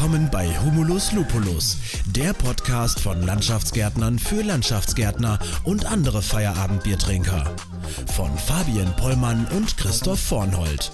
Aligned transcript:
Willkommen 0.00 0.30
bei 0.30 0.46
Humulus 0.60 1.12
Lupulus, 1.12 1.76
der 2.06 2.32
Podcast 2.32 3.00
von 3.00 3.20
Landschaftsgärtnern 3.20 4.18
für 4.18 4.40
Landschaftsgärtner 4.42 5.38
und 5.64 5.84
andere 5.84 6.22
Feierabendbiertrinker. 6.22 7.54
Von 8.16 8.34
Fabian 8.38 8.96
Pollmann 8.96 9.46
und 9.54 9.76
Christoph 9.76 10.18
Vornhold. 10.18 10.90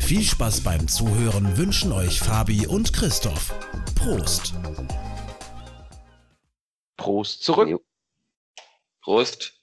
Viel 0.00 0.20
Spaß 0.20 0.62
beim 0.62 0.86
Zuhören 0.88 1.56
wünschen 1.56 1.90
euch 1.90 2.20
Fabi 2.20 2.66
und 2.66 2.92
Christoph. 2.92 3.54
Prost! 3.94 4.52
Prost 6.98 7.42
zurück. 7.42 7.80
Prost. 9.00 9.54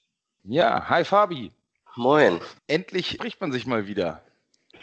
Ja, 0.42 0.88
hi 0.88 1.04
Fabi. 1.04 1.52
Moin. 1.94 2.40
Endlich 2.66 3.10
spricht 3.10 3.40
man 3.40 3.52
sich 3.52 3.64
mal 3.64 3.86
wieder. 3.86 4.20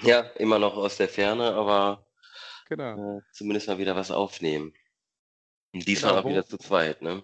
Ja, 0.03 0.21
immer 0.37 0.57
noch 0.57 0.77
aus 0.77 0.95
der 0.95 1.09
Ferne, 1.09 1.53
aber 1.53 2.04
Genau. 2.65 3.21
zumindest 3.31 3.67
mal 3.67 3.77
wieder 3.77 3.95
was 3.95 4.11
aufnehmen. 4.11 4.73
Und 5.73 5.87
diesmal 5.87 6.13
Genau, 6.13 6.23
auch 6.23 6.29
wieder 6.29 6.45
zu 6.45 6.57
zweit, 6.57 7.01
ne? 7.01 7.23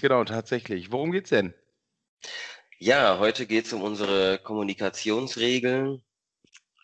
Genau, 0.00 0.24
tatsächlich. 0.24 0.90
Worum 0.90 1.12
geht's 1.12 1.30
denn? 1.30 1.54
Ja, 2.78 3.18
heute 3.18 3.46
geht 3.46 3.66
es 3.66 3.72
um 3.72 3.82
unsere 3.82 4.38
Kommunikationsregeln. 4.38 6.02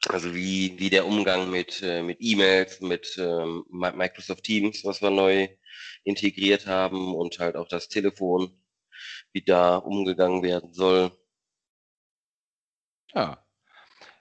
Also 0.09 0.34
wie, 0.34 0.78
wie 0.78 0.91
der 0.91 1.06
Umgang 1.06 1.51
mit, 1.51 1.83
äh, 1.83 2.02
mit 2.02 2.19
E-Mails, 2.20 2.80
mit 2.80 3.16
ähm, 3.19 3.65
Mi- 3.70 3.92
Microsoft 3.92 4.45
Teams, 4.45 4.84
was 4.84 5.01
wir 5.01 5.11
neu 5.11 5.48
integriert 6.05 6.66
haben 6.66 7.14
und 7.14 7.39
halt 7.39 7.56
auch 7.56 7.69
das 7.69 7.89
Telefon, 7.89 8.62
wie 9.33 9.42
da 9.42 9.77
umgegangen 9.77 10.42
werden 10.42 10.75
soll. 10.75 11.11
Ja, 13.14 13.47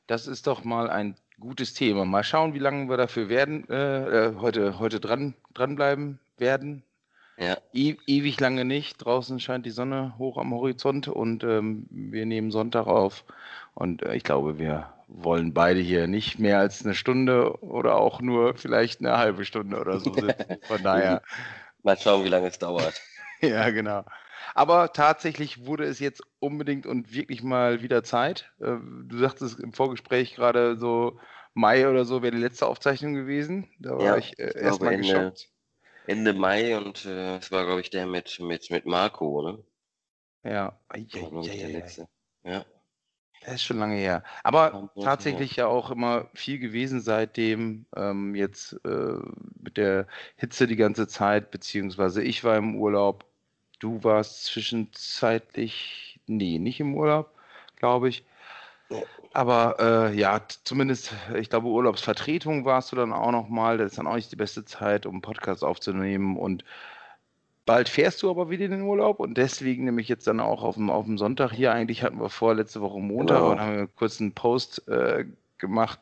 das 0.08 0.28
ist 0.28 0.48
doch 0.48 0.64
mal 0.64 0.90
ein 0.90 1.20
gutes 1.40 1.74
Thema. 1.74 2.06
Mal 2.06 2.24
schauen, 2.24 2.54
wie 2.54 2.60
lange 2.60 2.90
wir 2.90 2.98
dafür 2.98 3.30
werden, 3.30 3.68
äh, 3.70 4.28
äh, 4.28 4.36
heute, 4.38 4.80
heute 4.80 5.00
dran, 5.00 5.36
dranbleiben 5.54 6.20
werden. 6.38 6.84
Ja, 7.38 7.58
E 7.74 7.96
ewig 8.06 8.40
lange 8.40 8.64
nicht. 8.64 8.98
Draußen 9.04 9.40
scheint 9.40 9.66
die 9.66 9.72
Sonne 9.72 10.14
hoch 10.20 10.38
am 10.38 10.54
Horizont 10.54 11.08
und 11.08 11.44
ähm, 11.44 11.88
wir 11.90 12.26
nehmen 12.26 12.52
Sonntag 12.52 12.86
auf. 12.86 13.26
Und 13.74 14.04
äh, 14.04 14.16
ich 14.16 14.24
glaube, 14.24 14.60
wir 14.60 14.94
wollen 15.08 15.54
beide 15.54 15.80
hier 15.80 16.08
nicht 16.08 16.40
mehr 16.40 16.60
als 16.60 16.86
eine 16.86 16.94
Stunde 16.94 17.60
oder 17.62 17.96
auch 17.96 18.22
nur 18.22 18.56
vielleicht 18.56 19.00
eine 19.02 19.18
halbe 19.18 19.46
Stunde 19.46 19.80
oder 19.80 20.00
so 20.00 20.14
sitzen. 20.14 20.58
Von 20.62 20.84
daher. 20.84 21.22
mal 21.82 21.98
schauen, 21.98 22.24
wie 22.24 22.30
lange 22.30 22.48
es 22.48 22.60
dauert. 22.60 23.02
Ja, 23.42 23.70
genau. 23.72 24.06
Aber 24.56 24.94
tatsächlich 24.94 25.66
wurde 25.66 25.86
es 25.86 26.00
jetzt 26.00 26.22
unbedingt 26.40 26.86
und 26.86 27.14
wirklich 27.14 27.44
mal 27.44 27.82
wieder 27.82 28.04
Zeit. 28.04 28.52
Äh, 28.60 28.78
Du 29.06 29.18
sagtest 29.18 29.60
im 29.60 29.74
Vorgespräch 29.74 30.36
gerade 30.36 30.78
so, 30.78 31.20
Mai 31.54 31.88
oder 31.88 32.06
so 32.06 32.22
wäre 32.24 32.36
die 32.36 32.42
letzte 32.42 32.66
Aufzeichnung 32.66 33.14
gewesen. 33.14 33.70
Da 33.80 33.98
war 33.98 34.06
Ja, 34.06 34.18
ich 34.18 34.38
äh, 34.40 34.60
erstmal 34.60 34.94
Ende- 34.94 35.08
geschockt. 35.08 35.50
Ende 36.08 36.34
Mai 36.34 36.78
und 36.78 37.06
äh, 37.06 37.38
es 37.38 37.52
war, 37.52 37.66
glaube 37.66 37.82
ich, 37.82 37.90
der 37.90 38.06
mit, 38.06 38.40
mit, 38.40 38.70
mit 38.72 38.86
Marco, 38.86 39.42
ne? 39.42 39.64
Ja, 40.44 40.78
ich, 40.94 41.16
ei, 41.16 41.58
der 41.58 41.70
letzte. 41.70 42.08
Ja. 42.44 42.66
Das 43.46 43.56
ist 43.56 43.64
schon 43.64 43.78
lange 43.80 43.96
her. 43.96 44.24
Aber 44.44 44.90
tatsächlich 45.02 45.56
ja 45.58 45.68
auch 45.68 45.92
immer 45.92 46.30
viel 46.34 46.60
gewesen 46.60 47.02
seitdem. 47.02 47.86
Ähm, 47.96 48.36
jetzt 48.36 48.74
äh, 48.86 49.18
mit 49.62 49.78
der 49.78 50.08
Hitze 50.38 50.66
die 50.68 50.76
ganze 50.78 51.08
Zeit, 51.08 51.52
beziehungsweise 51.52 52.24
ich 52.24 52.44
war 52.44 52.58
im 52.58 52.76
Urlaub. 52.78 53.26
Du 53.84 54.02
warst 54.02 54.46
zwischenzeitlich, 54.46 56.18
nee, 56.26 56.58
nicht 56.58 56.80
im 56.80 56.96
Urlaub, 56.96 57.30
glaube 57.76 58.08
ich. 58.08 58.24
Aber 59.34 59.76
äh, 59.78 60.18
ja, 60.18 60.40
zumindest, 60.64 61.14
ich 61.38 61.50
glaube, 61.50 61.68
Urlaubsvertretung 61.68 62.64
warst 62.64 62.94
du 62.94 62.96
dann 62.96 63.12
auch 63.12 63.32
noch 63.32 63.50
mal. 63.50 63.78
Das 63.78 63.92
ist 63.92 63.98
dann 63.98 64.08
auch 64.08 64.16
nicht 64.16 64.32
die 64.32 64.38
beste 64.38 64.64
Zeit, 64.64 65.06
um 65.06 65.16
einen 65.16 65.22
Podcast 65.22 65.66
aufzunehmen. 65.66 66.38
Und 66.38 66.64
bald 67.66 67.90
fährst 67.90 68.24
du 68.24 68.30
aber 68.30 68.50
wieder 68.50 68.64
in 68.64 68.72
den 68.72 68.84
Urlaub 68.84 69.20
und 69.20 69.38
deswegen 69.38 69.84
nämlich 69.84 70.08
jetzt 70.08 70.28
dann 70.28 70.40
auch 70.40 70.64
auf 70.64 70.76
dem, 70.76 70.90
auf 70.90 71.04
dem 71.04 71.18
Sonntag 71.18 71.52
hier. 71.52 71.74
Eigentlich 71.74 72.04
hatten 72.04 72.22
wir 72.22 72.30
vor, 72.30 72.56
letzte 72.56 72.80
Woche 72.80 73.02
Montag, 73.02 73.40
Genau. 73.40 73.52
und 73.52 73.60
haben 73.60 73.76
wir 73.76 73.88
kurz 73.88 74.22
einen 74.22 74.32
Post 74.32 74.88
äh, 74.88 75.26
gemacht. 75.58 76.00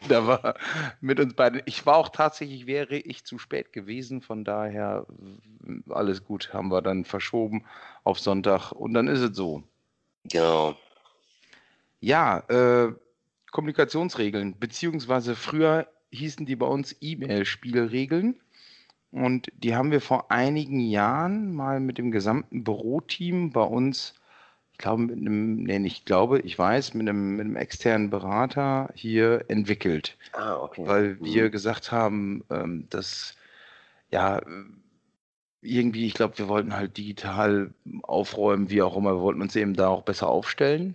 da 0.08 0.26
war 0.26 0.54
mit 1.00 1.18
uns 1.20 1.34
beiden. 1.34 1.62
Ich 1.66 1.84
war 1.86 1.96
auch 1.96 2.10
tatsächlich, 2.10 2.66
wäre 2.66 2.96
ich 2.96 3.24
zu 3.24 3.38
spät 3.38 3.72
gewesen. 3.72 4.20
Von 4.20 4.44
daher 4.44 5.06
alles 5.88 6.24
gut, 6.24 6.52
haben 6.52 6.70
wir 6.70 6.82
dann 6.82 7.04
verschoben 7.04 7.64
auf 8.04 8.20
Sonntag 8.20 8.72
und 8.72 8.94
dann 8.94 9.08
ist 9.08 9.20
es 9.20 9.36
so. 9.36 9.62
Genau. 10.24 10.76
Ja, 12.00 12.38
äh, 12.48 12.92
Kommunikationsregeln, 13.50 14.58
beziehungsweise 14.58 15.34
früher 15.34 15.88
hießen 16.10 16.46
die 16.46 16.56
bei 16.56 16.66
uns 16.66 16.96
E-Mail-Spielregeln. 17.00 18.40
Und 19.10 19.50
die 19.56 19.74
haben 19.74 19.90
wir 19.90 20.02
vor 20.02 20.30
einigen 20.30 20.80
Jahren 20.80 21.54
mal 21.54 21.80
mit 21.80 21.98
dem 21.98 22.10
gesamten 22.10 22.62
Büroteam 22.62 23.50
bei 23.52 23.62
uns, 23.62 24.14
ich 24.78 24.82
glaube, 24.84 25.02
mit 25.02 25.18
einem, 25.18 25.64
nee, 25.64 25.78
nicht 25.80 26.06
glaube, 26.06 26.40
ich 26.40 26.56
weiß, 26.56 26.94
mit 26.94 27.08
einem, 27.08 27.36
mit 27.36 27.46
einem 27.46 27.56
externen 27.56 28.10
Berater 28.10 28.90
hier 28.94 29.44
entwickelt 29.48 30.16
Ah, 30.32 30.56
okay. 30.56 30.86
weil 30.86 31.22
wir 31.24 31.46
Mhm. 31.46 31.52
gesagt 31.52 31.90
haben, 31.92 32.44
ähm, 32.50 32.86
dass 32.90 33.36
ja 34.10 34.40
irgendwie, 35.60 36.06
ich 36.06 36.14
glaube, 36.14 36.38
wir 36.38 36.48
wollten 36.48 36.74
halt 36.76 36.96
digital 36.96 37.72
aufräumen, 38.02 38.70
wie 38.70 38.82
auch 38.82 38.96
immer, 38.96 39.14
wir 39.16 39.20
wollten 39.22 39.42
uns 39.42 39.56
eben 39.56 39.74
da 39.74 39.88
auch 39.88 40.02
besser 40.02 40.28
aufstellen 40.28 40.94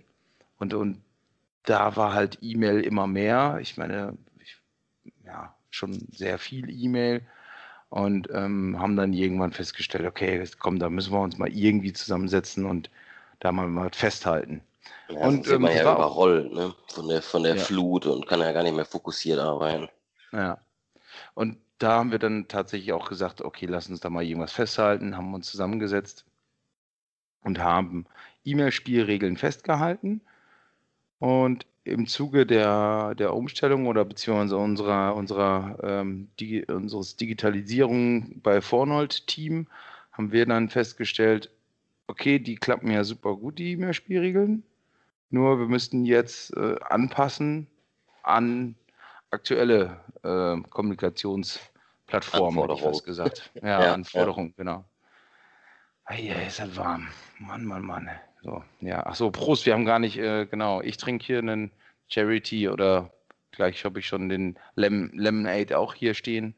und, 0.58 0.74
und 0.74 1.00
da 1.64 1.96
war 1.96 2.14
halt 2.14 2.38
E-Mail 2.42 2.80
immer 2.80 3.06
mehr. 3.06 3.58
Ich 3.60 3.76
meine, 3.76 4.16
ich, 4.42 4.56
ja, 5.24 5.54
schon 5.70 6.08
sehr 6.12 6.38
viel 6.38 6.70
E-Mail 6.70 7.22
und 7.90 8.28
ähm, 8.32 8.78
haben 8.80 8.96
dann 8.96 9.12
irgendwann 9.12 9.52
festgestellt, 9.52 10.06
okay, 10.06 10.38
jetzt 10.38 10.58
komm, 10.58 10.78
da 10.78 10.90
müssen 10.90 11.12
wir 11.12 11.20
uns 11.20 11.38
mal 11.38 11.50
irgendwie 11.52 11.92
zusammensetzen 11.92 12.66
und 12.66 12.90
da 13.44 13.52
mal, 13.52 13.90
festhalten. 13.92 14.62
Ja, 15.08 15.26
und, 15.26 15.46
ähm, 15.48 15.62
man 15.62 15.76
ja 15.76 15.84
war 15.84 15.96
überrollt, 15.96 16.52
ne? 16.52 16.74
Von 16.88 17.08
der, 17.08 17.22
von 17.22 17.42
der 17.42 17.56
Ja. 17.56 17.62
Flut 17.62 18.06
und 18.06 18.26
kann 18.26 18.40
ja 18.40 18.52
gar 18.52 18.62
nicht 18.62 18.74
mehr 18.74 18.84
fokussiert 18.84 19.38
arbeiten. 19.38 19.88
Ja. 20.32 20.58
Und 21.34 21.58
da 21.78 21.98
haben 21.98 22.10
wir 22.10 22.18
dann 22.18 22.48
tatsächlich 22.48 22.92
auch 22.92 23.08
gesagt, 23.08 23.42
okay, 23.42 23.66
lass 23.66 23.88
uns 23.88 24.00
da 24.00 24.08
mal 24.08 24.24
irgendwas 24.24 24.52
festhalten, 24.52 25.16
haben 25.16 25.34
uns 25.34 25.50
zusammengesetzt 25.50 26.24
und 27.42 27.58
haben 27.58 28.06
E-Mail-Spielregeln 28.44 29.36
festgehalten. 29.36 30.22
Und 31.18 31.66
im 31.84 32.06
Zuge 32.06 32.46
der, 32.46 33.14
der 33.14 33.34
Umstellung 33.34 33.86
oder 33.86 34.06
beziehungsweise 34.06 34.56
unserer, 34.56 35.14
unserer, 35.14 35.78
ähm, 35.82 36.30
Digi 36.40 36.64
unseres 36.64 37.16
Digitalisierung 37.16 38.40
bei 38.40 38.62
Fornold-Team 38.62 39.66
haben 40.12 40.32
wir 40.32 40.46
dann 40.46 40.70
festgestellt, 40.70 41.50
okay, 42.06 42.38
die 42.38 42.56
klappen 42.56 42.90
ja 42.90 43.04
super 43.04 43.36
gut, 43.36 43.58
die 43.58 43.72
E-Mail-Spielregeln. 43.72 44.62
Nur 45.30 45.58
wir 45.58 45.66
müssten 45.66 46.04
jetzt 46.04 46.56
äh, 46.56 46.76
anpassen 46.80 47.66
an 48.22 48.76
aktuelle 49.30 50.00
äh, 50.22 50.60
Kommunikationsplattformen, 50.70 52.60
hätte 52.60 52.74
ich 52.74 52.82
fast 52.82 53.04
gesagt. 53.04 53.50
Ja, 53.62 53.82
Ja, 53.82 53.94
Anforderungen, 53.94 54.54
genau. 54.56 54.84
Eieiei, 56.04 56.46
ist 56.46 56.60
das 56.60 56.76
warm. 56.76 57.08
Mann, 57.38 57.64
Mann, 57.64 57.82
Mann. 57.82 58.10
So, 58.42 58.62
ja, 58.80 59.04
ach 59.06 59.14
so, 59.14 59.30
Prost, 59.30 59.64
wir 59.64 59.72
haben 59.72 59.86
gar 59.86 59.98
nicht, 59.98 60.18
äh, 60.18 60.46
genau, 60.46 60.82
ich 60.82 60.98
trinke 60.98 61.24
hier 61.24 61.38
einen 61.38 61.70
Charity 62.08 62.68
oder 62.68 63.10
gleich 63.52 63.84
habe 63.84 64.00
ich 64.00 64.06
schon 64.06 64.28
den 64.28 64.58
Lem 64.76 65.10
Lemonade 65.14 65.78
auch 65.78 65.94
hier 65.94 66.14
stehen. 66.14 66.54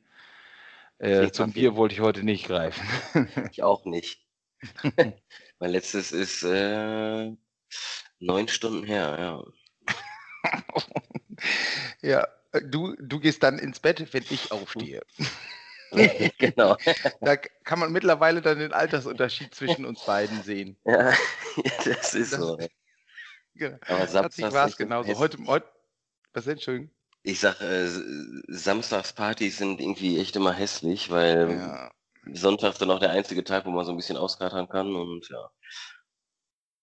Äh, 0.99 1.31
zum. 1.31 1.53
Bier 1.53 1.77
wollte 1.77 1.95
ich 1.95 2.01
heute 2.01 2.25
nicht 2.25 2.47
greifen. 2.47 3.29
Ich 3.51 3.63
auch 3.63 3.85
nicht. 3.85 4.26
Mein 5.59 5.71
letztes 5.71 6.13
ist 6.13 6.43
äh, 6.43 7.33
neun 8.21 8.49
Stunden 8.49 8.85
her, 8.85 9.17
ja. 9.19 9.45
ja, 12.03 12.27
äh, 12.53 12.63
du, 12.63 12.95
du 12.99 13.21
gehst 13.21 13.43
dann 13.43 13.59
ins 13.59 13.81
Bett, 13.81 14.13
wenn 14.13 14.25
ich 14.29 14.51
aufstehe. 14.53 15.03
genau. 16.39 16.77
Da 17.21 17.37
kann 17.37 17.79
man 17.79 17.93
mittlerweile 17.93 18.43
dann 18.43 18.59
den 18.59 18.73
Altersunterschied 18.73 19.55
zwischen 19.55 19.85
uns 19.85 20.05
beiden 20.05 20.43
sehen. 20.43 20.77
Ja, 20.85 21.13
das 21.85 22.15
ist 22.15 22.33
Das- 22.33 22.41
so. 22.41 22.59
Genau. 23.55 23.79
Aber 23.87 24.07
samstags 24.07 24.55
war 24.55 24.67
es 24.67 24.77
genauso. 24.77 25.17
Heute, 25.17 25.39
heute, 25.47 25.67
was 26.35 26.45
denn, 26.45 26.55
Entschuldigung? 26.55 26.91
Ich 27.23 27.41
sag, 27.41 27.61
äh, 27.63 27.89
Samstagspartys 28.49 29.57
sind 29.57 29.81
irgendwie 29.81 30.21
echt 30.21 30.37
immer 30.37 30.53
hässlich, 30.53 31.11
weil 31.11 31.53
Ja, 31.53 31.91
Sonntag 32.33 32.79
dann 32.79 32.91
auch 32.91 33.01
der 33.01 33.11
einzige 33.11 33.45
Tag, 33.45 33.67
wo 33.67 33.71
man 33.71 33.85
so 33.85 33.93
ein 33.93 33.97
bisschen 33.97 34.17
auskatern 34.17 34.69
kann 34.69 34.95
und 34.95 35.29
ja. 35.29 35.51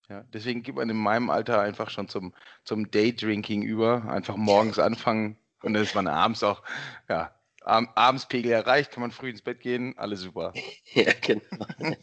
ja, 0.09 0.23
deswegen 0.33 0.63
geht 0.63 0.75
man 0.75 0.89
in 0.89 0.97
meinem 0.97 1.29
Alter 1.29 1.61
einfach 1.61 1.89
schon 1.89 2.07
zum, 2.07 2.33
zum 2.63 2.89
Daydrinking 2.91 3.61
über. 3.63 4.05
Einfach 4.05 4.35
morgens 4.35 4.79
anfangen 4.79 5.37
und 5.61 5.73
dann 5.73 5.83
ist 5.83 5.95
man 5.95 6.07
abends 6.07 6.43
auch, 6.43 6.63
ja, 7.09 7.33
Ab 7.63 7.85
Abendspegel 7.95 8.51
erreicht, 8.51 8.91
kann 8.91 9.01
man 9.01 9.11
früh 9.11 9.29
ins 9.29 9.41
Bett 9.41 9.61
gehen, 9.61 9.97
alles 9.97 10.21
super. 10.21 10.53
Ja, 10.93 11.11
genau. 11.21 11.65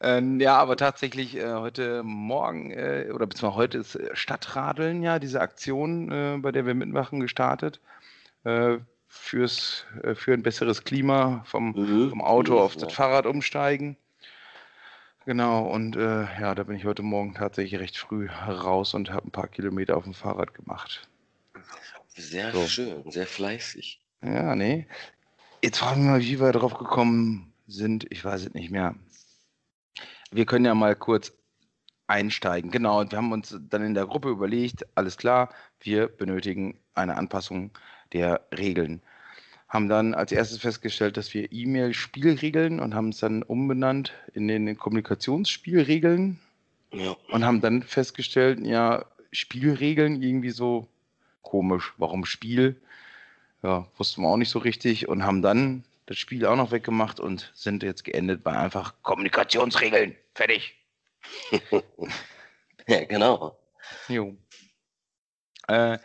Ähm, 0.00 0.38
ja, 0.40 0.58
aber 0.58 0.76
tatsächlich 0.76 1.36
äh, 1.36 1.54
heute 1.54 2.02
Morgen 2.02 2.70
äh, 2.70 3.10
oder 3.14 3.26
beziehungsweise 3.26 3.56
heute 3.56 3.78
ist 3.78 3.94
äh, 3.94 4.14
Stadtradeln 4.14 5.02
ja, 5.02 5.18
diese 5.18 5.40
Aktion, 5.40 6.12
äh, 6.12 6.38
bei 6.38 6.52
der 6.52 6.66
wir 6.66 6.74
mitmachen, 6.74 7.18
gestartet. 7.18 7.80
Fürs, 9.08 9.86
äh, 10.02 10.14
für 10.14 10.32
ein 10.32 10.42
besseres 10.42 10.84
Klima 10.84 11.42
vom, 11.44 11.72
mhm. 11.72 12.10
vom 12.10 12.22
Auto 12.22 12.58
auf 12.58 12.76
das 12.76 12.92
Fahrrad 12.92 13.26
umsteigen. 13.26 13.96
Genau, 15.24 15.66
und 15.66 15.96
äh, 15.96 16.22
ja, 16.40 16.54
da 16.54 16.62
bin 16.62 16.76
ich 16.76 16.84
heute 16.84 17.02
Morgen 17.02 17.34
tatsächlich 17.34 17.80
recht 17.80 17.98
früh 17.98 18.28
raus 18.30 18.94
und 18.94 19.10
habe 19.10 19.28
ein 19.28 19.30
paar 19.30 19.48
Kilometer 19.48 19.96
auf 19.96 20.04
dem 20.04 20.14
Fahrrad 20.14 20.54
gemacht. 20.54 21.06
Sehr 22.14 22.52
so. 22.52 22.66
schön, 22.66 23.10
sehr 23.10 23.26
fleißig. 23.26 24.00
Ja, 24.22 24.54
nee. 24.54 24.86
Jetzt 25.62 25.78
fragen 25.78 26.04
wir 26.04 26.12
mal, 26.12 26.20
wie 26.20 26.40
wir 26.40 26.52
darauf 26.52 26.74
gekommen 26.74 27.52
sind. 27.66 28.06
Ich 28.10 28.24
weiß 28.24 28.46
es 28.46 28.54
nicht 28.54 28.70
mehr. 28.70 28.94
Wir 30.30 30.46
können 30.46 30.64
ja 30.64 30.74
mal 30.74 30.96
kurz 30.96 31.32
einsteigen. 32.06 32.70
Genau, 32.70 33.00
und 33.00 33.12
wir 33.12 33.18
haben 33.18 33.32
uns 33.32 33.56
dann 33.68 33.84
in 33.84 33.94
der 33.94 34.06
Gruppe 34.06 34.30
überlegt, 34.30 34.86
alles 34.94 35.16
klar, 35.16 35.50
wir 35.80 36.08
benötigen 36.08 36.80
eine 36.94 37.16
Anpassung 37.16 37.70
der 38.12 38.40
Regeln. 38.56 39.00
Haben 39.68 39.88
dann 39.88 40.14
als 40.14 40.32
erstes 40.32 40.58
festgestellt, 40.58 41.16
dass 41.16 41.34
wir 41.34 41.52
E-Mail-Spielregeln 41.52 42.80
und 42.80 42.94
haben 42.94 43.10
es 43.10 43.18
dann 43.18 43.42
umbenannt 43.42 44.14
in 44.32 44.48
den 44.48 44.78
Kommunikationsspielregeln. 44.78 46.38
Ja. 46.92 47.16
Und 47.30 47.44
haben 47.44 47.60
dann 47.60 47.82
festgestellt, 47.82 48.60
ja, 48.64 49.04
Spielregeln 49.30 50.22
irgendwie 50.22 50.50
so 50.50 50.88
komisch. 51.42 51.92
Warum 51.98 52.24
Spiel? 52.24 52.80
Ja, 53.62 53.86
wussten 53.98 54.22
wir 54.22 54.28
auch 54.28 54.36
nicht 54.36 54.50
so 54.50 54.58
richtig 54.58 55.08
und 55.08 55.24
haben 55.24 55.42
dann 55.42 55.84
das 56.06 56.16
Spiel 56.16 56.46
auch 56.46 56.56
noch 56.56 56.70
weggemacht 56.70 57.20
und 57.20 57.50
sind 57.54 57.82
jetzt 57.82 58.04
geendet 58.04 58.42
bei 58.42 58.56
einfach 58.56 58.94
Kommunikationsregeln. 59.02 60.16
Fertig. 60.34 60.74
ja, 62.88 63.04
genau. 63.04 63.58
Jo. 64.08 64.34
Äh, 65.66 65.98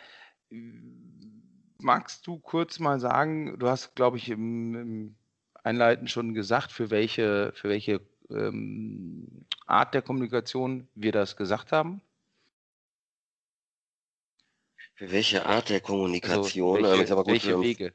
magst 1.84 2.26
du 2.28 2.40
kurz 2.40 2.80
mal 2.80 3.00
sagen, 3.00 3.58
du 3.60 3.68
hast, 3.68 3.96
glaube 3.96 4.18
ich, 4.18 4.30
im, 4.30 4.76
im, 4.76 5.16
Einleiten 5.64 6.08
schon 6.10 6.34
gesagt, 6.34 6.72
für 6.72 6.90
welche, 6.90 7.54
für 7.56 7.70
welche 7.70 8.02
ähm, 8.30 9.46
Art 9.66 9.94
der 9.94 10.02
Kommunikation 10.02 10.90
wir 10.94 11.14
das 11.14 11.38
gesagt 11.38 11.72
haben? 11.72 12.02
Für 14.96 15.12
welche 15.12 15.46
Art 15.46 15.70
der 15.70 15.80
Kommunikation? 15.80 16.84
Also 16.84 16.98
welche, 17.00 17.26
welche 17.26 17.62
Wege? 17.62 17.94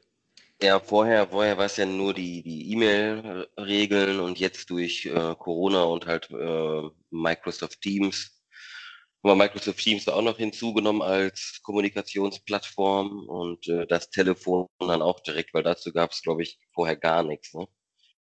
Ja, 0.61 0.79
vorher, 0.79 1.27
vorher 1.27 1.57
war 1.57 1.65
es 1.65 1.77
ja 1.77 1.85
nur 1.85 2.13
die, 2.13 2.43
die 2.43 2.71
E-Mail-Regeln 2.73 4.19
und 4.19 4.39
jetzt 4.39 4.69
durch 4.69 5.05
äh, 5.05 5.35
Corona 5.35 5.83
und 5.83 6.05
halt 6.05 6.29
äh, 6.31 6.89
Microsoft 7.11 7.79
Teams 7.81 8.38
haben 9.23 9.31
wir 9.31 9.35
Microsoft 9.35 9.79
Teams 9.79 10.05
da 10.05 10.13
auch 10.13 10.21
noch 10.21 10.37
hinzugenommen 10.37 11.01
als 11.01 11.59
Kommunikationsplattform 11.63 13.27
und 13.27 13.67
äh, 13.67 13.85
das 13.85 14.09
Telefon 14.09 14.67
dann 14.79 15.01
auch 15.01 15.19
direkt, 15.19 15.53
weil 15.53 15.63
dazu 15.63 15.91
gab 15.91 16.11
es, 16.11 16.21
glaube 16.21 16.43
ich, 16.43 16.57
vorher 16.71 16.95
gar 16.95 17.23
nichts. 17.23 17.53
Ne? 17.53 17.67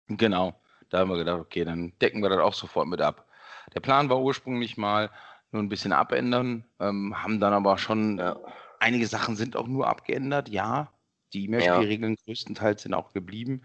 Genau, 0.09 0.55
da 0.91 0.99
haben 0.99 1.11
wir 1.11 1.17
gedacht, 1.19 1.41
okay, 1.41 1.65
dann 1.65 1.93
decken 2.01 2.23
wir 2.23 2.29
das 2.29 2.39
auch 2.39 2.55
sofort 2.55 2.87
mit 2.87 3.01
ab. 3.01 3.27
Der 3.75 3.81
Plan 3.81 4.09
war 4.09 4.21
ursprünglich 4.21 4.77
mal 4.77 5.11
nur 5.51 5.63
ein 5.63 5.69
bisschen 5.69 5.93
abändern, 5.93 6.65
ähm, 6.79 7.21
haben 7.21 7.41
dann 7.41 7.53
aber 7.53 7.79
schon, 7.79 8.19
ja. 8.19 8.39
einige 8.79 9.07
Sachen 9.07 9.37
sind 9.37 9.57
auch 9.57 9.67
nur 9.67 9.89
abgeändert, 9.89 10.49
ja, 10.49 10.93
die 11.33 11.45
E-Mail-Spielregeln 11.45 12.15
ja. 12.15 12.25
größtenteils 12.25 12.83
sind 12.83 12.95
auch 12.95 13.13
geblieben, 13.13 13.63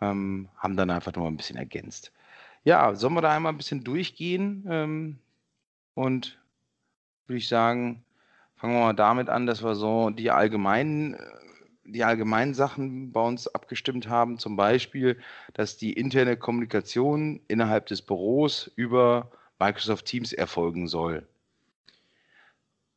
ähm, 0.00 0.48
haben 0.56 0.76
dann 0.76 0.90
einfach 0.90 1.14
nur 1.14 1.28
ein 1.28 1.36
bisschen 1.36 1.56
ergänzt. 1.56 2.12
Ja, 2.64 2.94
sollen 2.96 3.14
wir 3.14 3.22
da 3.22 3.34
einmal 3.34 3.52
ein 3.52 3.56
bisschen 3.56 3.84
durchgehen 3.84 4.66
ähm, 4.68 5.18
und 5.94 6.38
würde 7.28 7.38
ich 7.38 7.48
sagen, 7.48 8.04
fangen 8.56 8.74
wir 8.74 8.80
mal 8.80 8.92
damit 8.92 9.28
an, 9.28 9.46
dass 9.46 9.62
wir 9.62 9.74
so 9.74 10.10
die 10.10 10.30
allgemeinen, 10.30 11.14
äh, 11.14 11.18
die 11.84 12.04
allgemeinen 12.04 12.54
Sachen 12.54 13.12
bei 13.12 13.20
uns 13.20 13.48
abgestimmt 13.48 14.08
haben. 14.08 14.38
Zum 14.38 14.56
Beispiel, 14.56 15.18
dass 15.54 15.76
die 15.76 15.92
interne 15.92 16.36
Kommunikation 16.36 17.40
innerhalb 17.48 17.86
des 17.86 18.02
Büros 18.02 18.70
über 18.76 19.30
Microsoft 19.58 20.06
Teams 20.06 20.32
erfolgen 20.32 20.88
soll. 20.88 21.26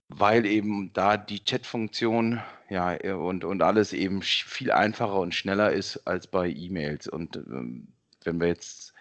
Weil 0.09 0.45
eben 0.45 0.91
da 0.93 1.15
die 1.15 1.43
Chat-Funktion 1.43 2.41
ja, 2.69 2.97
und, 3.15 3.45
und 3.45 3.61
alles 3.61 3.93
eben 3.93 4.21
viel 4.21 4.71
einfacher 4.71 5.19
und 5.19 5.33
schneller 5.33 5.71
ist 5.71 6.05
als 6.05 6.27
bei 6.27 6.49
E-Mails. 6.49 7.07
Und 7.07 7.37
ähm, 7.37 7.87
wenn 8.23 8.39
wir 8.39 8.47
jetzt, 8.47 8.93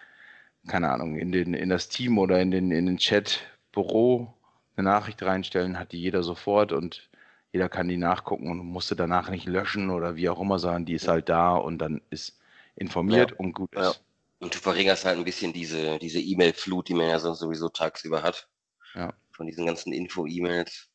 keine 0.67 0.89
Ahnung, 0.89 1.17
in, 1.17 1.31
den, 1.31 1.53
in 1.53 1.69
das 1.69 1.89
Team 1.89 2.17
oder 2.17 2.39
in 2.39 2.51
den, 2.51 2.71
in 2.71 2.85
den 2.85 2.97
Chat 2.97 3.41
Büro 3.73 4.33
eine 4.81 4.89
Nachricht 4.89 5.23
reinstellen, 5.23 5.79
hat 5.79 5.91
die 5.91 6.01
jeder 6.01 6.23
sofort 6.23 6.71
und 6.71 7.09
jeder 7.51 7.69
kann 7.69 7.87
die 7.87 7.97
nachgucken 7.97 8.49
und 8.49 8.59
musste 8.59 8.95
danach 8.95 9.29
nicht 9.29 9.45
löschen 9.45 9.89
oder 9.89 10.15
wie 10.15 10.29
auch 10.29 10.39
immer, 10.39 10.59
sondern 10.59 10.85
die 10.85 10.93
ist 10.93 11.07
halt 11.07 11.29
da 11.29 11.55
und 11.55 11.79
dann 11.79 12.01
ist 12.09 12.39
informiert 12.75 13.31
ja. 13.31 13.37
und 13.37 13.53
gut 13.53 13.73
ist. 13.75 13.81
Ja. 13.81 13.93
Und 14.39 14.55
du 14.55 14.57
verringerst 14.57 15.05
halt 15.05 15.17
ein 15.17 15.23
bisschen 15.23 15.53
diese, 15.53 15.99
diese 15.99 16.19
E-Mail-Flut, 16.19 16.87
die 16.89 16.93
man 16.93 17.09
ja 17.09 17.19
sonst 17.19 17.39
sowieso 17.39 17.69
tagsüber 17.69 18.23
hat. 18.23 18.47
Ja. 18.95 19.13
Von 19.31 19.45
diesen 19.45 19.65
ganzen 19.65 19.93
Info-E-Mails. 19.93 20.89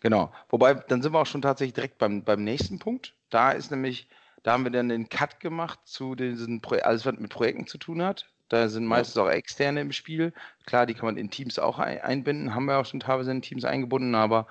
Genau. 0.00 0.32
Wobei, 0.48 0.74
dann 0.74 1.00
sind 1.00 1.12
wir 1.12 1.20
auch 1.20 1.26
schon 1.26 1.42
tatsächlich 1.42 1.74
direkt 1.74 1.98
beim, 1.98 2.24
beim 2.24 2.42
nächsten 2.42 2.78
Punkt. 2.78 3.14
Da 3.30 3.52
ist 3.52 3.70
nämlich, 3.70 4.08
da 4.42 4.52
haben 4.52 4.64
wir 4.64 4.70
dann 4.70 4.88
den 4.88 5.08
Cut 5.08 5.40
gemacht 5.40 5.78
zu 5.84 6.14
diesen, 6.14 6.60
alles 6.82 7.06
was 7.06 7.16
mit 7.18 7.30
Projekten 7.30 7.66
zu 7.66 7.78
tun 7.78 8.02
hat. 8.02 8.33
Da 8.54 8.68
sind 8.68 8.86
meistens 8.86 9.16
auch 9.16 9.28
Externe 9.28 9.80
im 9.80 9.90
Spiel. 9.90 10.32
Klar, 10.64 10.86
die 10.86 10.94
kann 10.94 11.06
man 11.06 11.16
in 11.16 11.28
Teams 11.28 11.58
auch 11.58 11.80
einbinden, 11.80 12.54
haben 12.54 12.66
wir 12.66 12.78
auch 12.78 12.86
schon 12.86 13.00
teilweise 13.00 13.32
in 13.32 13.42
Teams 13.42 13.64
eingebunden, 13.64 14.14
aber 14.14 14.46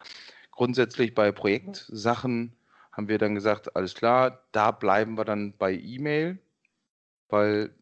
grundsätzlich 0.51 1.15
bei 1.15 1.31
Projektsachen 1.31 2.51
haben 2.91 3.07
wir 3.07 3.17
dann 3.17 3.33
gesagt, 3.33 3.77
alles 3.77 3.95
klar, 3.95 4.44
da 4.51 4.71
bleiben 4.71 5.17
wir 5.17 5.23
dann 5.23 5.53
bei 5.57 5.73
E-Mail, 5.73 6.38
weil 7.29 7.73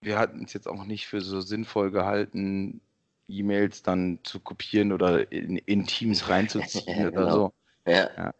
wir 0.00 0.20
hatten 0.20 0.44
es 0.44 0.52
jetzt 0.52 0.68
auch 0.68 0.84
nicht 0.84 1.08
für 1.08 1.20
so 1.20 1.40
sinnvoll 1.40 1.90
gehalten, 1.90 2.80
E-Mails 3.26 3.82
dann 3.82 4.20
zu 4.22 4.38
kopieren 4.38 4.92
oder 4.92 5.32
in, 5.32 5.56
in 5.56 5.84
Teams 5.84 6.28
reinzuziehen 6.28 6.84
ja, 6.96 7.10
genau. 7.10 7.22
oder 7.22 7.32
so. 7.32 7.54
Ja. 7.86 8.10
ja. 8.16 8.34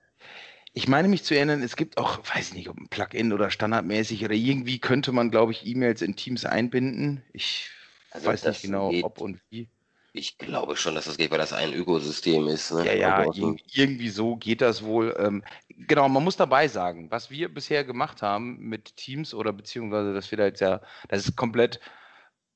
Ich 0.76 0.88
meine 0.88 1.06
mich 1.06 1.22
zu 1.22 1.34
erinnern, 1.34 1.62
es 1.62 1.76
gibt 1.76 1.98
auch, 1.98 2.18
weiß 2.34 2.48
ich 2.48 2.54
nicht, 2.54 2.68
ob 2.68 2.76
ein 2.76 2.88
Plugin 2.88 3.32
oder 3.32 3.50
standardmäßig 3.50 4.24
oder 4.24 4.34
irgendwie 4.34 4.80
könnte 4.80 5.12
man, 5.12 5.30
glaube 5.30 5.52
ich, 5.52 5.64
E-Mails 5.64 6.02
in 6.02 6.16
Teams 6.16 6.44
einbinden. 6.44 7.22
Ich 7.32 7.70
also 8.10 8.26
weiß 8.26 8.44
nicht 8.44 8.62
genau, 8.62 8.90
geht, 8.90 9.04
ob 9.04 9.20
und 9.20 9.40
wie. 9.50 9.68
Ich 10.12 10.36
glaube 10.36 10.76
schon, 10.76 10.96
dass 10.96 11.04
das 11.04 11.16
geht, 11.16 11.30
weil 11.30 11.38
das 11.38 11.52
ein 11.52 11.72
Ökosystem 11.72 12.48
ist. 12.48 12.72
Ne? 12.72 12.86
Ja, 12.86 12.92
ja, 12.92 13.16
also, 13.16 13.56
irgendwie 13.72 14.08
so 14.08 14.36
geht 14.36 14.60
das 14.60 14.84
wohl. 14.84 15.14
Ähm, 15.18 15.44
genau, 15.68 16.08
man 16.08 16.24
muss 16.24 16.36
dabei 16.36 16.66
sagen, 16.66 17.08
was 17.10 17.30
wir 17.30 17.52
bisher 17.52 17.84
gemacht 17.84 18.22
haben 18.22 18.58
mit 18.58 18.96
Teams 18.96 19.32
oder 19.32 19.52
beziehungsweise, 19.52 20.12
dass 20.12 20.30
wir 20.32 20.38
da 20.38 20.46
jetzt 20.46 20.60
ja, 20.60 20.80
das 21.08 21.26
ist 21.26 21.36
komplett, 21.36 21.78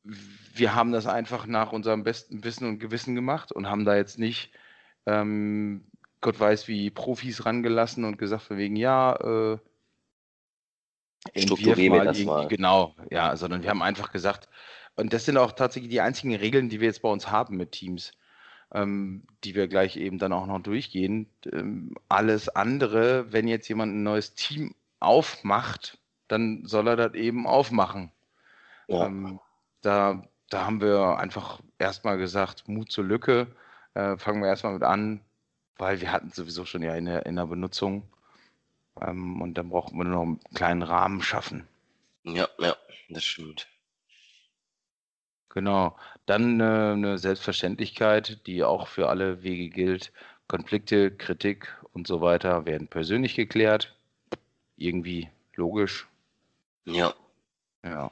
wir 0.02 0.74
haben 0.74 0.90
das 0.90 1.06
einfach 1.06 1.46
nach 1.46 1.72
unserem 1.72 2.02
besten 2.02 2.42
Wissen 2.42 2.66
und 2.66 2.78
Gewissen 2.80 3.14
gemacht 3.14 3.52
und 3.52 3.68
haben 3.68 3.84
da 3.84 3.96
jetzt 3.96 4.18
nicht 4.18 4.52
ähm, 5.06 5.84
Gott 6.20 6.38
weiß 6.40 6.68
wie 6.68 6.90
Profis 6.90 7.44
rangelassen 7.46 8.04
und 8.04 8.18
gesagt 8.18 8.42
von 8.42 8.58
wegen, 8.58 8.76
ja, 8.76 9.14
äh, 9.16 9.58
Strukturieren 11.36 11.94
wir 11.94 12.04
das 12.04 12.22
mal. 12.24 12.48
Genau, 12.48 12.94
ja, 13.10 13.36
sondern 13.36 13.62
wir 13.62 13.70
haben 13.70 13.82
einfach 13.82 14.12
gesagt, 14.12 14.48
und 14.96 15.12
das 15.12 15.24
sind 15.24 15.36
auch 15.36 15.52
tatsächlich 15.52 15.90
die 15.90 16.00
einzigen 16.00 16.34
Regeln, 16.34 16.68
die 16.68 16.80
wir 16.80 16.88
jetzt 16.88 17.02
bei 17.02 17.08
uns 17.08 17.30
haben 17.30 17.56
mit 17.56 17.72
Teams, 17.72 18.12
ähm, 18.72 19.24
die 19.44 19.54
wir 19.54 19.68
gleich 19.68 19.96
eben 19.96 20.18
dann 20.18 20.32
auch 20.32 20.46
noch 20.46 20.60
durchgehen. 20.60 21.28
Ähm, 21.52 21.94
alles 22.08 22.48
andere, 22.48 23.32
wenn 23.32 23.48
jetzt 23.48 23.68
jemand 23.68 23.94
ein 23.94 24.02
neues 24.02 24.34
Team 24.34 24.74
aufmacht, 25.00 25.98
dann 26.28 26.64
soll 26.66 26.88
er 26.88 26.96
das 26.96 27.14
eben 27.14 27.46
aufmachen. 27.46 28.12
Ja. 28.88 29.06
Ähm, 29.06 29.40
da, 29.82 30.24
da 30.50 30.66
haben 30.66 30.80
wir 30.80 31.18
einfach 31.18 31.60
erstmal 31.78 32.18
gesagt, 32.18 32.68
Mut 32.68 32.90
zur 32.90 33.04
Lücke. 33.04 33.48
Äh, 33.94 34.16
fangen 34.16 34.42
wir 34.42 34.48
erstmal 34.48 34.74
mit 34.74 34.82
an, 34.82 35.20
weil 35.78 36.00
wir 36.00 36.12
hatten 36.12 36.32
sowieso 36.32 36.64
schon 36.64 36.82
ja 36.82 36.94
in 36.94 37.06
der, 37.06 37.26
in 37.26 37.36
der 37.36 37.46
Benutzung. 37.46 38.02
Ähm, 39.00 39.40
und 39.40 39.54
dann 39.54 39.70
brauchen 39.70 39.96
wir 39.96 40.04
nur 40.04 40.14
noch 40.14 40.22
einen 40.22 40.40
kleinen 40.54 40.82
Rahmen 40.82 41.22
schaffen. 41.22 41.66
Ja, 42.24 42.48
ja, 42.58 42.76
das 43.08 43.24
stimmt. 43.24 43.68
Genau. 45.50 45.96
Dann 46.26 46.60
äh, 46.60 46.64
eine 46.64 47.18
Selbstverständlichkeit, 47.18 48.46
die 48.46 48.64
auch 48.64 48.86
für 48.86 49.08
alle 49.08 49.42
Wege 49.42 49.70
gilt. 49.70 50.12
Konflikte, 50.46 51.10
Kritik 51.10 51.74
und 51.92 52.06
so 52.06 52.20
weiter 52.20 52.66
werden 52.66 52.88
persönlich 52.88 53.34
geklärt. 53.34 53.94
Irgendwie 54.76 55.30
logisch. 55.54 56.06
Ja. 56.84 57.14
Ja. 57.84 58.10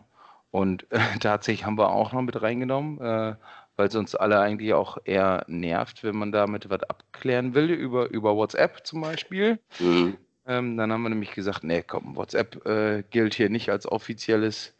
Und 0.50 0.90
äh, 0.90 0.98
tatsächlich 1.20 1.66
haben 1.66 1.78
wir 1.78 1.90
auch 1.90 2.12
noch 2.12 2.22
mit 2.22 2.40
reingenommen, 2.40 3.00
äh, 3.00 3.36
weil 3.76 3.88
es 3.88 3.94
uns 3.94 4.14
alle 4.14 4.40
eigentlich 4.40 4.74
auch 4.74 4.98
eher 5.04 5.44
nervt, 5.46 6.02
wenn 6.02 6.16
man 6.16 6.32
damit 6.32 6.68
was 6.70 6.82
abklären 6.84 7.54
will, 7.54 7.70
über, 7.70 8.10
über 8.10 8.36
WhatsApp 8.36 8.86
zum 8.86 9.02
Beispiel. 9.02 9.58
Mhm. 9.78 10.16
Ähm, 10.46 10.76
dann 10.76 10.92
haben 10.92 11.02
wir 11.02 11.08
nämlich 11.08 11.32
gesagt, 11.32 11.64
nee, 11.64 11.82
komm, 11.82 12.16
WhatsApp 12.16 12.64
äh, 12.66 13.02
gilt 13.10 13.34
hier 13.34 13.50
nicht 13.50 13.70
als 13.70 13.86
offizielles 13.86 14.74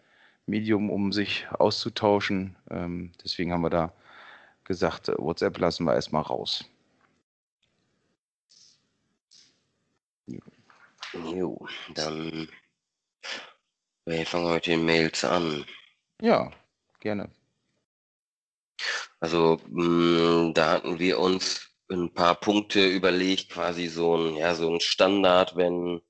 Medium, 0.47 0.91
um 0.91 1.13
sich 1.13 1.47
auszutauschen. 1.51 2.57
Ähm, 2.71 3.13
deswegen 3.23 3.53
haben 3.53 3.63
wir 3.63 3.71
da 3.71 3.93
gesagt, 4.65 5.09
äh, 5.09 5.15
WhatsApp 5.19 5.59
lassen 5.59 5.85
wir 5.85 5.95
erstmal 5.95 6.23
raus. 6.23 6.65
Jo, 11.13 11.67
dann 11.95 12.49
wir 14.05 14.25
fangen 14.25 14.61
den 14.61 14.85
Mails 14.85 15.25
an. 15.25 15.65
Ja, 16.21 16.53
gerne. 17.01 17.29
Also 19.21 19.59
mh, 19.69 20.53
da 20.55 20.73
hatten 20.73 20.99
wir 20.99 21.19
uns 21.19 21.67
ein 21.91 22.13
paar 22.15 22.35
Punkte 22.41 22.87
überlegt, 22.87 23.51
quasi 23.51 23.87
so 23.89 24.17
ein, 24.17 24.37
ja, 24.37 24.55
so 24.55 24.73
ein 24.73 24.81
Standard, 24.81 25.57
wenn, 25.57 26.01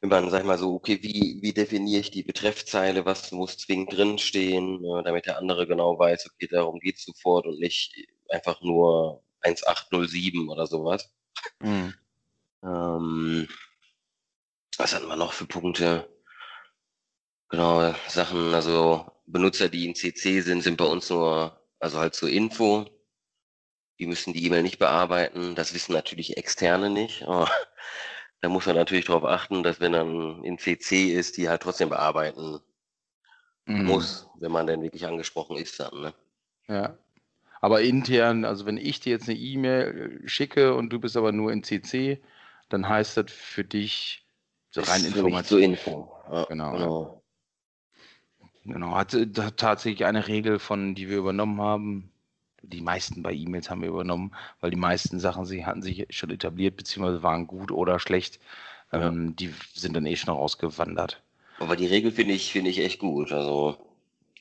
wenn 0.00 0.10
man, 0.10 0.30
sag 0.30 0.40
ich 0.40 0.46
mal 0.46 0.58
so, 0.58 0.74
okay, 0.74 1.02
wie, 1.02 1.38
wie 1.42 1.52
definiere 1.52 2.00
ich 2.00 2.10
die 2.10 2.22
Betreffzeile, 2.22 3.04
was 3.06 3.32
muss 3.32 3.58
zwingend 3.58 3.92
drinstehen, 3.92 4.80
ne, 4.82 5.02
damit 5.04 5.26
der 5.26 5.38
andere 5.38 5.66
genau 5.66 5.98
weiß, 5.98 6.26
okay, 6.26 6.48
darum 6.50 6.78
geht 6.80 6.96
es 6.96 7.04
sofort 7.04 7.46
und 7.46 7.58
nicht 7.58 7.94
einfach 8.28 8.60
nur 8.62 9.24
1807 9.40 10.48
oder 10.48 10.66
sowas. 10.66 11.10
Mhm. 11.60 11.94
Ähm, 12.64 13.48
was 14.78 14.94
hatten 14.94 15.08
wir 15.08 15.16
noch 15.16 15.32
für 15.32 15.46
Punkte? 15.46 16.08
Genau, 17.50 17.94
Sachen, 18.08 18.54
also 18.54 19.06
Benutzer, 19.26 19.68
die 19.68 19.86
in 19.86 19.94
CC 19.94 20.40
sind, 20.40 20.62
sind 20.62 20.76
bei 20.76 20.84
uns 20.86 21.10
nur, 21.10 21.61
also 21.82 21.98
halt 21.98 22.14
zur 22.14 22.30
Info. 22.30 22.86
Die 23.98 24.06
müssen 24.06 24.32
die 24.32 24.46
E-Mail 24.46 24.62
nicht 24.62 24.78
bearbeiten. 24.78 25.54
Das 25.54 25.74
wissen 25.74 25.92
natürlich 25.92 26.36
Externe 26.36 26.90
nicht. 26.90 27.24
Aber 27.24 27.50
da 28.40 28.48
muss 28.48 28.66
man 28.66 28.76
natürlich 28.76 29.06
darauf 29.06 29.24
achten, 29.24 29.62
dass 29.62 29.80
wenn 29.80 29.92
dann 29.92 30.42
in 30.44 30.58
CC 30.58 31.12
ist, 31.12 31.36
die 31.36 31.48
halt 31.48 31.62
trotzdem 31.62 31.88
bearbeiten 31.88 32.60
mhm. 33.66 33.84
muss, 33.84 34.28
wenn 34.38 34.52
man 34.52 34.66
denn 34.66 34.82
wirklich 34.82 35.06
angesprochen 35.06 35.56
ist 35.56 35.78
dann. 35.80 36.00
Ne? 36.00 36.14
Ja. 36.68 36.98
Aber 37.60 37.82
intern, 37.82 38.44
also 38.44 38.66
wenn 38.66 38.76
ich 38.76 39.00
dir 39.00 39.10
jetzt 39.10 39.28
eine 39.28 39.38
E-Mail 39.38 40.20
schicke 40.24 40.74
und 40.74 40.90
du 40.90 40.98
bist 40.98 41.16
aber 41.16 41.30
nur 41.32 41.52
in 41.52 41.62
CC, 41.62 42.20
dann 42.68 42.88
heißt 42.88 43.16
das 43.16 43.30
für 43.30 43.64
dich 43.64 44.26
so 44.70 44.80
rein 44.80 45.04
Information. 45.04 45.44
Zur 45.44 45.60
Info. 45.60 46.12
Ja, 46.30 46.44
genau. 46.44 46.72
genau. 46.72 47.21
Genau, 48.64 48.94
hat, 48.94 49.12
hat 49.14 49.56
tatsächlich 49.56 50.04
eine 50.04 50.28
Regel 50.28 50.58
von, 50.58 50.94
die 50.94 51.08
wir 51.08 51.18
übernommen 51.18 51.60
haben, 51.60 52.12
die 52.62 52.80
meisten 52.80 53.22
bei 53.22 53.32
E-Mails 53.32 53.70
haben 53.70 53.82
wir 53.82 53.88
übernommen, 53.88 54.32
weil 54.60 54.70
die 54.70 54.76
meisten 54.76 55.18
Sachen 55.18 55.44
sie 55.44 55.66
hatten 55.66 55.82
sich 55.82 56.06
schon 56.10 56.30
etabliert, 56.30 56.76
beziehungsweise 56.76 57.22
waren 57.22 57.46
gut 57.46 57.72
oder 57.72 57.98
schlecht. 57.98 58.38
Ja. 58.92 59.08
Ähm, 59.08 59.34
die 59.36 59.52
sind 59.74 59.94
dann 59.94 60.06
eh 60.06 60.16
schon 60.16 60.34
ausgewandert. 60.34 61.22
Aber 61.58 61.76
die 61.76 61.86
Regel 61.86 62.12
finde 62.12 62.34
ich, 62.34 62.52
finde 62.52 62.70
ich 62.70 62.78
echt 62.78 63.00
gut. 63.00 63.32
Also 63.32 63.76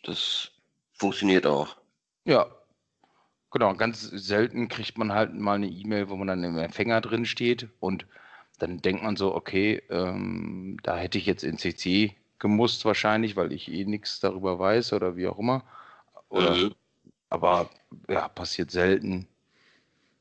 das 0.03 0.51
funktioniert 0.93 1.45
auch. 1.45 1.77
Ja. 2.25 2.47
Genau, 3.51 3.73
ganz 3.73 4.01
selten 4.01 4.69
kriegt 4.69 4.97
man 4.97 5.11
halt 5.11 5.33
mal 5.33 5.55
eine 5.55 5.67
E-Mail, 5.67 6.09
wo 6.09 6.15
man 6.15 6.27
dann 6.27 6.43
im 6.43 6.57
Empfänger 6.57 7.01
drin 7.01 7.25
steht 7.25 7.67
und 7.81 8.05
dann 8.59 8.77
denkt 8.77 9.03
man 9.03 9.17
so, 9.17 9.35
okay, 9.35 9.81
ähm, 9.89 10.77
da 10.83 10.95
hätte 10.95 11.17
ich 11.17 11.25
jetzt 11.25 11.43
in 11.43 11.57
CC 11.57 12.15
gemusst 12.41 12.83
wahrscheinlich, 12.83 13.37
weil 13.37 13.53
ich 13.53 13.71
eh 13.71 13.85
nichts 13.85 14.19
darüber 14.19 14.59
weiß 14.59 14.91
oder 14.93 15.15
wie 15.15 15.27
auch 15.27 15.39
immer. 15.39 15.63
Oder 16.27 16.55
mhm. 16.55 16.75
Aber 17.29 17.69
ja, 18.09 18.27
passiert 18.27 18.71
selten. 18.71 19.27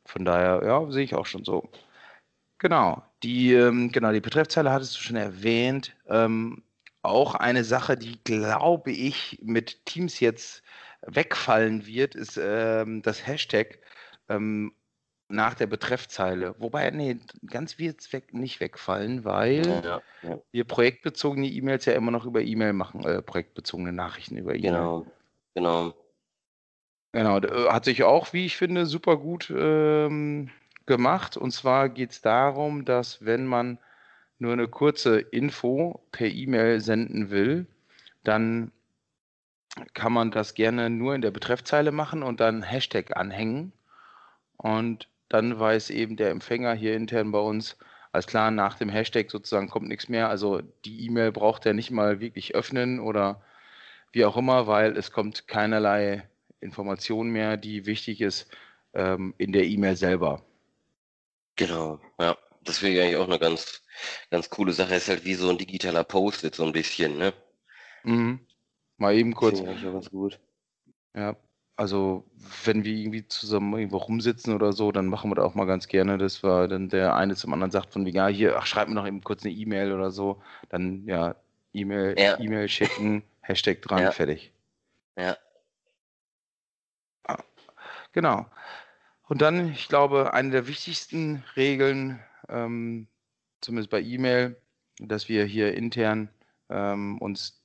Von 0.04 0.24
daher, 0.24 0.62
ja, 0.64 0.90
sehe 0.92 1.02
ich 1.02 1.14
auch 1.14 1.26
schon 1.26 1.44
so. 1.44 1.68
Genau, 2.58 3.02
die, 3.22 3.54
ähm, 3.54 3.90
genau, 3.90 4.12
die 4.12 4.20
Betreffzeile 4.20 4.70
hattest 4.70 4.96
du 4.96 5.00
schon 5.00 5.16
erwähnt. 5.16 5.96
Ähm, 6.08 6.62
auch 7.02 7.34
eine 7.34 7.64
Sache, 7.64 7.96
die, 7.96 8.22
glaube 8.22 8.92
ich, 8.92 9.38
mit 9.42 9.84
Teams 9.86 10.20
jetzt 10.20 10.62
wegfallen 11.02 11.86
wird, 11.86 12.14
ist 12.14 12.38
ähm, 12.40 13.00
das 13.02 13.26
Hashtag 13.26 13.78
ähm, 14.28 14.74
nach 15.30 15.54
der 15.54 15.66
Betreffzeile. 15.66 16.54
Wobei, 16.58 16.90
nee, 16.90 17.18
ganz 17.46 17.78
wird 17.78 18.12
weg, 18.12 18.34
nicht 18.34 18.60
wegfallen, 18.60 19.24
weil 19.24 19.66
ja, 19.66 20.02
ja. 20.22 20.38
wir 20.50 20.64
projektbezogene 20.64 21.46
E-Mails 21.46 21.84
ja 21.84 21.92
immer 21.94 22.10
noch 22.10 22.26
über 22.26 22.42
E-Mail 22.42 22.72
machen, 22.72 23.04
äh, 23.04 23.22
projektbezogene 23.22 23.92
Nachrichten 23.92 24.36
über 24.36 24.54
E-Mail. 24.54 24.70
Genau, 24.70 25.06
genau. 25.54 25.94
Genau, 27.12 27.38
äh, 27.38 27.68
hat 27.70 27.84
sich 27.84 28.02
auch, 28.02 28.32
wie 28.32 28.46
ich 28.46 28.56
finde, 28.56 28.86
super 28.86 29.16
gut 29.16 29.52
ähm, 29.56 30.50
gemacht. 30.86 31.36
Und 31.36 31.52
zwar 31.52 31.88
geht 31.88 32.10
es 32.10 32.20
darum, 32.20 32.84
dass 32.84 33.24
wenn 33.24 33.46
man 33.46 33.78
nur 34.38 34.52
eine 34.52 34.68
kurze 34.68 35.20
Info 35.20 36.00
per 36.12 36.28
E-Mail 36.28 36.80
senden 36.80 37.30
will, 37.30 37.66
dann 38.24 38.72
kann 39.94 40.12
man 40.12 40.30
das 40.30 40.54
gerne 40.54 40.90
nur 40.90 41.14
in 41.14 41.22
der 41.22 41.30
Betreffzeile 41.30 41.92
machen 41.92 42.22
und 42.22 42.40
dann 42.40 42.62
Hashtag 42.62 43.16
anhängen. 43.16 43.72
Und 44.56 45.08
dann 45.30 45.58
weiß 45.58 45.88
eben 45.90 46.16
der 46.16 46.30
Empfänger 46.30 46.74
hier 46.74 46.94
intern 46.94 47.32
bei 47.32 47.38
uns, 47.38 47.78
alles 48.12 48.26
klar, 48.26 48.50
nach 48.50 48.74
dem 48.74 48.88
Hashtag 48.88 49.30
sozusagen 49.30 49.68
kommt 49.70 49.88
nichts 49.88 50.08
mehr. 50.08 50.28
Also 50.28 50.60
die 50.84 51.06
E-Mail 51.06 51.32
braucht 51.32 51.64
er 51.64 51.72
nicht 51.72 51.90
mal 51.90 52.20
wirklich 52.20 52.54
öffnen 52.54 53.00
oder 53.00 53.42
wie 54.12 54.24
auch 54.24 54.36
immer, 54.36 54.66
weil 54.66 54.96
es 54.96 55.12
kommt 55.12 55.46
keinerlei 55.46 56.28
Information 56.60 57.30
mehr, 57.30 57.56
die 57.56 57.86
wichtig 57.86 58.20
ist 58.20 58.50
ähm, 58.92 59.32
in 59.38 59.52
der 59.52 59.64
E-Mail 59.64 59.96
selber. 59.96 60.42
Genau, 61.56 62.00
ja. 62.18 62.36
Das 62.62 62.78
finde 62.78 62.96
ich 62.96 63.00
eigentlich 63.02 63.16
auch 63.16 63.26
eine 63.26 63.38
ganz, 63.38 63.82
ganz 64.30 64.50
coole 64.50 64.72
Sache. 64.72 64.94
Ist 64.94 65.08
halt 65.08 65.24
wie 65.24 65.34
so 65.34 65.48
ein 65.48 65.56
digitaler 65.56 66.04
Post-it 66.04 66.54
so 66.54 66.64
ein 66.64 66.72
bisschen, 66.72 67.16
ne? 67.16 67.32
Mhm. 68.02 68.40
Mal 68.98 69.14
eben 69.14 69.34
kurz. 69.34 69.62
Das 69.62 69.76
ich 69.76 69.86
auch 69.86 69.92
ganz 69.92 70.10
gut. 70.10 70.38
Ja, 71.14 71.36
also 71.80 72.24
wenn 72.64 72.84
wir 72.84 72.94
irgendwie 72.94 73.26
zusammen 73.26 73.72
irgendwo 73.72 73.96
rumsitzen 73.96 74.54
oder 74.54 74.72
so, 74.72 74.92
dann 74.92 75.06
machen 75.06 75.30
wir 75.30 75.36
das 75.36 75.46
auch 75.46 75.54
mal 75.54 75.64
ganz 75.64 75.88
gerne, 75.88 76.18
dass 76.18 76.42
wir 76.44 76.68
dann 76.68 76.90
der 76.90 77.16
eine 77.16 77.34
zum 77.36 77.54
anderen 77.54 77.70
sagt 77.70 77.92
von 77.92 78.04
wie, 78.04 78.10
ja, 78.10 78.28
hier, 78.28 78.58
ach, 78.58 78.66
schreib 78.66 78.88
mir 78.88 78.94
noch 78.94 79.06
eben 79.06 79.22
kurz 79.24 79.44
eine 79.44 79.54
E-Mail 79.54 79.92
oder 79.92 80.10
so. 80.10 80.42
Dann 80.68 81.06
ja, 81.06 81.36
E-Mail, 81.72 82.16
ja. 82.18 82.38
E-Mail 82.38 82.68
schicken, 82.68 83.22
Hashtag 83.40 83.80
dran, 83.80 84.02
ja. 84.02 84.10
fertig. 84.10 84.52
Ja, 85.16 85.36
Genau. 88.12 88.46
Und 89.28 89.40
dann, 89.40 89.72
ich 89.72 89.88
glaube, 89.88 90.34
eine 90.34 90.50
der 90.50 90.66
wichtigsten 90.66 91.44
Regeln, 91.56 92.20
ähm, 92.48 93.06
zumindest 93.60 93.90
bei 93.90 94.00
E-Mail, 94.00 94.60
dass 94.98 95.28
wir 95.28 95.44
hier 95.44 95.74
intern 95.74 96.28
ähm, 96.68 97.18
uns 97.18 97.59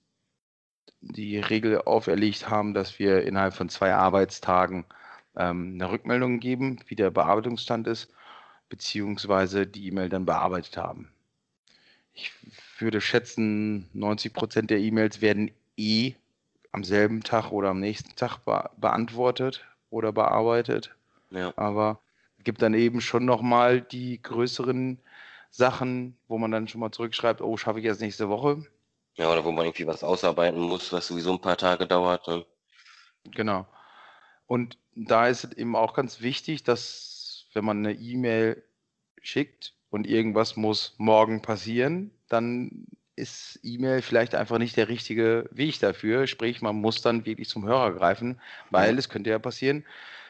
die 1.06 1.38
Regel 1.38 1.82
auferlegt 1.82 2.50
haben, 2.50 2.74
dass 2.74 3.00
wir 3.00 3.24
innerhalb 3.24 3.54
von 3.54 3.70
zwei 3.70 3.94
Arbeitstagen 3.94 4.86
ähm, 5.38 5.74
eine 5.76 5.92
Rückmeldung 5.92 6.40
geben, 6.40 6.80
wie 6.88 6.96
der 6.96 7.12
Bearbeitungsstand 7.12 7.88
ist, 7.88 8.12
beziehungsweise 8.70 9.68
die 9.68 9.88
E-Mail 9.88 10.10
dann 10.10 10.26
bearbeitet 10.26 10.78
haben. 10.78 11.10
Ich 12.14 12.32
würde 12.80 13.02
schätzen, 13.02 13.90
90 13.94 14.34
Prozent 14.34 14.70
der 14.70 14.80
E-Mails 14.80 15.22
werden 15.22 15.52
eh 15.78 16.14
am 16.72 16.84
selben 16.84 17.24
Tag 17.24 17.52
oder 17.52 17.70
am 17.70 17.80
nächsten 17.80 18.16
Tag 18.16 18.40
be 18.40 18.70
beantwortet 18.78 19.66
oder 19.90 20.12
bearbeitet. 20.12 20.96
Ja. 21.30 21.54
Aber 21.58 22.00
es 22.38 22.46
gibt 22.46 22.62
dann 22.62 22.74
eben 22.74 23.02
schon 23.02 23.26
nochmal 23.26 23.82
die 23.82 24.22
größeren 24.22 25.00
Sachen, 25.52 26.18
wo 26.28 26.38
man 26.38 26.52
dann 26.52 26.68
schon 26.68 26.82
mal 26.82 26.92
zurückschreibt, 26.92 27.42
oh, 27.42 27.58
schaffe 27.58 27.80
ich 27.80 27.86
jetzt 27.86 28.02
nächste 28.02 28.30
Woche. 28.30 28.66
Ja, 29.16 29.32
oder 29.32 29.46
wo 29.46 29.52
man 29.52 29.66
irgendwie 29.66 29.88
was 29.88 30.04
ausarbeiten 30.04 30.60
muss, 30.60 30.92
was 30.92 31.08
sowieso 31.08 31.34
ein 31.34 31.42
paar 31.42 31.58
Tage 31.58 31.88
dauert. 31.88 32.28
Ne? 32.28 32.46
Genau. 33.32 33.66
Und 34.46 34.78
da 34.96 35.28
ist 35.28 35.46
es 35.46 35.54
eben 35.54 35.76
auch 35.76 35.94
ganz 35.94 36.22
wichtig, 36.22 36.64
dass 36.64 37.48
wenn 37.54 37.66
man 37.66 37.78
eine 37.78 37.94
E-Mail 37.94 38.64
schickt 39.22 39.74
und 39.90 40.06
irgendwas 40.06 40.56
muss 40.56 40.96
morgen 40.98 41.42
passieren, 41.42 42.12
dann 42.28 42.88
ist 43.16 43.60
E-Mail 43.64 44.02
vielleicht 44.02 44.36
einfach 44.36 44.58
nicht 44.58 44.76
der 44.76 44.90
richtige 44.90 45.50
Weg 45.52 45.80
dafür. 45.80 46.28
Sprich, 46.28 46.62
man 46.62 46.76
muss 46.76 47.02
dann 47.02 47.26
wirklich 47.26 47.48
zum 47.48 47.66
Hörer 47.66 47.94
greifen, 47.94 48.42
weil 48.70 48.94
ja. 48.94 49.00
es 49.00 49.10
könnte 49.10 49.30
ja 49.30 49.40
passieren, 49.40 49.86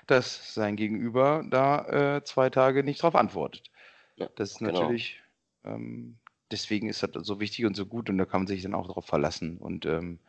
dass 0.08 0.54
sein 0.54 0.76
Gegenüber 0.76 1.44
da 1.50 2.18
äh, 2.18 2.24
zwei 2.24 2.50
Tage 2.52 2.84
nicht 2.84 3.02
darauf 3.02 3.16
antwortet. 3.16 3.72
Ja, 4.18 4.30
das 4.36 4.52
ist 4.52 4.60
genau. 4.60 4.74
natürlich, 4.74 5.20
ähm, 5.64 6.18
deswegen 6.52 6.90
ist 6.90 7.04
das 7.04 7.12
so 7.26 7.40
wichtig 7.40 7.66
und 7.66 7.76
so 7.76 7.86
gut 7.86 8.10
und 8.10 8.18
da 8.18 8.26
kann 8.26 8.42
man 8.42 8.48
sich 8.48 8.64
dann 8.64 8.76
auch 8.76 8.88
darauf 8.88 9.06
verlassen. 9.06 9.58
Und 9.58 9.86
ähm, 9.86 10.20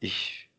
ich, 0.00 0.50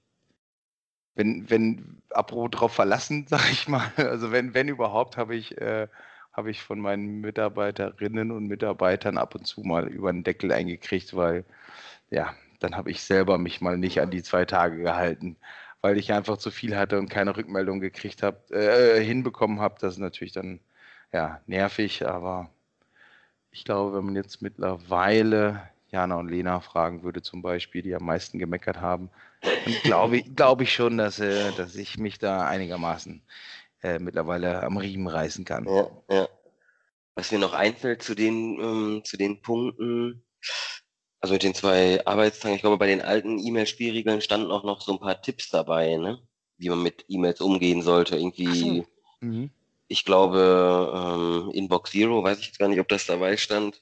wenn, 1.15 1.49
wenn, 1.49 2.01
apropos 2.11 2.51
drauf 2.51 2.73
verlassen, 2.73 3.25
sage 3.29 3.49
ich 3.51 3.67
mal, 3.67 3.91
also 3.97 4.31
wenn, 4.31 4.53
wenn 4.53 4.67
überhaupt, 4.67 5.17
habe 5.17 5.35
ich 5.35 5.57
äh, 5.59 5.87
habe 6.33 6.51
ich 6.51 6.61
von 6.63 6.79
meinen 6.79 7.21
Mitarbeiterinnen 7.21 8.31
und 8.31 8.47
Mitarbeitern 8.47 9.17
ab 9.17 9.35
und 9.35 9.45
zu 9.45 9.61
mal 9.61 9.87
über 9.87 10.11
den 10.11 10.23
Deckel 10.23 10.51
eingekriegt, 10.51 11.15
weil 11.15 11.45
ja, 12.09 12.35
dann 12.59 12.75
habe 12.75 12.91
ich 12.91 13.03
selber 13.03 13.37
mich 13.37 13.61
mal 13.61 13.77
nicht 13.77 14.01
an 14.01 14.11
die 14.11 14.23
zwei 14.23 14.45
Tage 14.45 14.77
gehalten, 14.77 15.37
weil 15.81 15.97
ich 15.97 16.11
einfach 16.13 16.37
zu 16.37 16.51
viel 16.51 16.77
hatte 16.77 16.99
und 16.99 17.09
keine 17.09 17.37
Rückmeldung 17.37 17.79
gekriegt 17.79 18.23
habe, 18.23 18.39
äh, 18.51 19.03
hinbekommen 19.03 19.59
habe. 19.61 19.75
Das 19.79 19.93
ist 19.95 19.99
natürlich 19.99 20.33
dann 20.33 20.59
ja 21.11 21.41
nervig, 21.47 22.07
aber 22.07 22.49
ich 23.53 23.63
glaube, 23.63 23.95
wenn 23.95 24.05
man 24.05 24.15
jetzt 24.15 24.41
mittlerweile 24.41 25.69
Jana 25.89 26.15
und 26.15 26.29
Lena 26.29 26.59
fragen 26.59 27.03
würde, 27.03 27.21
zum 27.21 27.43
Beispiel, 27.43 27.83
die 27.83 27.93
am 27.93 28.03
meisten 28.03 28.39
gemeckert 28.39 28.81
haben, 28.81 29.11
dann 29.41 29.73
glaube 29.83 30.17
ich, 30.17 30.35
glaube 30.35 30.63
ich 30.63 30.73
schon, 30.73 30.97
dass, 30.97 31.19
äh, 31.19 31.51
dass 31.53 31.75
ich 31.75 31.99
mich 31.99 32.17
da 32.17 32.47
einigermaßen 32.47 33.21
äh, 33.83 33.99
mittlerweile 33.99 34.63
am 34.63 34.77
Riemen 34.77 35.07
reißen 35.07 35.45
kann. 35.45 35.65
Ja, 35.67 35.87
ja. 36.09 36.27
Was 37.15 37.31
mir 37.31 37.37
noch 37.37 37.53
einfällt 37.53 38.01
zu 38.01 38.15
den, 38.15 38.59
ähm, 38.59 39.01
zu 39.05 39.17
den 39.17 39.41
Punkten, 39.43 40.23
also 41.19 41.35
mit 41.35 41.43
den 41.43 41.53
zwei 41.53 42.03
Arbeitstagen, 42.07 42.55
ich 42.55 42.61
glaube, 42.61 42.79
bei 42.79 42.87
den 42.87 43.01
alten 43.01 43.37
E-Mail-Spielregeln 43.37 44.21
standen 44.21 44.49
auch 44.49 44.63
noch 44.63 44.81
so 44.81 44.93
ein 44.93 44.99
paar 44.99 45.21
Tipps 45.21 45.49
dabei, 45.49 45.95
ne? 45.97 46.19
wie 46.57 46.69
man 46.69 46.81
mit 46.81 47.05
E-Mails 47.07 47.39
umgehen 47.39 47.83
sollte. 47.83 48.17
Irgendwie, 48.17 48.45
so. 48.45 48.85
mhm. 49.27 49.51
Ich 49.87 50.05
glaube, 50.05 50.91
ähm, 50.95 51.51
Inbox 51.51 51.91
Zero, 51.91 52.23
weiß 52.23 52.39
ich 52.39 52.47
jetzt 52.47 52.59
gar 52.59 52.67
nicht, 52.67 52.79
ob 52.79 52.87
das 52.87 53.05
dabei 53.05 53.37
stand. 53.37 53.81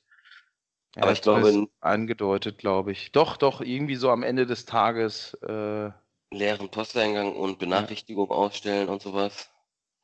Ja, 0.96 1.04
Aber 1.04 1.12
ich 1.14 1.22
glaube. 1.22 1.68
Angedeutet, 1.80 2.58
glaube 2.58 2.92
ich. 2.92 3.12
Doch, 3.12 3.38
doch, 3.38 3.62
irgendwie 3.62 3.96
so 3.96 4.10
am 4.10 4.24
Ende 4.24 4.46
des 4.46 4.66
Tages. 4.66 5.34
Äh, 5.36 5.92
leeren 6.32 6.70
Posteingang 6.70 7.36
und 7.36 7.60
Benachrichtigung 7.60 8.30
ja. 8.30 8.36
ausstellen 8.36 8.90
und 8.90 9.02
sowas. 9.02 9.52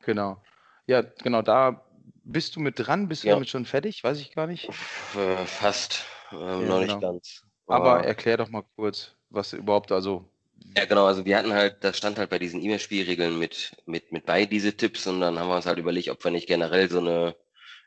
Genau. 0.03 0.41
Ja, 0.85 1.01
genau, 1.01 1.41
da 1.41 1.85
bist 2.23 2.55
du 2.55 2.59
mit 2.59 2.75
dran? 2.77 3.07
Bist 3.07 3.23
du 3.23 3.27
ja. 3.27 3.33
damit 3.33 3.49
schon 3.49 3.65
fertig? 3.65 4.03
Weiß 4.03 4.19
ich 4.19 4.33
gar 4.33 4.47
nicht. 4.47 4.69
Äh, 5.15 5.45
fast, 5.45 6.05
ähm, 6.31 6.67
noch 6.67 6.79
nicht 6.79 6.87
genau. 6.87 6.99
ganz. 6.99 7.43
Aber, 7.67 7.93
Aber 7.93 8.05
erklär 8.05 8.37
doch 8.37 8.49
mal 8.49 8.63
kurz, 8.75 9.15
was 9.29 9.53
überhaupt, 9.53 9.91
also. 9.91 10.29
Ja, 10.65 10.85
genau, 10.85 11.05
also 11.05 11.25
wir 11.25 11.37
hatten 11.37 11.53
halt, 11.53 11.83
das 11.83 11.97
stand 11.97 12.17
halt 12.19 12.29
bei 12.29 12.39
diesen 12.39 12.61
E-Mail-Spielregeln 12.61 13.37
mit, 13.39 13.75
mit, 13.85 14.11
mit 14.11 14.25
bei, 14.25 14.45
diese 14.45 14.75
Tipps, 14.77 15.07
und 15.07 15.21
dann 15.21 15.39
haben 15.39 15.49
wir 15.49 15.55
uns 15.55 15.65
halt 15.65 15.79
überlegt, 15.79 16.09
ob 16.09 16.23
wir 16.23 16.31
nicht 16.31 16.47
generell 16.47 16.89
so 16.89 16.99
eine 16.99 17.35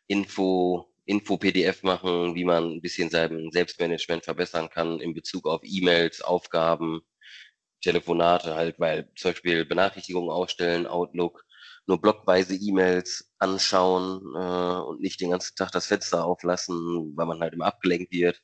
Info, 0.09 0.91
Info-PDF 1.07 1.83
machen, 1.85 2.35
wie 2.35 2.45
man 2.45 2.65
ein 2.77 2.81
bisschen 2.83 3.11
sein 3.11 3.50
Selbstmanagement 3.53 4.25
verbessern 4.25 4.71
kann 4.71 5.00
in 5.00 5.15
Bezug 5.15 5.47
auf 5.47 5.61
E-Mails, 5.65 6.23
Aufgaben, 6.23 7.00
Telefonate 7.83 8.55
halt, 8.57 8.81
weil 8.81 9.11
zum 9.17 9.33
Beispiel 9.33 9.65
Benachrichtigungen 9.67 10.31
ausstellen, 10.31 10.87
Outlook, 10.87 11.45
nur 11.87 12.00
blockweise 12.00 12.57
E-Mails 12.57 13.33
anschauen 13.39 14.23
äh, 14.37 14.81
und 14.83 15.00
nicht 15.00 15.21
den 15.21 15.31
ganzen 15.31 15.57
Tag 15.57 15.73
das 15.73 15.87
Fenster 15.87 16.25
auflassen, 16.27 17.12
weil 17.17 17.27
man 17.27 17.41
halt 17.41 17.55
immer 17.55 17.67
abgelenkt 17.67 18.12
wird 18.12 18.41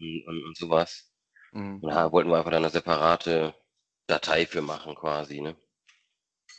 und, 0.00 0.24
und, 0.28 0.44
und 0.46 0.56
sowas. 0.58 1.09
Mhm. 1.52 1.80
Da 1.82 2.12
wollten 2.12 2.30
wir 2.30 2.38
einfach 2.38 2.50
dann 2.50 2.64
eine 2.64 2.70
separate 2.70 3.54
Datei 4.06 4.46
für 4.46 4.62
machen 4.62 4.94
quasi, 4.94 5.40
ne? 5.40 5.56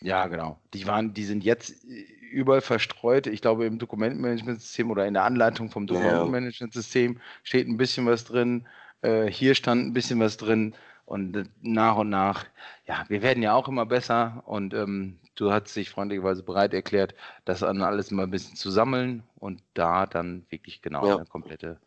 Ja, 0.01 0.27
genau. 0.27 0.59
Die 0.73 0.87
waren, 0.87 1.13
die 1.13 1.25
sind 1.25 1.43
jetzt 1.43 1.83
überall 2.31 2.61
verstreut. 2.61 3.27
Ich 3.27 3.41
glaube, 3.41 3.65
im 3.65 3.77
Dokumentenmanagementsystem 3.77 4.89
oder 4.89 5.05
in 5.05 5.13
der 5.13 5.25
Anleitung 5.25 5.69
vom 5.69 5.85
Dokumentenmanagementsystem 5.85 7.19
steht 7.43 7.67
ein 7.67 7.77
bisschen 7.77 8.07
was 8.07 8.23
drin. 8.23 8.67
Äh, 9.01 9.27
hier 9.27 9.53
stand 9.53 9.85
ein 9.85 9.93
bisschen 9.93 10.19
was 10.19 10.37
drin. 10.37 10.73
Und 11.05 11.49
nach 11.61 11.97
und 11.97 12.09
nach, 12.09 12.45
ja, 12.87 13.03
wir 13.09 13.21
werden 13.21 13.43
ja 13.43 13.53
auch 13.53 13.67
immer 13.67 13.85
besser 13.85 14.43
und 14.45 14.73
ähm, 14.73 15.19
du 15.35 15.51
hast 15.51 15.75
dich 15.75 15.89
freundlicherweise 15.89 16.41
bereit 16.41 16.73
erklärt, 16.73 17.15
das 17.43 17.59
dann 17.59 17.81
alles 17.81 18.11
mal 18.11 18.23
ein 18.23 18.31
bisschen 18.31 18.55
zu 18.55 18.71
sammeln 18.71 19.23
und 19.35 19.61
da 19.73 20.05
dann 20.05 20.45
wirklich 20.49 20.81
genau 20.81 21.05
ja. 21.05 21.17
eine 21.17 21.25
komplette 21.25 21.81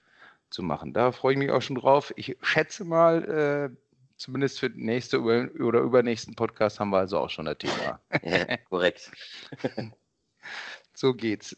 zu 0.55 0.63
machen. 0.63 0.93
Da 0.93 1.11
freue 1.13 1.33
ich 1.33 1.39
mich 1.39 1.51
auch 1.51 1.61
schon 1.61 1.77
drauf. 1.77 2.15
Ich 2.17 2.37
schätze 2.41 2.85
mal, 2.85 3.25
äh, 3.75 3.77
zumindest 4.17 4.61
für 4.61 4.71
nächste 4.71 5.21
oder 5.21 5.81
übernächsten 5.81 6.37
Podcast 6.37 6.79
haben 6.79 6.91
wir 6.91 6.99
also 6.99 7.19
auch 7.19 7.31
schon 7.31 7.49
ein 7.49 7.59
Thema. 7.59 8.01
Ja, 8.23 8.57
korrekt. 8.71 9.11
so 10.95 11.13
geht's. 11.13 11.57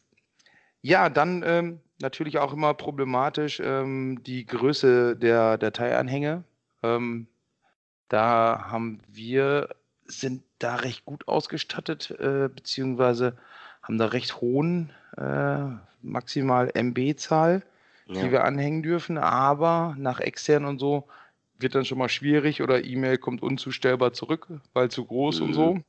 Ja, 0.80 1.10
dann 1.10 1.42
ähm, 1.46 1.80
natürlich 2.00 2.38
auch 2.38 2.54
immer 2.54 2.72
problematisch 2.72 3.60
ähm, 3.62 4.22
die 4.22 4.46
Größe 4.46 5.14
der 5.14 5.58
Dateianhänge. 5.58 6.44
Ähm, 6.82 7.26
da 8.08 8.66
haben 8.70 9.02
wir, 9.08 9.74
sind 10.06 10.42
da 10.58 10.76
recht 10.76 11.04
gut 11.04 11.28
ausgestattet, 11.28 12.12
äh, 12.12 12.48
beziehungsweise 12.48 13.36
haben 13.82 13.98
da 13.98 14.06
recht 14.06 14.40
hohen 14.40 14.90
äh, 15.18 15.66
maximal 16.00 16.70
MB-Zahl, 16.72 17.62
ja. 18.06 18.22
die 18.22 18.30
wir 18.30 18.44
anhängen 18.44 18.82
dürfen, 18.82 19.18
aber 19.18 19.94
nach 19.98 20.20
extern 20.20 20.64
und 20.64 20.78
so 20.78 21.08
wird 21.58 21.74
dann 21.74 21.84
schon 21.84 21.98
mal 21.98 22.08
schwierig 22.08 22.62
oder 22.62 22.84
E-Mail 22.84 23.18
kommt 23.18 23.42
unzustellbar 23.42 24.12
zurück, 24.12 24.48
weil 24.72 24.90
zu 24.90 25.04
groß 25.04 25.40
mhm. 25.40 25.46
und 25.46 25.54
so. 25.54 25.74
Mhm. 25.74 25.84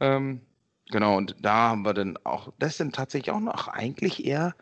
Ähm, 0.00 0.40
genau, 0.90 1.16
und 1.16 1.36
da 1.40 1.70
haben 1.70 1.84
wir 1.84 1.94
dann 1.94 2.18
auch, 2.24 2.52
das 2.58 2.72
ist 2.72 2.80
dann 2.80 2.92
tatsächlich 2.92 3.34
auch 3.34 3.40
noch 3.40 3.68
eigentlich 3.68 4.24
eher 4.24 4.54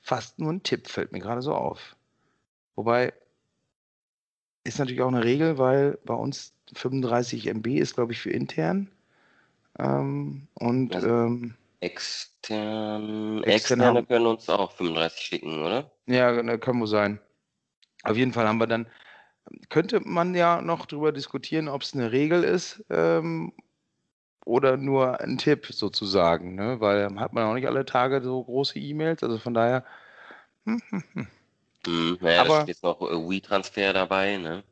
fast 0.00 0.38
nur 0.38 0.52
ein 0.52 0.62
Tipp, 0.62 0.88
fällt 0.88 1.12
mir 1.12 1.20
gerade 1.20 1.42
so 1.42 1.54
auf. 1.54 1.96
Wobei, 2.76 3.12
ist 4.64 4.78
natürlich 4.78 5.02
auch 5.02 5.08
eine 5.08 5.24
Regel, 5.24 5.58
weil 5.58 5.98
bei 6.04 6.14
uns 6.14 6.52
35 6.74 7.46
MB 7.46 7.66
ist, 7.78 7.94
glaube 7.94 8.12
ich, 8.12 8.20
für 8.20 8.30
intern. 8.30 8.90
Ähm, 9.78 10.48
und 10.54 10.94
also 10.94 11.08
ähm, 11.08 11.54
extern, 11.80 13.42
externe 13.44 14.04
können 14.04 14.26
uns 14.26 14.48
auch 14.48 14.72
35 14.72 15.20
schicken, 15.20 15.62
oder? 15.62 15.90
Ja, 16.06 16.56
kann 16.58 16.80
wohl 16.80 16.86
sein. 16.86 17.20
Auf 18.04 18.16
jeden 18.16 18.32
Fall 18.32 18.46
haben 18.46 18.58
wir 18.58 18.66
dann, 18.66 18.88
könnte 19.68 20.00
man 20.00 20.34
ja 20.34 20.60
noch 20.62 20.86
darüber 20.86 21.12
diskutieren, 21.12 21.68
ob 21.68 21.82
es 21.82 21.94
eine 21.94 22.12
Regel 22.12 22.44
ist 22.44 22.84
ähm, 22.90 23.52
oder 24.44 24.76
nur 24.76 25.20
ein 25.20 25.38
Tipp 25.38 25.66
sozusagen, 25.66 26.54
ne? 26.54 26.80
weil 26.80 27.14
hat 27.20 27.32
man 27.32 27.44
auch 27.44 27.54
nicht 27.54 27.66
alle 27.66 27.84
Tage 27.84 28.22
so 28.22 28.42
große 28.42 28.78
E-Mails, 28.78 29.22
also 29.22 29.38
von 29.38 29.54
daher. 29.54 29.84
Hm, 30.64 30.80
hm, 30.90 31.04
hm. 31.12 31.26
Mhm, 31.86 32.18
naja, 32.20 32.40
Aber, 32.42 32.56
da 32.56 32.62
steht 32.62 32.82
noch 32.82 33.00
äh, 33.02 33.14
WeTransfer 33.14 33.92
dabei, 33.92 34.36
ne? 34.36 34.64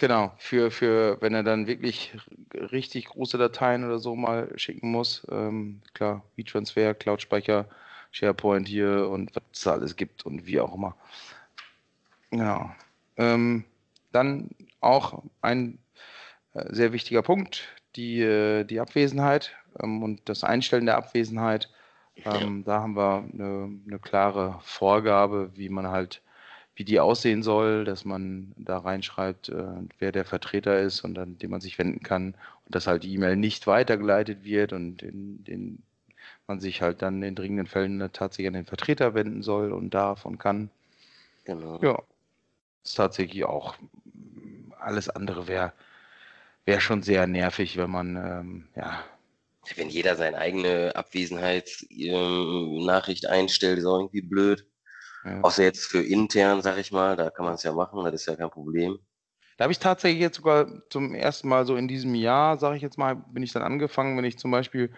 Genau, 0.00 0.32
für, 0.38 0.70
für 0.70 1.20
wenn 1.20 1.34
er 1.34 1.42
dann 1.42 1.66
wirklich 1.66 2.16
richtig 2.52 3.06
große 3.06 3.38
Dateien 3.38 3.84
oder 3.84 3.98
so 3.98 4.16
mal 4.16 4.50
schicken 4.56 4.90
muss. 4.90 5.26
Ähm, 5.30 5.80
klar, 5.94 6.24
WeTransfer, 6.36 6.94
Cloud-Speicher, 6.94 7.66
SharePoint 8.10 8.68
hier 8.68 9.08
und 9.08 9.34
was 9.34 9.42
es 9.52 9.66
alles 9.66 9.96
gibt 9.96 10.26
und 10.26 10.46
wie 10.46 10.60
auch 10.60 10.74
immer. 10.74 10.96
Genau. 12.30 12.70
Ähm, 13.16 13.64
dann 14.12 14.50
auch 14.80 15.22
ein 15.40 15.78
äh, 16.54 16.72
sehr 16.72 16.92
wichtiger 16.92 17.22
Punkt, 17.22 17.68
die, 17.96 18.20
äh, 18.20 18.64
die 18.64 18.80
Abwesenheit 18.80 19.54
ähm, 19.80 20.02
und 20.02 20.28
das 20.28 20.44
Einstellen 20.44 20.86
der 20.86 20.96
Abwesenheit. 20.96 21.70
Ähm, 22.24 22.64
da 22.64 22.80
haben 22.80 22.96
wir 22.96 23.28
eine, 23.32 23.80
eine 23.86 23.98
klare 23.98 24.60
Vorgabe, 24.62 25.50
wie 25.54 25.68
man 25.68 25.88
halt 25.88 26.22
wie 26.76 26.84
die 26.84 27.00
aussehen 27.00 27.42
soll, 27.42 27.84
dass 27.84 28.04
man 28.04 28.52
da 28.56 28.78
reinschreibt, 28.78 29.48
äh, 29.48 29.64
wer 29.98 30.12
der 30.12 30.24
Vertreter 30.24 30.80
ist 30.80 31.02
und 31.02 31.18
an 31.18 31.38
den 31.38 31.50
man 31.50 31.60
sich 31.60 31.78
wenden 31.78 32.02
kann 32.02 32.34
und 32.64 32.74
dass 32.74 32.86
halt 32.86 33.04
die 33.04 33.12
E-Mail 33.14 33.36
nicht 33.36 33.66
weitergeleitet 33.66 34.44
wird 34.44 34.72
und 34.72 35.02
in, 35.02 35.44
in 35.46 35.82
man 36.46 36.60
sich 36.60 36.82
halt 36.82 37.00
dann 37.00 37.22
in 37.22 37.34
dringenden 37.34 37.66
Fällen 37.66 37.98
tatsächlich 38.12 38.48
an 38.48 38.54
den 38.54 38.66
Vertreter 38.66 39.14
wenden 39.14 39.42
soll 39.42 39.72
und 39.72 39.94
darf 39.94 40.26
und 40.26 40.38
kann. 40.38 40.68
Genau. 41.44 41.80
Ja, 41.80 42.02
ist 42.82 42.96
tatsächlich 42.96 43.44
auch 43.44 43.76
alles 44.78 45.08
andere 45.08 45.48
wäre 45.48 45.72
wär 46.66 46.80
schon 46.80 47.02
sehr 47.02 47.26
nervig, 47.26 47.76
wenn 47.76 47.90
man 47.90 48.16
ähm, 48.16 48.68
ja 48.76 49.02
wenn 49.76 49.88
jeder 49.88 50.16
seine 50.16 50.36
eigene 50.36 50.94
Abwesenheitsnachricht 50.94 53.24
ähm, 53.24 53.30
einstellt, 53.30 53.78
ist 53.78 53.86
auch 53.86 53.98
irgendwie 53.98 54.20
blöd. 54.20 54.66
Ja. 55.24 55.40
Außer 55.40 55.62
jetzt 55.62 55.86
für 55.86 56.02
intern, 56.02 56.62
sag 56.62 56.78
ich 56.78 56.92
mal, 56.92 57.16
da 57.16 57.30
kann 57.30 57.44
man 57.44 57.54
es 57.54 57.62
ja 57.62 57.72
machen, 57.72 58.02
das 58.04 58.14
ist 58.14 58.26
ja 58.26 58.36
kein 58.36 58.50
Problem. 58.50 58.98
Da 59.56 59.64
habe 59.64 59.72
ich 59.72 59.78
tatsächlich 59.78 60.20
jetzt 60.20 60.36
sogar 60.36 60.66
zum 60.90 61.14
ersten 61.14 61.48
Mal 61.48 61.64
so 61.64 61.76
in 61.76 61.88
diesem 61.88 62.14
Jahr, 62.14 62.58
sage 62.58 62.76
ich 62.76 62.82
jetzt 62.82 62.98
mal, 62.98 63.14
bin 63.14 63.42
ich 63.42 63.52
dann 63.52 63.62
angefangen, 63.62 64.16
wenn 64.16 64.24
ich 64.24 64.38
zum 64.38 64.50
Beispiel 64.50 64.90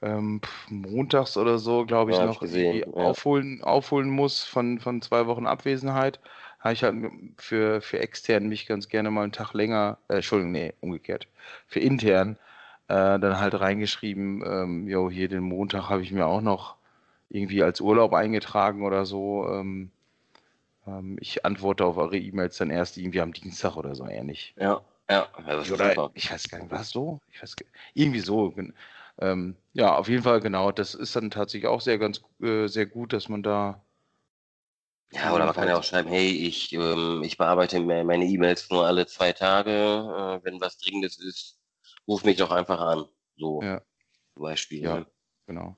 ähm, 0.00 0.40
montags 0.68 1.36
oder 1.36 1.58
so, 1.58 1.84
glaube 1.84 2.12
ich, 2.12 2.16
ja, 2.16 2.24
noch 2.26 2.40
gesehen, 2.40 2.84
ja. 2.96 3.02
aufholen, 3.02 3.62
aufholen 3.62 4.08
muss 4.08 4.44
von, 4.44 4.78
von 4.78 5.02
zwei 5.02 5.26
Wochen 5.26 5.46
Abwesenheit, 5.46 6.20
habe 6.60 6.72
ich 6.72 6.82
halt 6.82 6.96
für, 7.36 7.80
für 7.80 7.98
extern 7.98 8.48
mich 8.48 8.66
ganz 8.66 8.88
gerne 8.88 9.10
mal 9.10 9.22
einen 9.22 9.32
Tag 9.32 9.52
länger, 9.52 9.98
äh, 10.08 10.16
Entschuldigung, 10.16 10.52
nee, 10.52 10.72
umgekehrt, 10.80 11.28
für 11.66 11.80
intern 11.80 12.38
äh, 12.88 13.18
dann 13.18 13.38
halt 13.40 13.60
reingeschrieben, 13.60 14.42
ähm, 14.46 14.88
jo, 14.88 15.10
hier 15.10 15.28
den 15.28 15.42
Montag 15.42 15.90
habe 15.90 16.02
ich 16.02 16.12
mir 16.12 16.26
auch 16.26 16.40
noch 16.40 16.77
irgendwie 17.30 17.62
als 17.62 17.80
Urlaub 17.80 18.14
eingetragen 18.14 18.84
oder 18.84 19.04
so. 19.04 19.46
Ähm, 19.48 19.90
ähm, 20.86 21.18
ich 21.20 21.44
antworte 21.44 21.84
auf 21.84 21.96
eure 21.96 22.16
E-Mails 22.16 22.56
dann 22.56 22.70
erst 22.70 22.96
irgendwie 22.96 23.20
am 23.20 23.32
Dienstag 23.32 23.76
oder 23.76 23.94
so 23.94 24.06
ähnlich. 24.06 24.54
Ja, 24.56 24.80
ja. 25.10 25.28
ja 25.46 25.74
oder, 25.74 26.10
ich 26.14 26.30
weiß 26.30 26.48
gar 26.48 26.58
nicht, 26.58 26.70
war 26.70 26.80
es 26.80 26.90
so? 26.90 27.20
Ich 27.32 27.42
weiß, 27.42 27.54
irgendwie 27.94 28.20
so. 28.20 28.54
Ähm, 29.20 29.56
ja, 29.72 29.94
auf 29.96 30.08
jeden 30.08 30.22
Fall, 30.22 30.40
genau. 30.40 30.72
Das 30.72 30.94
ist 30.94 31.14
dann 31.16 31.30
tatsächlich 31.30 31.68
auch 31.68 31.80
sehr, 31.80 31.98
ganz, 31.98 32.22
äh, 32.40 32.68
sehr 32.68 32.86
gut, 32.86 33.12
dass 33.12 33.28
man 33.28 33.42
da. 33.42 33.82
Ja, 35.10 35.34
oder 35.34 35.46
man 35.46 35.54
kann 35.54 35.68
ja 35.68 35.78
auch 35.78 35.84
schreiben, 35.84 36.08
hey, 36.10 36.28
ich, 36.28 36.72
ähm, 36.74 37.22
ich 37.24 37.38
bearbeite 37.38 37.80
meine 37.80 38.26
E-Mails 38.26 38.68
nur 38.70 38.86
alle 38.86 39.06
zwei 39.06 39.32
Tage. 39.32 39.70
Äh, 39.70 40.44
wenn 40.44 40.60
was 40.60 40.78
Dringendes 40.78 41.18
ist, 41.18 41.58
ruf 42.06 42.24
mich 42.24 42.36
doch 42.36 42.50
einfach 42.50 42.80
an. 42.80 43.06
So. 43.36 43.62
Ja. 43.62 43.80
Zum 44.34 44.42
Beispiel. 44.42 44.82
Ja, 44.82 44.98
ne? 44.98 45.06
genau. 45.46 45.76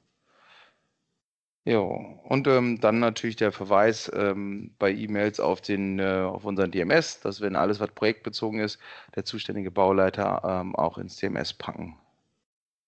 Ja, 1.70 1.78
und 1.78 2.48
ähm, 2.48 2.80
dann 2.80 2.98
natürlich 2.98 3.36
der 3.36 3.52
Verweis 3.52 4.10
ähm, 4.12 4.74
bei 4.80 4.90
E-Mails 4.92 5.38
auf 5.38 5.60
den 5.60 6.00
äh, 6.00 6.22
auf 6.28 6.44
unseren 6.44 6.72
DMS, 6.72 7.20
dass 7.20 7.40
wenn 7.40 7.54
alles, 7.54 7.78
was 7.78 7.92
projektbezogen 7.92 8.58
ist, 8.58 8.80
der 9.14 9.24
zuständige 9.24 9.70
Bauleiter 9.70 10.42
ähm, 10.44 10.74
auch 10.74 10.98
ins 10.98 11.14
DMS 11.18 11.52
packen 11.52 11.96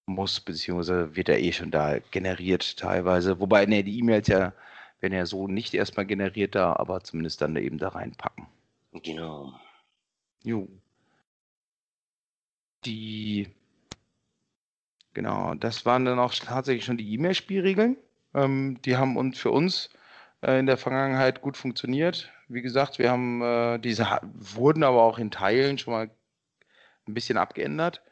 muss, 0.07 0.41
beziehungsweise 0.41 1.15
wird 1.15 1.29
er 1.29 1.39
eh 1.41 1.53
schon 1.53 1.71
da 1.71 2.01
generiert 2.11 2.77
teilweise. 2.77 3.39
Wobei, 3.39 3.67
ne, 3.67 3.85
die 3.85 4.01
E-Mails 4.01 4.27
ja, 4.27 4.53
wenn 5.01 5.13
er 5.13 5.27
so 5.27 5.47
nicht 5.47 5.75
erstmal 5.75 6.07
generiert 6.07 6.57
da, 6.57 6.73
aber 6.75 7.05
zumindest 7.05 7.41
dann 7.41 7.55
eben 7.55 7.79
da 7.79 7.91
reinpacken. 7.91 8.49
Genau. 9.05 9.53
Jo. 10.43 10.69
Die, 12.85 13.49
genau, 15.15 15.55
das 15.55 15.87
waren 15.87 16.05
dann 16.05 16.19
auch 16.19 16.35
tatsächlich 16.35 16.85
schon 16.85 16.97
die 16.97 17.13
E-Mail-Spielregeln. 17.15 17.97
Ähm, 18.35 18.81
die 18.85 18.97
haben 18.97 19.17
uns 19.17 19.39
für 19.39 19.51
uns 19.51 19.91
äh, 20.43 20.59
in 20.59 20.67
der 20.67 20.77
Vergangenheit 20.77 21.41
gut 21.43 21.57
funktioniert. 21.57 22.31
Wie 22.49 22.63
gesagt, 22.63 22.99
wir 22.99 23.11
haben 23.11 23.43
äh, 23.43 23.79
diese 23.79 24.21
wurden 24.35 24.85
aber 24.85 25.03
auch 25.03 25.19
in 25.19 25.31
Teilen 25.31 25.79
schon 25.79 25.95
mal 25.95 26.11
ein 27.07 27.15
bisschen 27.15 27.39
abgeändert. 27.39 28.03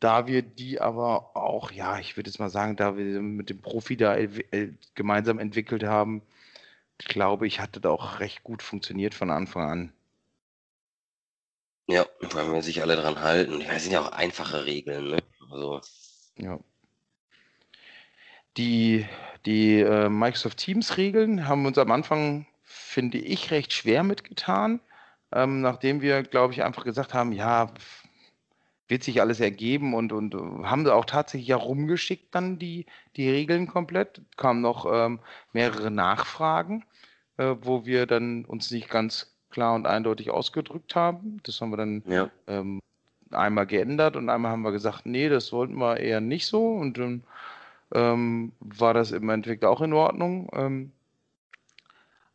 Da 0.00 0.26
wir 0.26 0.42
die 0.42 0.80
aber 0.80 1.34
auch, 1.36 1.70
ja, 1.70 1.98
ich 1.98 2.16
würde 2.16 2.28
jetzt 2.28 2.38
mal 2.38 2.50
sagen, 2.50 2.76
da 2.76 2.96
wir 2.96 3.20
mit 3.20 3.48
dem 3.48 3.60
Profi 3.60 3.96
da 3.96 4.16
äh, 4.16 4.72
gemeinsam 4.94 5.38
entwickelt 5.38 5.84
haben, 5.84 6.22
glaube 6.98 7.46
ich, 7.46 7.60
hat 7.60 7.76
das 7.76 7.84
auch 7.84 8.20
recht 8.20 8.42
gut 8.42 8.62
funktioniert 8.62 9.14
von 9.14 9.30
Anfang 9.30 9.70
an. 9.70 9.92
Ja, 11.86 12.06
weil 12.20 12.52
wir 12.52 12.62
sich 12.62 12.82
alle 12.82 12.96
dran 12.96 13.20
halten. 13.20 13.64
Das 13.66 13.82
sind 13.82 13.92
ja 13.92 14.02
auch 14.02 14.12
einfache 14.12 14.66
Regeln, 14.66 15.08
ne? 15.08 15.18
Also. 15.50 15.80
Ja. 16.36 16.58
Die, 18.58 19.06
die 19.46 19.80
äh, 19.80 20.08
Microsoft 20.08 20.58
Teams-Regeln 20.58 21.46
haben 21.46 21.66
uns 21.66 21.78
am 21.78 21.90
Anfang, 21.90 22.46
finde 22.64 23.18
ich, 23.18 23.50
recht 23.50 23.72
schwer 23.72 24.02
mitgetan. 24.02 24.80
Ähm, 25.32 25.60
nachdem 25.60 26.00
wir, 26.00 26.22
glaube 26.22 26.54
ich, 26.54 26.62
einfach 26.62 26.84
gesagt 26.84 27.14
haben, 27.14 27.32
ja, 27.32 27.70
wird 28.88 29.04
sich 29.04 29.20
alles 29.20 29.40
ergeben 29.40 29.94
und, 29.94 30.12
und 30.12 30.34
haben 30.64 30.84
sie 30.84 30.94
auch 30.94 31.04
tatsächlich 31.04 31.48
ja 31.48 31.56
rumgeschickt 31.56 32.34
dann 32.34 32.58
die, 32.58 32.86
die 33.16 33.28
Regeln 33.28 33.66
komplett. 33.66 34.22
Kamen 34.36 34.62
noch 34.62 34.86
ähm, 34.90 35.20
mehrere 35.52 35.90
Nachfragen, 35.90 36.84
äh, 37.36 37.54
wo 37.60 37.84
wir 37.84 38.06
dann 38.06 38.46
uns 38.46 38.70
nicht 38.70 38.88
ganz 38.88 39.36
klar 39.50 39.74
und 39.74 39.86
eindeutig 39.86 40.30
ausgedrückt 40.30 40.94
haben. 40.94 41.38
Das 41.42 41.60
haben 41.60 41.70
wir 41.70 41.76
dann 41.76 42.02
ja. 42.06 42.30
ähm, 42.46 42.80
einmal 43.30 43.66
geändert 43.66 44.16
und 44.16 44.30
einmal 44.30 44.52
haben 44.52 44.62
wir 44.62 44.72
gesagt, 44.72 45.04
nee, 45.04 45.28
das 45.28 45.52
wollten 45.52 45.76
wir 45.76 45.98
eher 45.98 46.20
nicht 46.20 46.46
so 46.46 46.72
und 46.72 46.96
dann 46.96 47.04
ähm, 47.04 47.22
war 47.90 48.94
das 48.94 49.12
im 49.12 49.28
Endeffekt 49.30 49.64
auch 49.64 49.80
in 49.80 49.92
Ordnung. 49.92 50.50
Ähm, 50.52 50.92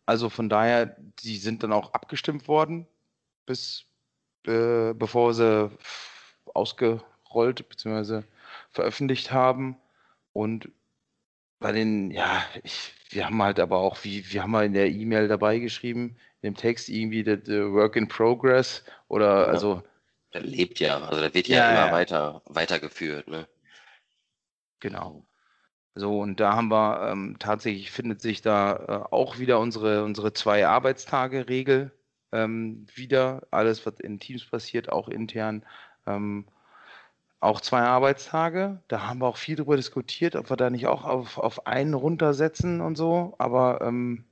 also 0.06 0.30
von 0.30 0.50
daher, 0.50 0.98
die 1.24 1.38
sind 1.38 1.64
dann 1.64 1.72
auch 1.72 1.94
abgestimmt 1.94 2.48
worden, 2.48 2.88
bis 3.46 3.86
äh, 4.46 4.94
bevor 4.94 5.34
sie 5.34 5.72
ausgerollt 6.54 7.70
bzw. 7.70 8.24
veröffentlicht 8.72 9.32
haben. 9.32 9.78
Und 10.34 10.70
bei 11.60 11.72
den, 11.72 12.12
ja, 12.12 12.44
ich, 12.64 12.94
wir 13.10 13.26
haben 13.26 13.42
halt 13.42 13.60
aber 13.60 13.78
auch, 13.78 14.04
wie, 14.04 14.32
wir 14.32 14.44
haben 14.44 14.52
mal 14.52 14.66
in 14.66 14.74
der 14.74 14.90
E-Mail 14.90 15.28
dabei 15.28 15.60
geschrieben, 15.60 16.18
in 16.42 16.54
dem 16.54 16.58
Text 16.58 16.90
irgendwie 16.90 17.24
the, 17.24 17.38
the 17.44 17.72
Work 17.72 17.96
in 17.96 18.08
Progress 18.08 18.84
oder 19.08 19.44
ja. 19.44 19.46
also. 19.46 19.84
Der 20.34 20.42
lebt 20.42 20.80
ja, 20.80 21.00
also 21.00 21.22
der 21.22 21.34
wird 21.34 21.48
ja, 21.48 21.58
ja 21.58 21.72
immer 21.72 21.88
ja. 21.88 21.92
weiter 21.92 22.42
weitergeführt, 22.46 23.28
ne? 23.28 23.48
Genau. 24.80 25.24
So, 25.96 26.20
und 26.20 26.40
da 26.40 26.56
haben 26.56 26.70
wir 26.70 27.10
ähm, 27.12 27.36
tatsächlich 27.40 27.92
findet 27.92 28.20
sich 28.22 28.42
da 28.42 28.76
äh, 29.12 29.14
auch 29.14 29.38
wieder 29.38 29.60
unsere, 29.60 30.04
unsere 30.04 30.34
zwei 30.34 30.66
Arbeitstage-Regel 30.68 31.92
ähm, 32.32 32.88
wieder. 32.96 33.44
Alles, 33.52 33.86
was 33.86 34.00
in 34.00 34.20
Teams 34.20 34.46
passiert, 34.46 34.92
auch 34.92 35.08
intern, 35.08 35.64
ähm, 36.08 36.46
auch 37.40 37.62
zwei 37.62 37.82
Arbeitstage. 37.82 38.82
Da 38.88 39.08
haben 39.08 39.20
wir 39.22 39.28
auch 39.28 39.38
viel 39.38 39.56
darüber 39.56 39.76
diskutiert, 39.76 40.36
ob 40.36 40.50
wir 40.50 40.58
da 40.58 40.70
nicht 40.72 40.88
auch 40.88 41.04
auf, 41.04 41.38
auf 41.38 41.68
einen 41.68 41.94
runtersetzen 41.94 42.82
und 42.82 42.96
so. 42.96 43.36
Aber 43.38 43.82
ähm, 43.82 44.26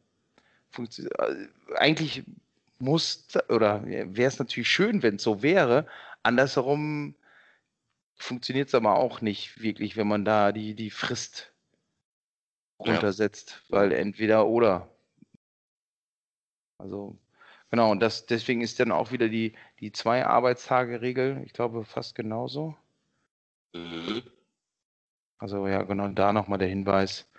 äh, 0.78 1.36
eigentlich 1.76 2.24
muss 2.80 3.28
oder 3.50 3.86
wäre 3.86 4.28
es 4.28 4.40
natürlich 4.40 4.70
schön, 4.70 5.04
wenn 5.04 5.18
es 5.18 5.24
so 5.24 5.44
wäre. 5.44 5.86
Andersherum 6.24 7.16
funktioniert 8.16 8.70
es 8.70 8.76
aber 8.76 8.96
auch 8.98 9.22
nicht 9.22 9.62
wirklich, 9.62 9.98
wenn 9.98 10.08
man 10.08 10.26
da 10.26 10.52
die, 10.52 10.76
die 10.76 10.90
Frist 10.90 11.51
runtersetzt, 12.86 13.62
ja. 13.70 13.78
weil 13.78 13.92
entweder 13.92 14.48
oder. 14.48 14.90
Also 16.78 17.18
Genau, 17.72 17.90
und 17.90 18.02
das, 18.02 18.26
deswegen 18.26 18.60
ist 18.62 18.82
dann 18.82 18.92
auch 18.92 19.14
wieder 19.14 19.30
die, 19.30 19.54
die 19.80 19.94
zwei 19.94 20.26
Arbeitstage-Regel, 20.26 21.42
ich 21.46 21.54
glaube, 21.54 21.86
fast 21.86 22.16
genauso. 22.16 22.76
Mhm. 23.74 24.24
Also 25.38 25.66
ja, 25.68 25.82
genau, 25.84 26.10
da 26.10 26.34
nochmal 26.34 26.60
der 26.60 26.68
Hinweis, 26.68 27.30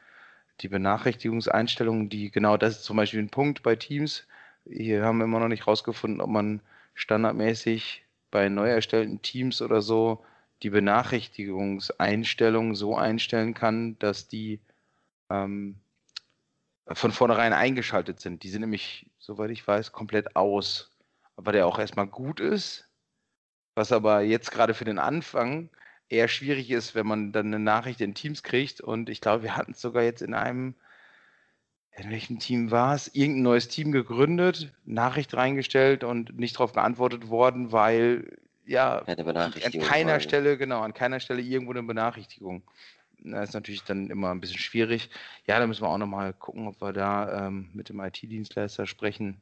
die 0.60 0.68
Benachrichtigungseinstellungen, 0.68 2.08
die, 2.08 2.30
genau, 2.30 2.56
das 2.56 2.78
ist 2.78 2.84
zum 2.84 2.96
Beispiel 2.96 3.20
ein 3.20 3.28
Punkt 3.28 3.62
bei 3.62 3.76
Teams. 3.76 4.26
Hier 4.64 5.04
haben 5.04 5.18
wir 5.18 5.24
immer 5.24 5.40
noch 5.40 5.48
nicht 5.48 5.66
rausgefunden, 5.66 6.22
ob 6.22 6.30
man 6.30 6.62
standardmäßig 6.94 8.06
bei 8.30 8.48
neu 8.48 8.70
erstellten 8.70 9.20
Teams 9.20 9.60
oder 9.60 9.82
so 9.82 10.24
die 10.62 10.70
Benachrichtigungseinstellungen 10.70 12.74
so 12.74 12.96
einstellen 12.96 13.52
kann, 13.52 13.98
dass 13.98 14.28
die 14.28 14.60
ähm, 15.32 15.76
von 16.86 17.12
vornherein 17.12 17.52
eingeschaltet 17.52 18.20
sind. 18.20 18.42
Die 18.42 18.50
sind 18.50 18.60
nämlich, 18.60 19.10
soweit 19.18 19.50
ich 19.50 19.66
weiß, 19.66 19.92
komplett 19.92 20.36
aus. 20.36 20.90
Aber 21.36 21.52
der 21.52 21.66
auch 21.66 21.78
erstmal 21.78 22.06
gut 22.06 22.40
ist, 22.40 22.88
was 23.74 23.92
aber 23.92 24.20
jetzt 24.20 24.50
gerade 24.50 24.74
für 24.74 24.84
den 24.84 24.98
Anfang 24.98 25.70
eher 26.08 26.28
schwierig 26.28 26.70
ist, 26.70 26.94
wenn 26.94 27.06
man 27.06 27.32
dann 27.32 27.46
eine 27.46 27.58
Nachricht 27.58 28.00
in 28.00 28.14
Teams 28.14 28.42
kriegt. 28.42 28.80
Und 28.80 29.08
ich 29.08 29.20
glaube, 29.20 29.44
wir 29.44 29.56
hatten 29.56 29.72
es 29.72 29.80
sogar 29.80 30.02
jetzt 30.02 30.20
in 30.20 30.34
einem, 30.34 30.74
in 31.96 32.10
welchem 32.10 32.38
Team 32.38 32.70
war 32.70 32.94
es? 32.94 33.08
Irgendein 33.14 33.42
neues 33.42 33.68
Team 33.68 33.92
gegründet, 33.92 34.72
Nachricht 34.84 35.34
reingestellt 35.34 36.04
und 36.04 36.38
nicht 36.38 36.56
darauf 36.56 36.72
geantwortet 36.72 37.28
worden, 37.28 37.72
weil 37.72 38.36
ja 38.66 38.98
an 38.98 39.52
keiner 39.80 40.20
Stelle, 40.20 40.58
genau, 40.58 40.82
an 40.82 40.94
keiner 40.94 41.20
Stelle 41.20 41.40
irgendwo 41.40 41.72
eine 41.72 41.82
Benachrichtigung. 41.82 42.62
Das 43.24 43.50
ist 43.50 43.54
natürlich 43.54 43.84
dann 43.84 44.10
immer 44.10 44.30
ein 44.30 44.40
bisschen 44.40 44.58
schwierig. 44.58 45.10
Ja, 45.46 45.58
da 45.58 45.66
müssen 45.66 45.82
wir 45.82 45.88
auch 45.88 45.98
nochmal 45.98 46.32
gucken, 46.32 46.66
ob 46.66 46.80
wir 46.80 46.92
da 46.92 47.46
ähm, 47.46 47.70
mit 47.72 47.88
dem 47.88 48.00
IT-Dienstleister 48.00 48.86
sprechen 48.86 49.40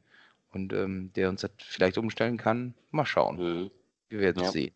und 0.51 0.73
ähm, 0.73 1.11
der 1.13 1.29
uns 1.29 1.41
das 1.41 1.51
vielleicht 1.57 1.97
umstellen 1.97 2.37
kann. 2.37 2.75
Mal 2.91 3.05
schauen. 3.05 3.37
Mhm. 3.37 3.71
Wir 4.09 4.19
werden 4.19 4.41
es 4.41 4.47
ja. 4.47 4.51
sehen. 4.51 4.75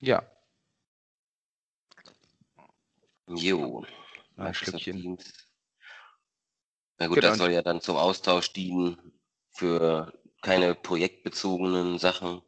Ja. 0.00 0.22
Jo. 3.28 3.84
Ein 4.36 4.54
Schlückchen. 4.54 5.18
Na 6.98 7.06
gut, 7.06 7.16
genau. 7.16 7.28
das 7.28 7.38
soll 7.38 7.52
ja 7.52 7.62
dann 7.62 7.80
zum 7.80 7.96
Austausch 7.96 8.52
dienen 8.52 9.12
für 9.50 10.12
keine 10.42 10.74
projektbezogenen 10.74 11.98
Sachen. 11.98 12.40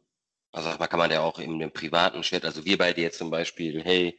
Also 0.51 0.73
da 0.73 0.87
kann 0.87 0.99
man 0.99 1.11
ja 1.11 1.21
auch 1.21 1.37
in 1.37 1.59
dem 1.59 1.71
privaten 1.71 2.21
Chat, 2.23 2.43
also 2.43 2.65
wir 2.65 2.77
beide 2.77 3.01
jetzt 3.01 3.19
zum 3.19 3.29
Beispiel, 3.29 3.83
hey, 3.83 4.17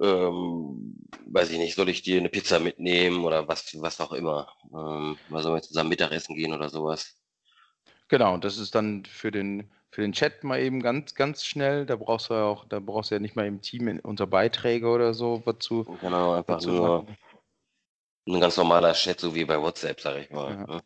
ähm, 0.00 0.96
weiß 1.26 1.50
ich 1.50 1.58
nicht, 1.58 1.74
soll 1.74 1.88
ich 1.88 2.02
dir 2.02 2.20
eine 2.20 2.28
Pizza 2.28 2.60
mitnehmen 2.60 3.24
oder 3.24 3.48
was, 3.48 3.74
was 3.80 4.00
auch 4.00 4.12
immer. 4.12 4.52
Ähm, 4.64 5.16
mal 5.30 5.42
sollen 5.42 5.54
wir 5.54 5.62
zusammen 5.62 5.88
Mittagessen 5.88 6.36
gehen 6.36 6.52
oder 6.52 6.68
sowas. 6.68 7.16
Genau, 8.08 8.36
das 8.36 8.58
ist 8.58 8.74
dann 8.74 9.04
für 9.06 9.30
den, 9.30 9.70
für 9.90 10.02
den 10.02 10.12
Chat 10.12 10.44
mal 10.44 10.60
eben 10.60 10.82
ganz, 10.82 11.14
ganz 11.14 11.44
schnell. 11.44 11.86
Da 11.86 11.96
brauchst 11.96 12.28
du 12.28 12.34
ja 12.34 12.44
auch, 12.44 12.66
da 12.66 12.78
brauchst 12.78 13.10
du 13.10 13.14
ja 13.14 13.18
nicht 13.20 13.34
mal 13.34 13.46
im 13.46 13.62
Team 13.62 13.88
in, 13.88 14.00
unter 14.00 14.26
Beiträge 14.26 14.88
oder 14.88 15.14
so 15.14 15.42
was 15.46 15.58
zu. 15.60 15.84
Genau, 16.02 16.34
einfach 16.34 16.60
nur 16.62 17.04
machen. 17.04 17.16
ein 18.28 18.40
ganz 18.40 18.58
normaler 18.58 18.92
Chat, 18.92 19.20
so 19.20 19.34
wie 19.34 19.46
bei 19.46 19.60
WhatsApp, 19.60 20.00
sag 20.00 20.18
ich 20.18 20.30
mal. 20.30 20.52
Ja. 20.52 20.66
Ne? 20.66 20.82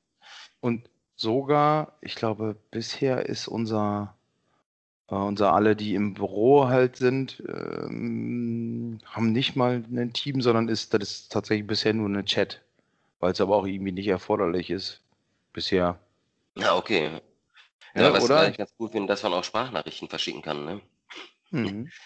Und 0.60 0.88
sogar, 1.16 1.98
ich 2.00 2.14
glaube, 2.14 2.56
bisher 2.70 3.26
ist 3.26 3.48
unser 3.48 4.16
äh, 5.10 5.14
unser 5.14 5.52
alle, 5.52 5.76
die 5.76 5.94
im 5.94 6.14
Büro 6.14 6.68
halt 6.68 6.96
sind, 6.96 7.42
ähm, 7.48 8.98
haben 9.04 9.32
nicht 9.32 9.56
mal 9.56 9.84
ein 9.90 10.12
Team, 10.12 10.40
sondern 10.40 10.68
ist 10.68 10.94
das 10.94 11.02
ist 11.02 11.32
tatsächlich 11.32 11.66
bisher 11.66 11.92
nur 11.94 12.08
eine 12.08 12.24
Chat, 12.24 12.62
weil 13.18 13.32
es 13.32 13.40
aber 13.40 13.56
auch 13.56 13.66
irgendwie 13.66 13.92
nicht 13.92 14.08
erforderlich 14.08 14.70
ist 14.70 15.00
bisher. 15.52 15.98
Ja, 16.56 16.76
okay. 16.76 17.10
Ja, 17.94 18.02
ja 18.02 18.12
was 18.12 18.24
oder? 18.24 18.48
ich 18.48 18.56
ganz 18.56 18.74
gut 18.76 18.92
finde, 18.92 19.08
dass 19.08 19.22
man 19.22 19.32
auch 19.32 19.44
Sprachnachrichten 19.44 20.08
verschicken 20.08 20.42
kann. 20.42 20.64
Ne? 20.64 20.80
Mhm. 21.50 21.90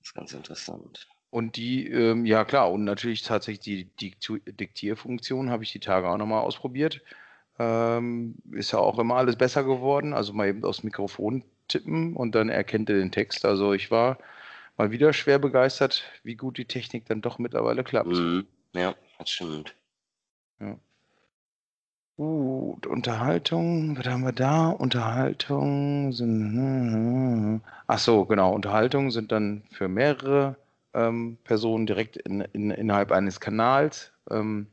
Das 0.00 0.10
ist 0.10 0.14
ganz 0.14 0.32
interessant. 0.32 1.08
Und 1.30 1.56
die, 1.56 1.86
ähm, 1.88 2.24
ja 2.24 2.44
klar, 2.44 2.70
und 2.70 2.84
natürlich 2.84 3.22
tatsächlich 3.22 3.60
die 3.98 4.14
Diktierfunktion 4.46 5.50
habe 5.50 5.64
ich 5.64 5.72
die 5.72 5.80
Tage 5.80 6.08
auch 6.08 6.16
nochmal 6.16 6.42
ausprobiert. 6.42 7.02
Ähm, 7.58 8.36
ist 8.52 8.70
ja 8.70 8.78
auch 8.78 8.98
immer 8.98 9.16
alles 9.16 9.36
besser 9.36 9.64
geworden. 9.64 10.14
Also 10.14 10.32
mal 10.32 10.48
eben 10.48 10.64
aus 10.64 10.84
Mikrofon 10.84 11.44
tippen 11.68 12.16
und 12.16 12.34
dann 12.34 12.48
erkennt 12.48 12.90
er 12.90 12.96
den 12.96 13.12
Text. 13.12 13.44
Also 13.44 13.72
ich 13.72 13.90
war 13.90 14.18
mal 14.76 14.90
wieder 14.90 15.12
schwer 15.12 15.38
begeistert, 15.38 16.04
wie 16.22 16.36
gut 16.36 16.58
die 16.58 16.64
Technik 16.64 17.06
dann 17.06 17.20
doch 17.20 17.38
mittlerweile 17.38 17.84
klappt. 17.84 18.08
Mhm. 18.08 18.46
Ja, 18.74 18.94
das 19.18 19.30
stimmt. 19.30 19.74
Ja. 20.60 20.76
Gut, 22.16 22.86
Unterhaltung, 22.86 23.96
was 23.96 24.06
haben 24.06 24.24
wir 24.24 24.32
da? 24.32 24.70
Unterhaltung 24.70 26.12
sind. 26.12 27.62
Ach 27.86 27.98
so, 27.98 28.24
genau. 28.24 28.52
Unterhaltung 28.52 29.12
sind 29.12 29.30
dann 29.30 29.62
für 29.70 29.86
mehrere 29.86 30.56
ähm, 30.94 31.38
Personen 31.44 31.86
direkt 31.86 32.16
in, 32.16 32.40
in, 32.40 32.72
innerhalb 32.72 33.12
eines 33.12 33.38
Kanals. 33.38 34.12
Ähm, 34.30 34.66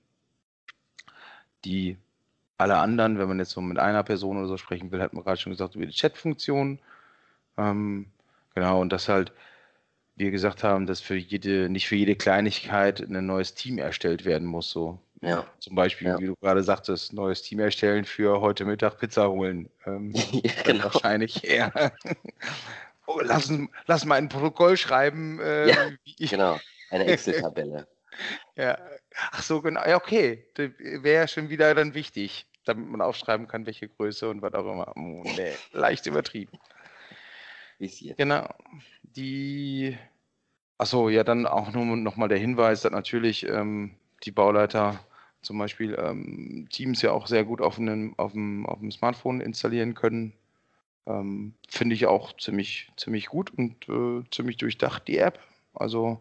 die 1.66 1.98
alle 2.58 2.78
anderen, 2.78 3.18
wenn 3.18 3.28
man 3.28 3.40
jetzt 3.40 3.52
so 3.52 3.62
mit 3.62 3.80
einer 3.80 4.04
Person 4.04 4.38
oder 4.38 4.48
so 4.48 4.58
sprechen 4.58 4.92
will, 4.92 5.02
hat 5.02 5.14
man 5.14 5.24
gerade 5.24 5.40
schon 5.40 5.52
gesagt, 5.52 5.76
über 5.76 5.86
die 5.86 5.94
Chat-Funktion. 5.94 6.80
Ähm, 7.58 8.08
genau, 8.54 8.82
und 8.82 8.92
das 8.92 9.10
halt, 9.10 9.34
wir 10.16 10.32
gesagt 10.32 10.64
haben, 10.64 10.86
dass 10.86 11.02
für 11.02 11.16
jede, 11.16 11.70
nicht 11.70 11.88
für 11.88 11.96
jede 11.96 12.16
Kleinigkeit 12.16 13.02
ein 13.02 13.26
neues 13.26 13.54
Team 13.56 13.78
erstellt 13.78 14.24
werden 14.24 14.48
muss. 14.48 14.70
So. 14.70 15.00
Ja. 15.22 15.46
Zum 15.60 15.76
Beispiel, 15.76 16.08
ja. 16.08 16.20
wie 16.20 16.28
du 16.28 16.36
gerade 16.36 16.64
sagtest, 16.64 17.12
neues 17.12 17.42
Team 17.42 17.60
erstellen 17.60 18.06
für 18.06 18.40
heute 18.42 18.64
Mittag 18.64 19.00
Pizza 19.00 19.30
holen. 19.30 19.70
Ähm, 19.86 20.12
ja, 20.32 20.52
genau. 20.64 20.86
Wahrscheinlich 20.86 21.44
eher. 21.44 21.92
oh, 23.06 23.20
lass, 23.22 23.52
lass 23.88 24.06
mal 24.06 24.16
ein 24.16 24.30
Protokoll 24.30 24.78
schreiben. 24.78 25.40
Äh, 25.42 25.70
ja, 25.70 25.90
genau. 26.20 26.58
Eine 26.90 27.06
Excel-Tabelle. 27.08 27.88
ja. 28.56 28.78
Ach 29.32 29.44
so, 29.44 29.62
genau. 29.62 29.82
Ja, 29.86 29.98
okay. 29.98 30.46
Wäre 30.56 31.22
ja 31.22 31.28
schon 31.28 31.50
wieder 31.50 31.74
dann 31.74 31.94
wichtig, 31.94 32.46
damit 32.66 32.88
man 32.88 33.02
aufschreiben 33.02 33.48
kann, 33.48 33.66
welche 33.66 33.88
Größe 33.88 34.30
und 34.30 34.42
was 34.42 34.54
auch 34.54 34.72
immer. 34.72 34.92
Oh, 34.96 35.24
nee, 35.38 35.54
leicht 35.72 36.06
übertrieben. 36.06 36.58
Bisschen. 37.80 38.16
Genau. 38.18 38.48
Die. 39.04 39.98
Achso, 40.78 41.08
ja, 41.10 41.24
dann 41.24 41.46
auch 41.46 41.72
nur 41.72 41.86
nochmal 41.96 42.28
der 42.28 42.38
Hinweis, 42.38 42.82
dass 42.82 42.92
natürlich 42.92 43.48
ähm, 43.48 43.96
die 44.24 44.32
Bauleiter 44.32 45.00
zum 45.42 45.58
Beispiel 45.58 45.96
ähm, 45.98 46.68
Teams 46.70 47.02
ja 47.02 47.12
auch 47.12 47.28
sehr 47.28 47.46
gut 47.46 47.62
auf 47.62 47.80
einem, 47.80 48.14
auf 48.18 48.34
dem, 48.34 48.66
auf 48.66 48.80
dem 48.80 48.92
Smartphone 48.92 49.40
installieren 49.40 49.94
können. 49.94 50.34
Ähm, 51.06 51.54
Finde 51.70 51.96
ich 51.96 52.08
auch 52.08 52.36
ziemlich, 52.38 52.92
ziemlich 52.98 53.28
gut 53.28 53.52
und 53.52 53.88
äh, 53.88 54.28
ziemlich 54.32 54.58
durchdacht, 54.58 55.08
die 55.08 55.18
App. 55.18 55.40
Also 55.74 56.20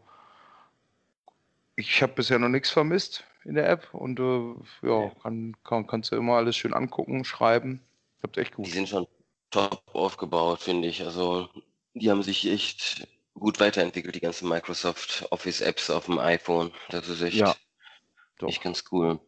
ich 1.76 2.02
habe 2.02 2.12
bisher 2.14 2.38
noch 2.38 2.48
nichts 2.48 2.70
vermisst 2.70 3.24
in 3.44 3.54
der 3.54 3.68
App 3.68 3.92
und 3.92 4.20
äh, 4.20 4.88
ja, 4.88 5.10
kann, 5.22 5.56
kann, 5.64 5.86
kannst 5.86 6.12
du 6.12 6.16
immer 6.16 6.34
alles 6.34 6.56
schön 6.56 6.74
angucken, 6.74 7.24
schreiben. 7.24 7.82
Klappt 8.20 8.38
echt 8.38 8.54
gut. 8.54 8.66
Die 8.66 8.70
sind 8.70 8.88
schon 8.88 9.06
top 9.50 9.82
aufgebaut, 9.92 10.60
finde 10.60 10.88
ich. 10.88 11.04
Also 11.04 11.48
die 11.94 12.10
haben 12.10 12.22
sich 12.22 12.50
echt 12.50 13.06
gut 13.34 13.60
weiterentwickelt, 13.60 14.14
die 14.14 14.20
ganzen 14.20 14.48
Microsoft 14.48 15.26
Office 15.30 15.60
Apps 15.60 15.90
auf 15.90 16.06
dem 16.06 16.18
iPhone. 16.18 16.72
Das 16.90 17.08
ist 17.08 17.22
echt, 17.22 17.36
ja, 17.36 17.54
echt 18.42 18.62
ganz 18.62 18.84
cool. 18.90 19.18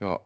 Ja. 0.00 0.20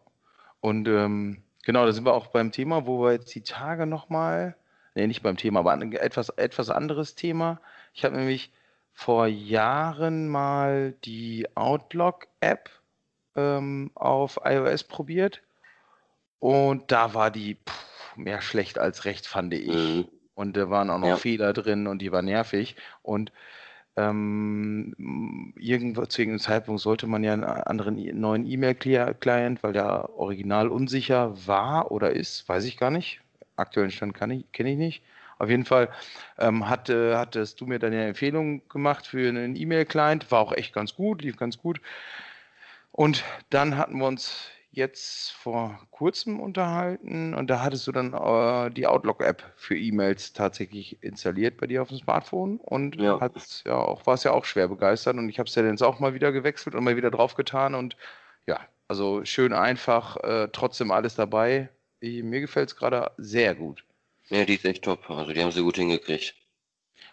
Und 0.61 0.89
ähm, 0.89 1.43
genau, 1.65 1.85
da 1.85 1.93
sind 1.93 2.05
wir 2.07 2.15
auch 2.15 2.29
beim 2.29 2.53
Thema, 2.53 2.87
wo 2.87 3.03
wir 3.03 3.13
jetzt 3.13 3.35
die 3.35 3.43
Tage 3.43 3.87
nochmal, 3.87 4.57
nee, 4.95 5.07
nicht 5.07 5.23
beim 5.23 5.37
Thema, 5.37 5.61
aber 5.61 5.73
ein 5.73 5.93
etwas, 5.93 6.31
etwas 6.31 6.71
anderes 6.71 7.15
Thema. 7.15 7.61
Ich 7.93 8.05
habe 8.05 8.17
nämlich 8.17 8.51
vor 8.97 9.27
Jahren 9.27 10.27
mal 10.27 10.95
die 11.05 11.47
Outlook-App 11.55 12.71
ähm, 13.37 13.91
auf 13.95 14.41
iOS 14.43 14.85
probiert 14.85 15.43
und 16.39 16.91
da 16.91 17.13
war 17.13 17.31
die 17.31 17.57
pff, 17.57 18.17
mehr 18.17 18.41
schlecht 18.41 18.79
als 18.79 19.05
recht, 19.05 19.27
fand 19.27 19.53
ich. 19.53 19.69
Mhm. 19.69 20.09
Und 20.35 20.57
da 20.57 20.71
waren 20.71 20.89
auch 20.89 20.99
noch 20.99 21.09
ja. 21.09 21.17
Fehler 21.17 21.53
drin 21.53 21.87
und 21.87 22.01
die 22.01 22.11
war 22.11 22.23
nervig. 22.23 22.77
Und 23.03 23.33
ähm, 23.97 25.53
irgendwo 25.59 26.07
zu 26.07 26.23
irgendeinem 26.23 26.41
Zeitpunkt 26.41 26.81
sollte 26.81 27.07
man 27.07 27.23
ja 27.23 27.35
einen 27.35 27.45
anderen 27.45 27.97
neuen 28.19 28.47
E-Mail-Client, 28.47 29.63
weil 29.63 29.73
der 29.75 30.11
original 30.19 30.69
unsicher 30.69 31.47
war 31.47 31.91
oder 31.91 32.13
ist, 32.13 32.49
weiß 32.49 32.65
ich 32.65 32.79
gar 32.79 32.91
nicht. 32.91 33.21
Aktuellen 33.57 33.91
Stand 33.91 34.15
kenne 34.15 34.45
ich 34.53 34.79
nicht. 34.79 35.03
Auf 35.39 35.51
jeden 35.51 35.65
Fall 35.65 35.91
ähm, 36.39 36.69
hatte, 36.69 37.19
hattest 37.19 37.61
du 37.61 37.67
mir 37.67 37.79
dann 37.79 37.93
eine 37.93 38.07
Empfehlung 38.07 38.67
gemacht 38.69 39.07
für 39.07 39.29
einen 39.29 39.57
E-Mail-Client. 39.57 40.31
War 40.31 40.41
auch 40.41 40.53
echt 40.53 40.73
ganz 40.73 40.95
gut, 40.95 41.23
lief 41.23 41.37
ganz 41.37 41.59
gut. 41.59 41.81
Und 42.93 43.25
dann 43.51 43.77
hatten 43.77 43.99
wir 43.99 44.07
uns 44.07 44.51
jetzt 44.77 45.33
vor 45.33 45.81
kurzem 45.91 46.39
unterhalten 46.39 47.33
und 47.33 47.49
da 47.49 47.63
hattest 47.63 47.87
du 47.87 47.93
dann 47.93 48.13
äh, 48.13 48.71
die 48.71 48.87
Outlook-App 48.87 49.43
für 49.57 49.75
E-Mails 49.75 50.35
tatsächlich 50.35 51.03
installiert 51.03 51.57
bei 51.57 51.67
dir 51.67 51.81
auf 51.81 51.89
dem 51.89 51.97
Smartphone 51.97 52.59
und 52.59 52.97
ja. 52.97 53.19
Hat's 53.19 53.65
ja 53.67 53.75
auch, 53.75 54.07
warst 54.07 54.27
ja 54.27 54.33
auch 54.33 54.45
schwer 54.45 54.69
begeistert 54.69 55.17
und 55.17 55.31
ich 55.31 55.39
habe 55.39 55.49
es 55.49 55.55
ja 55.55 55.63
dann 55.63 55.81
auch 55.81 55.99
mal 55.99 56.13
wieder 56.13 56.31
gewechselt 56.31 56.75
und 56.75 56.85
mal 56.85 56.97
wieder 56.97 57.11
draufgetan 57.11 57.75
und 57.75 57.97
ja, 58.47 58.61
also 58.87 59.25
schön 59.25 59.55
einfach, 59.55 60.19
äh, 60.19 60.49
trotzdem 60.53 60.91
alles 60.91 61.15
dabei. 61.15 61.71
Ich, 62.01 62.23
mir 62.23 62.43
gefällt 62.43 62.69
es 62.69 62.77
gerade 62.77 63.11
sehr 63.17 63.55
gut. 63.55 63.86
Ja, 64.29 64.45
die 64.45 64.55
ist 64.55 64.65
echt 64.65 64.85
top. 64.85 65.09
Also 65.11 65.33
die 65.33 65.43
haben 65.43 65.53
sie 65.53 65.63
gut 65.63 65.77
hingekriegt. 65.77 66.35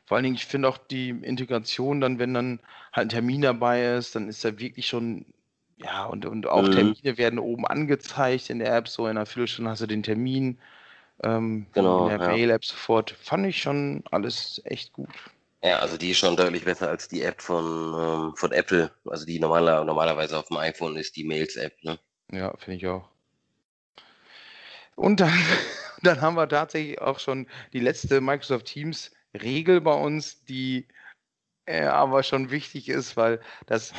Vor 0.05 0.17
allen 0.17 0.23
Dingen, 0.23 0.35
ich 0.35 0.45
finde 0.45 0.67
auch 0.67 0.77
die 0.77 1.09
Integration 1.09 2.01
dann, 2.01 2.19
wenn 2.19 2.33
dann 2.33 2.59
halt 2.91 3.05
ein 3.05 3.09
Termin 3.09 3.41
dabei 3.41 3.95
ist, 3.95 4.15
dann 4.15 4.27
ist 4.27 4.43
da 4.43 4.57
wirklich 4.59 4.87
schon, 4.87 5.25
ja, 5.77 6.05
und, 6.05 6.25
und 6.25 6.47
auch 6.47 6.63
mhm. 6.63 6.71
Termine 6.71 7.17
werden 7.17 7.39
oben 7.39 7.65
angezeigt 7.65 8.49
in 8.49 8.59
der 8.59 8.75
App, 8.75 8.87
so 8.87 9.05
in 9.05 9.11
einer 9.11 9.25
Viertelstunde 9.25 9.71
hast 9.71 9.81
du 9.81 9.87
den 9.87 10.03
Termin 10.03 10.59
ähm, 11.23 11.67
genau, 11.73 11.99
in 11.99 12.17
der 12.17 12.27
ja. 12.27 12.35
Mail-App 12.35 12.65
sofort. 12.65 13.11
Fand 13.11 13.45
ich 13.45 13.61
schon 13.61 14.03
alles 14.11 14.61
echt 14.65 14.93
gut. 14.93 15.09
Ja, 15.63 15.79
also 15.79 15.95
die 15.97 16.11
ist 16.11 16.17
schon 16.17 16.35
deutlich 16.35 16.65
besser 16.65 16.89
als 16.89 17.07
die 17.07 17.21
App 17.21 17.41
von, 17.41 17.63
ähm, 17.63 18.35
von 18.35 18.51
Apple, 18.51 18.91
also 19.05 19.25
die 19.25 19.39
normaler, 19.39 19.85
normalerweise 19.85 20.37
auf 20.37 20.47
dem 20.47 20.57
iPhone 20.57 20.97
ist, 20.97 21.15
die 21.15 21.23
Mails-App, 21.23 21.81
ne? 21.83 21.97
Ja, 22.31 22.53
finde 22.57 22.77
ich 22.77 22.87
auch. 22.87 23.07
Und 24.95 25.21
dann 25.21 25.33
dann 26.03 26.21
haben 26.21 26.35
wir 26.35 26.47
tatsächlich 26.47 27.01
auch 27.01 27.19
schon 27.19 27.47
die 27.73 27.79
letzte 27.79 28.21
Microsoft 28.21 28.65
Teams 28.67 29.11
Regel 29.33 29.81
bei 29.81 29.93
uns, 29.93 30.43
die 30.45 30.87
äh, 31.65 31.83
aber 31.83 32.23
schon 32.23 32.51
wichtig 32.51 32.89
ist, 32.89 33.17
weil 33.17 33.39
das 33.65 33.93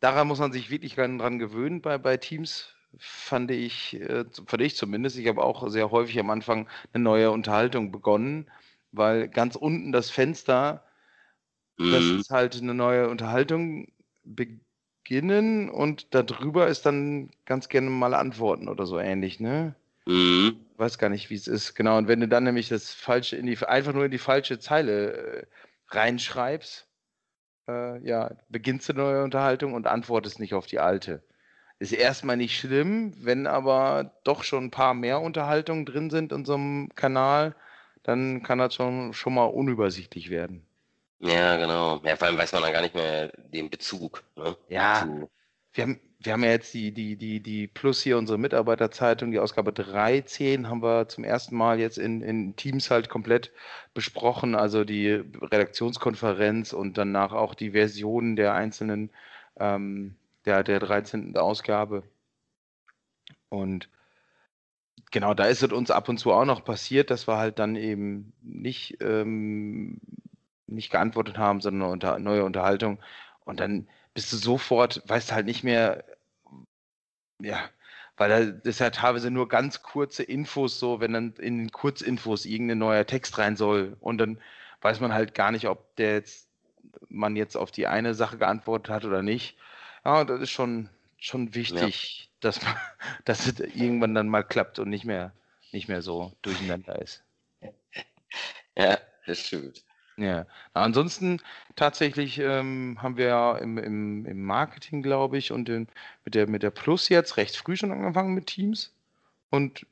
daran 0.00 0.28
muss 0.28 0.38
man 0.38 0.52
sich 0.52 0.70
wirklich 0.70 0.94
dran 0.94 1.38
gewöhnen 1.38 1.80
bei, 1.80 1.98
bei 1.98 2.16
Teams, 2.16 2.74
fand 2.98 3.50
ich, 3.50 4.00
äh, 4.00 4.24
fand 4.46 4.62
ich 4.62 4.76
zumindest. 4.76 5.18
Ich 5.18 5.26
habe 5.26 5.42
auch 5.42 5.68
sehr 5.68 5.90
häufig 5.90 6.18
am 6.18 6.30
Anfang 6.30 6.68
eine 6.92 7.02
neue 7.02 7.30
Unterhaltung 7.30 7.90
begonnen, 7.90 8.50
weil 8.92 9.28
ganz 9.28 9.56
unten 9.56 9.92
das 9.92 10.10
Fenster, 10.10 10.84
mhm. 11.78 11.90
das 11.90 12.04
ist 12.04 12.30
halt 12.30 12.56
eine 12.56 12.74
neue 12.74 13.08
Unterhaltung 13.08 13.88
beginnen 14.24 15.70
und 15.70 16.14
darüber 16.14 16.68
ist 16.68 16.86
dann 16.86 17.30
ganz 17.44 17.68
gerne 17.68 17.90
mal 17.90 18.14
Antworten 18.14 18.68
oder 18.68 18.86
so 18.86 18.98
ähnlich, 18.98 19.40
ne? 19.40 19.74
Mhm. 20.06 20.65
Weiß 20.76 20.98
gar 20.98 21.08
nicht, 21.08 21.30
wie 21.30 21.34
es 21.34 21.46
ist. 21.46 21.74
Genau. 21.74 21.96
Und 21.96 22.08
wenn 22.08 22.20
du 22.20 22.28
dann 22.28 22.44
nämlich 22.44 22.68
das 22.68 22.92
falsche 22.92 23.36
in 23.36 23.46
die, 23.46 23.58
einfach 23.66 23.92
nur 23.92 24.04
in 24.04 24.10
die 24.10 24.18
falsche 24.18 24.58
Zeile 24.58 25.12
äh, 25.12 25.46
reinschreibst, 25.88 26.86
äh, 27.68 27.98
ja, 28.06 28.32
beginnst 28.48 28.88
du 28.88 28.92
eine 28.92 29.02
neue 29.02 29.24
Unterhaltung 29.24 29.74
und 29.74 29.86
antwortest 29.86 30.38
nicht 30.38 30.54
auf 30.54 30.66
die 30.66 30.78
alte. 30.78 31.22
Ist 31.78 31.92
erstmal 31.92 32.36
nicht 32.36 32.58
schlimm, 32.58 33.12
wenn 33.18 33.46
aber 33.46 34.14
doch 34.24 34.44
schon 34.44 34.64
ein 34.64 34.70
paar 34.70 34.94
mehr 34.94 35.20
Unterhaltungen 35.20 35.84
drin 35.84 36.10
sind 36.10 36.32
in 36.32 36.44
so 36.44 36.54
einem 36.54 36.88
Kanal, 36.94 37.54
dann 38.02 38.42
kann 38.42 38.58
das 38.58 38.74
schon, 38.74 39.12
schon 39.12 39.34
mal 39.34 39.44
unübersichtlich 39.44 40.30
werden. 40.30 40.66
Ja, 41.18 41.56
genau. 41.56 42.00
Ja, 42.04 42.16
vor 42.16 42.28
allem 42.28 42.38
weiß 42.38 42.52
man 42.52 42.62
dann 42.62 42.72
gar 42.72 42.82
nicht 42.82 42.94
mehr 42.94 43.28
den 43.52 43.68
Bezug. 43.70 44.22
Ne? 44.36 44.56
Ja, 44.68 45.02
Zu 45.02 45.30
wir 45.76 45.84
haben, 45.84 46.00
wir 46.26 46.32
haben 46.32 46.44
ja 46.44 46.50
jetzt 46.50 46.74
die, 46.74 46.92
die, 46.92 47.16
die, 47.16 47.40
die 47.40 47.68
Plus 47.68 48.02
hier, 48.02 48.18
unsere 48.18 48.38
Mitarbeiterzeitung, 48.38 49.30
die 49.30 49.38
Ausgabe 49.38 49.72
13 49.72 50.68
haben 50.68 50.82
wir 50.82 51.08
zum 51.08 51.24
ersten 51.24 51.56
Mal 51.56 51.78
jetzt 51.78 51.98
in, 51.98 52.20
in 52.20 52.56
Teams 52.56 52.90
halt 52.90 53.08
komplett 53.08 53.52
besprochen, 53.94 54.54
also 54.54 54.84
die 54.84 55.10
Redaktionskonferenz 55.10 56.72
und 56.72 56.98
danach 56.98 57.32
auch 57.32 57.54
die 57.54 57.70
Versionen 57.70 58.36
der 58.36 58.54
einzelnen, 58.54 59.10
ähm, 59.58 60.16
der, 60.44 60.64
der 60.64 60.80
13. 60.80 61.36
Ausgabe. 61.36 62.02
Und 63.48 63.88
genau, 65.12 65.34
da 65.34 65.46
ist 65.46 65.62
es 65.62 65.72
uns 65.72 65.90
ab 65.90 66.08
und 66.08 66.18
zu 66.18 66.32
auch 66.32 66.44
noch 66.44 66.64
passiert, 66.64 67.10
dass 67.10 67.28
wir 67.28 67.36
halt 67.36 67.58
dann 67.58 67.76
eben 67.76 68.32
nicht, 68.42 68.98
ähm, 69.00 70.00
nicht 70.66 70.90
geantwortet 70.90 71.38
haben, 71.38 71.60
sondern 71.60 71.82
eine 71.82 71.92
unter, 71.92 72.18
neue 72.18 72.44
Unterhaltung. 72.44 72.98
Und 73.44 73.60
dann 73.60 73.88
bist 74.12 74.32
du 74.32 74.36
sofort, 74.36 75.02
weißt 75.06 75.32
halt 75.32 75.46
nicht 75.46 75.62
mehr, 75.62 76.04
ja, 77.40 77.68
weil 78.16 78.28
da 78.28 78.68
ist 78.68 78.80
ja 78.80 78.90
teilweise 78.90 79.30
nur 79.30 79.48
ganz 79.48 79.82
kurze 79.82 80.22
Infos 80.22 80.78
so, 80.78 81.00
wenn 81.00 81.12
dann 81.12 81.34
in 81.34 81.58
den 81.58 81.72
Kurzinfos 81.72 82.46
irgendein 82.46 82.78
neuer 82.78 83.06
Text 83.06 83.38
rein 83.38 83.56
soll 83.56 83.96
und 84.00 84.18
dann 84.18 84.40
weiß 84.80 85.00
man 85.00 85.12
halt 85.12 85.34
gar 85.34 85.52
nicht, 85.52 85.68
ob 85.68 85.94
der 85.96 86.14
jetzt, 86.14 86.48
man 87.08 87.36
jetzt 87.36 87.56
auf 87.56 87.70
die 87.70 87.86
eine 87.86 88.14
Sache 88.14 88.38
geantwortet 88.38 88.90
hat 88.90 89.04
oder 89.04 89.22
nicht. 89.22 89.56
Ja, 90.04 90.24
das 90.24 90.40
ist 90.40 90.50
schon, 90.50 90.88
schon 91.18 91.54
wichtig, 91.54 92.20
ja. 92.20 92.26
dass 92.40 92.62
man, 92.62 92.74
dass 93.24 93.46
es 93.46 93.60
irgendwann 93.60 94.14
dann 94.14 94.28
mal 94.28 94.42
klappt 94.42 94.78
und 94.78 94.88
nicht 94.88 95.04
mehr, 95.04 95.32
nicht 95.72 95.88
mehr 95.88 96.02
so 96.02 96.32
durcheinander 96.42 97.00
ist. 97.00 97.22
Ja, 98.76 98.98
das 99.26 99.40
stimmt. 99.40 99.85
Ja, 100.18 100.46
ansonsten 100.72 101.42
tatsächlich 101.74 102.38
ähm, 102.38 102.96
haben 103.02 103.18
wir 103.18 103.26
ja 103.26 103.58
im, 103.58 103.76
im, 103.76 104.24
im 104.24 104.44
Marketing, 104.44 105.02
glaube 105.02 105.36
ich, 105.36 105.52
und 105.52 105.68
in, 105.68 105.88
mit, 106.24 106.34
der, 106.34 106.48
mit 106.48 106.62
der 106.62 106.70
Plus 106.70 107.10
jetzt 107.10 107.36
recht 107.36 107.54
früh 107.56 107.76
schon 107.76 107.92
angefangen 107.92 108.34
mit 108.34 108.46
Teams. 108.46 108.94
Und 109.50 109.86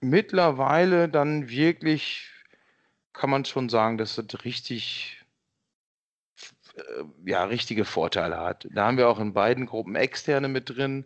mittlerweile 0.00 1.08
dann 1.10 1.48
wirklich 1.50 2.30
kann 3.12 3.30
man 3.30 3.44
schon 3.44 3.68
sagen, 3.68 3.98
dass 3.98 4.16
das 4.16 4.44
richtig 4.44 5.24
äh, 6.76 7.04
ja, 7.30 7.44
richtige 7.44 7.84
Vorteile 7.84 8.38
hat. 8.38 8.66
Da 8.72 8.86
haben 8.86 8.98
wir 8.98 9.08
auch 9.08 9.18
in 9.20 9.32
beiden 9.34 9.66
Gruppen 9.66 9.96
Externe 9.96 10.48
mit 10.48 10.70
drin 10.70 11.04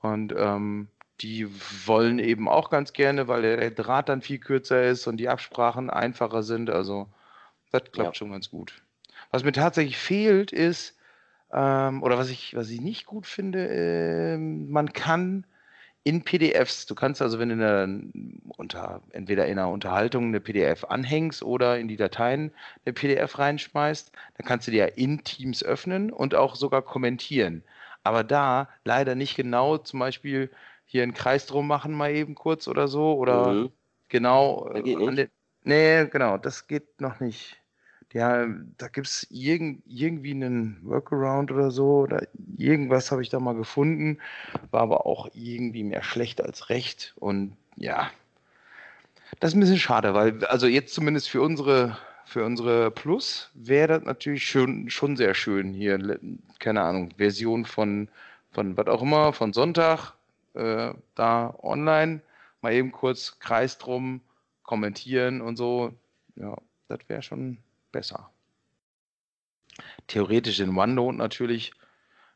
und 0.00 0.34
ähm, 0.36 0.88
die 1.20 1.48
wollen 1.86 2.18
eben 2.18 2.48
auch 2.48 2.70
ganz 2.70 2.92
gerne, 2.92 3.28
weil 3.28 3.42
der 3.42 3.70
Draht 3.70 4.08
dann 4.08 4.22
viel 4.22 4.38
kürzer 4.38 4.84
ist 4.84 5.06
und 5.06 5.16
die 5.18 5.28
Absprachen 5.28 5.90
einfacher 5.90 6.42
sind. 6.42 6.70
Also 6.70 7.08
das 7.72 7.82
klappt 7.92 7.96
ja. 7.96 8.14
schon 8.14 8.30
ganz 8.30 8.50
gut. 8.50 8.82
Was 9.30 9.44
mir 9.44 9.52
tatsächlich 9.52 9.98
fehlt, 9.98 10.52
ist, 10.52 10.96
ähm, 11.52 12.02
oder 12.02 12.18
was 12.18 12.30
ich, 12.30 12.54
was 12.54 12.70
ich 12.70 12.80
nicht 12.80 13.06
gut 13.06 13.26
finde, 13.26 13.68
äh, 13.68 14.36
man 14.38 14.92
kann 14.92 15.44
in 16.06 16.22
PDFs, 16.22 16.86
du 16.86 16.94
kannst 16.94 17.20
also, 17.20 17.40
wenn 17.40 17.48
du 17.48 17.54
eine, 17.54 18.10
unter, 18.56 19.02
entweder 19.10 19.46
in 19.46 19.58
einer 19.58 19.70
Unterhaltung 19.70 20.26
eine 20.26 20.38
PDF 20.38 20.84
anhängst 20.84 21.42
oder 21.42 21.80
in 21.80 21.88
die 21.88 21.96
Dateien 21.96 22.52
eine 22.84 22.92
PDF 22.92 23.40
reinschmeißt, 23.40 24.12
dann 24.36 24.46
kannst 24.46 24.68
du 24.68 24.70
die 24.70 24.76
ja 24.76 24.86
in 24.86 25.24
Teams 25.24 25.64
öffnen 25.64 26.12
und 26.12 26.36
auch 26.36 26.54
sogar 26.54 26.82
kommentieren. 26.82 27.64
Aber 28.04 28.22
da 28.22 28.68
leider 28.84 29.16
nicht 29.16 29.34
genau 29.34 29.78
zum 29.78 29.98
Beispiel 29.98 30.48
hier 30.84 31.02
einen 31.02 31.12
Kreis 31.12 31.46
drum 31.46 31.66
machen, 31.66 31.92
mal 31.92 32.14
eben 32.14 32.36
kurz 32.36 32.68
oder 32.68 32.86
so, 32.86 33.14
oder 33.14 33.52
mhm. 33.52 33.72
genau. 34.08 34.70
Geht 34.74 34.98
nicht. 34.98 35.18
Den, 35.18 35.28
nee, 35.66 36.06
genau, 36.06 36.38
das 36.38 36.66
geht 36.66 37.00
noch 37.00 37.20
nicht. 37.20 37.56
Ja, 38.12 38.46
da 38.78 38.88
gibt 38.88 39.08
es 39.08 39.26
irg 39.30 39.78
irgendwie 39.84 40.30
einen 40.30 40.78
Workaround 40.82 41.52
oder 41.52 41.70
so 41.70 41.98
oder 41.98 42.26
irgendwas 42.56 43.10
habe 43.10 43.20
ich 43.20 43.28
da 43.28 43.40
mal 43.40 43.54
gefunden, 43.54 44.18
war 44.70 44.80
aber 44.82 45.04
auch 45.04 45.28
irgendwie 45.34 45.84
mehr 45.84 46.02
schlecht 46.02 46.40
als 46.40 46.70
recht 46.70 47.14
und 47.16 47.56
ja, 47.76 48.10
das 49.40 49.50
ist 49.50 49.56
ein 49.56 49.60
bisschen 49.60 49.78
schade, 49.78 50.14
weil 50.14 50.44
also 50.46 50.66
jetzt 50.66 50.94
zumindest 50.94 51.28
für 51.28 51.42
unsere 51.42 51.98
für 52.26 52.44
unsere 52.44 52.90
Plus 52.90 53.50
wäre 53.54 53.88
das 53.88 54.02
natürlich 54.02 54.48
schon, 54.48 54.90
schon 54.90 55.16
sehr 55.16 55.34
schön 55.34 55.72
hier, 55.72 56.18
keine 56.58 56.82
Ahnung, 56.82 57.10
Version 57.16 57.64
von, 57.64 58.08
von 58.50 58.76
was 58.76 58.88
auch 58.88 59.00
immer, 59.00 59.32
von 59.32 59.52
Sonntag, 59.52 60.12
äh, 60.54 60.92
da 61.14 61.54
online, 61.62 62.20
mal 62.62 62.74
eben 62.74 62.90
kurz 62.90 63.38
Kreis 63.38 63.78
drum, 63.78 64.20
kommentieren 64.66 65.40
und 65.40 65.56
so. 65.56 65.92
Ja, 66.36 66.56
das 66.88 67.00
wäre 67.08 67.22
schon 67.22 67.58
besser. 67.92 68.30
Theoretisch 70.06 70.60
in 70.60 70.76
OneNote 70.76 71.16
natürlich 71.16 71.72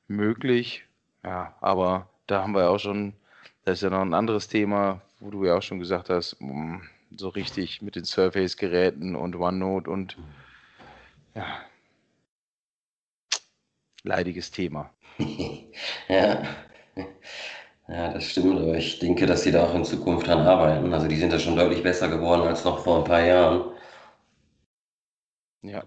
möglich, 0.09 0.85
ja, 1.23 1.55
aber 1.61 2.09
da 2.27 2.43
haben 2.43 2.55
wir 2.55 2.71
auch 2.71 2.79
schon, 2.79 3.15
das 3.65 3.79
ist 3.79 3.83
ja 3.83 3.91
noch 3.91 4.03
ein 4.03 4.15
anderes 4.15 4.49
Thema, 4.49 5.01
wo 5.21 5.31
du 5.31 5.45
ja 5.45 5.57
auch 5.57 5.63
schon 5.63 5.79
gesagt 5.79 6.11
hast, 6.11 6.37
mm, 6.41 6.79
so 7.17 7.29
richtig 7.29 7.83
mit 7.83 7.97
den 7.97 8.05
Surface-Geräten 8.05 9.17
und 9.17 9.37
OneNote 9.37 9.91
und 9.91 10.17
ja, 11.35 11.61
leidiges 14.03 14.51
Thema. 14.51 14.91
ja. 16.09 16.43
Ja, 17.91 18.13
das 18.13 18.25
stimmt, 18.25 18.61
aber 18.61 18.77
ich 18.77 19.01
denke, 19.01 19.27
dass 19.27 19.43
sie 19.43 19.51
da 19.51 19.65
auch 19.65 19.75
in 19.75 19.85
Zukunft 19.85 20.29
dran 20.29 20.47
arbeiten. 20.47 20.93
Also 20.95 21.09
die 21.09 21.17
sind 21.17 21.33
ja 21.33 21.41
schon 21.41 21.57
deutlich 21.57 21.83
besser 21.83 22.09
geworden 22.09 22.43
als 22.43 22.65
noch 22.65 22.85
vor 22.85 22.99
ein 22.99 23.05
paar 23.05 23.25
Jahren. 23.25 23.73
Ja, 25.63 25.83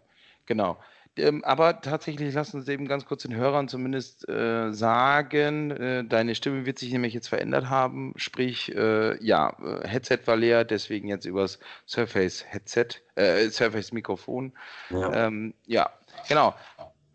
genau. 0.45 0.77
Ähm, 1.15 1.43
aber 1.45 1.79
tatsächlich 1.79 2.33
lass 2.33 2.53
uns 2.53 2.67
eben 2.67 2.87
ganz 2.87 3.05
kurz 3.05 3.23
den 3.23 3.35
Hörern 3.35 3.69
zumindest 3.69 4.27
äh, 4.27 4.73
sagen, 4.73 5.71
äh, 5.71 6.03
deine 6.03 6.35
Stimme 6.35 6.65
wird 6.65 6.77
sich 6.77 6.91
nämlich 6.91 7.13
jetzt 7.13 7.29
verändert 7.29 7.69
haben. 7.69 8.13
Sprich, 8.17 8.75
äh, 8.75 9.23
ja, 9.23 9.55
äh, 9.63 9.87
Headset 9.87 10.19
war 10.25 10.35
leer, 10.35 10.65
deswegen 10.65 11.07
jetzt 11.07 11.25
übers 11.25 11.59
Surface 11.87 12.43
Headset, 12.49 12.87
äh, 13.15 13.47
Surface 13.49 13.93
Mikrofon. 13.93 14.53
Ja. 14.89 15.27
Ähm, 15.27 15.53
ja, 15.67 15.89
genau. 16.27 16.53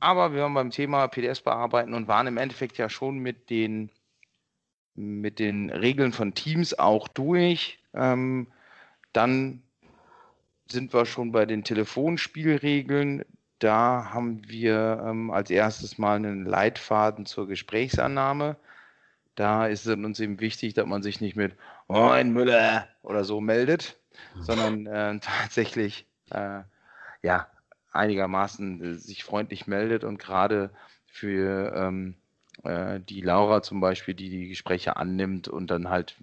Aber 0.00 0.32
wir 0.32 0.42
waren 0.42 0.54
beim 0.54 0.70
Thema 0.70 1.08
PDS 1.08 1.40
bearbeiten 1.40 1.92
und 1.92 2.08
waren 2.08 2.28
im 2.28 2.38
Endeffekt 2.38 2.78
ja 2.78 2.88
schon 2.88 3.18
mit 3.18 3.50
den, 3.50 3.90
mit 4.98 5.38
den 5.38 5.70
Regeln 5.70 6.12
von 6.12 6.34
Teams 6.34 6.78
auch 6.78 7.08
durch. 7.08 7.78
Ähm, 7.94 8.48
dann 9.12 9.62
sind 10.68 10.92
wir 10.92 11.06
schon 11.06 11.32
bei 11.32 11.46
den 11.46 11.64
Telefonspielregeln. 11.64 13.24
Da 13.60 14.10
haben 14.12 14.42
wir 14.48 15.02
ähm, 15.06 15.30
als 15.30 15.50
erstes 15.50 15.98
mal 15.98 16.16
einen 16.16 16.44
Leitfaden 16.44 17.26
zur 17.26 17.46
Gesprächsannahme. 17.46 18.56
Da 19.34 19.66
ist 19.66 19.86
es 19.86 19.94
uns 19.94 20.18
eben 20.20 20.40
wichtig, 20.40 20.74
dass 20.74 20.86
man 20.86 21.02
sich 21.02 21.20
nicht 21.20 21.36
mit 21.36 21.54
Moin 21.86 22.32
Müller 22.32 22.88
oder 23.02 23.24
so 23.24 23.40
meldet, 23.40 23.96
sondern 24.40 24.86
äh, 24.86 25.18
tatsächlich 25.20 26.06
äh, 26.30 26.62
ja, 27.22 27.46
einigermaßen 27.92 28.98
sich 28.98 29.24
freundlich 29.24 29.66
meldet 29.66 30.04
und 30.04 30.18
gerade 30.18 30.70
für 31.06 31.72
ähm, 31.74 32.16
äh, 32.64 33.00
die 33.00 33.20
Laura 33.20 33.62
zum 33.62 33.80
Beispiel, 33.80 34.14
die 34.14 34.30
die 34.30 34.48
Gespräche 34.48 34.96
annimmt 34.96 35.48
und 35.48 35.68
dann 35.70 35.88
halt 35.88 36.16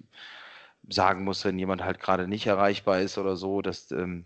sagen 0.89 1.23
muss, 1.23 1.45
wenn 1.45 1.57
jemand 1.59 1.83
halt 1.83 1.99
gerade 1.99 2.27
nicht 2.27 2.47
erreichbar 2.47 2.99
ist 3.01 3.17
oder 3.17 3.35
so, 3.35 3.61
dass 3.61 3.91
ähm, 3.91 4.25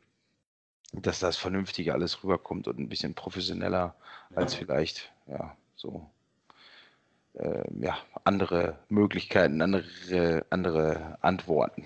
dass 0.93 1.19
das 1.19 1.37
vernünftig 1.37 1.91
alles 1.91 2.23
rüberkommt 2.23 2.67
und 2.67 2.79
ein 2.79 2.89
bisschen 2.89 3.13
professioneller 3.13 3.95
als 4.35 4.55
vielleicht, 4.55 5.11
ja, 5.27 5.55
so, 5.75 6.09
äh, 7.33 7.63
ja, 7.79 7.97
andere 8.23 8.79
Möglichkeiten, 8.89 9.61
andere, 9.61 10.45
andere 10.49 11.17
Antworten. 11.21 11.85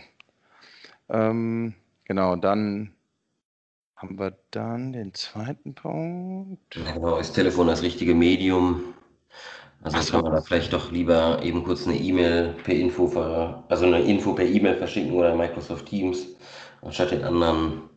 Ähm, 1.09 1.73
genau, 2.05 2.35
dann 2.35 2.93
haben 3.95 4.17
wir 4.17 4.37
dann 4.51 4.93
den 4.93 5.13
zweiten 5.13 5.75
Punkt. 5.75 6.71
Genau, 6.71 7.17
ist 7.17 7.33
Telefon 7.33 7.67
das 7.67 7.81
richtige 7.81 8.15
Medium? 8.15 8.93
Also 9.83 9.99
so. 9.99 10.11
kann 10.13 10.23
man 10.23 10.33
da 10.33 10.41
vielleicht 10.41 10.71
doch 10.71 10.91
lieber 10.91 11.41
eben 11.43 11.63
kurz 11.63 11.85
eine 11.85 11.97
E-Mail 11.97 12.55
per 12.63 12.73
Info, 12.73 13.07
also 13.67 13.85
eine 13.85 14.01
Info 14.01 14.33
per 14.33 14.45
E-Mail 14.45 14.75
verschicken 14.75 15.11
oder 15.13 15.35
Microsoft 15.35 15.87
Teams, 15.87 16.25
anstatt 16.81 17.11
den 17.11 17.23
anderen 17.23 17.89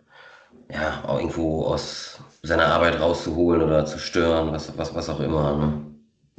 ja, 0.70 1.04
auch 1.06 1.18
irgendwo 1.18 1.64
aus 1.64 2.20
seiner 2.42 2.66
Arbeit 2.66 3.00
rauszuholen 3.00 3.62
oder 3.62 3.86
zu 3.86 3.98
stören, 3.98 4.52
was, 4.52 4.76
was, 4.76 4.94
was 4.94 5.08
auch 5.08 5.20
immer. 5.20 5.56
Ne? 5.56 5.86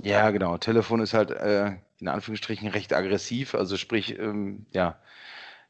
Ja, 0.03 0.29
genau. 0.31 0.57
Telefon 0.57 0.99
ist 1.01 1.13
halt 1.13 1.31
äh, 1.31 1.71
in 1.99 2.07
Anführungsstrichen 2.07 2.67
recht 2.67 2.93
aggressiv. 2.93 3.55
Also 3.55 3.77
sprich, 3.77 4.17
ähm, 4.19 4.65
ja, 4.71 4.99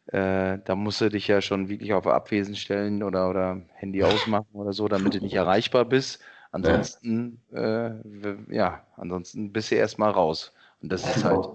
äh, 0.08 0.60
da 0.64 0.76
musst 0.76 1.02
du 1.02 1.10
dich 1.10 1.28
ja 1.28 1.42
schon 1.42 1.70
wirklich 1.70 1.94
auf 1.94 2.08
Abwesen 2.08 2.56
stellen 2.56 3.04
oder, 3.04 3.30
oder 3.30 3.62
Handy 3.76 4.04
ausmachen 4.04 4.48
oder 4.54 4.74
so, 4.74 4.88
damit 4.88 5.14
du 5.14 5.20
nicht 5.22 5.36
erreichbar 5.36 5.86
bist. 5.86 6.22
Ansonsten, 6.66 7.42
ja, 7.52 7.88
äh, 7.88 8.36
ja 8.50 8.86
ansonsten 8.96 9.52
bist 9.52 9.72
du 9.72 9.76
erstmal 9.76 10.12
raus. 10.12 10.54
Und 10.82 10.92
das 10.92 11.04
ist 11.04 11.24
halt, 11.24 11.48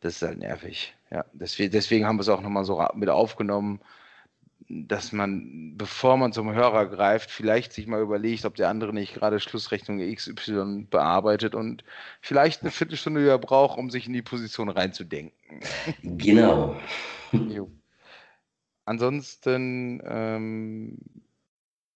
das 0.00 0.16
ist 0.16 0.22
halt 0.22 0.38
nervig. 0.38 0.94
Ja, 1.10 1.24
deswegen, 1.32 1.72
deswegen 1.72 2.06
haben 2.06 2.16
wir 2.16 2.22
es 2.22 2.28
auch 2.28 2.42
nochmal 2.42 2.64
so 2.64 2.84
mit 2.94 3.08
aufgenommen 3.08 3.80
dass 4.68 5.12
man, 5.12 5.76
bevor 5.78 6.18
man 6.18 6.32
zum 6.32 6.52
Hörer 6.52 6.86
greift, 6.86 7.30
vielleicht 7.30 7.72
sich 7.72 7.86
mal 7.86 8.02
überlegt, 8.02 8.44
ob 8.44 8.54
der 8.54 8.68
andere 8.68 8.92
nicht 8.92 9.14
gerade 9.14 9.40
Schlussrechnung 9.40 9.98
XY 9.98 10.86
bearbeitet 10.90 11.54
und 11.54 11.84
vielleicht 12.20 12.60
eine 12.62 12.70
Viertelstunde 12.70 13.22
wieder 13.22 13.38
braucht, 13.38 13.78
um 13.78 13.90
sich 13.90 14.06
in 14.06 14.12
die 14.12 14.22
Position 14.22 14.68
reinzudenken. 14.68 15.32
Genau. 16.02 16.76
Jo. 17.32 17.70
Ansonsten, 18.84 20.02
ähm, 20.04 20.98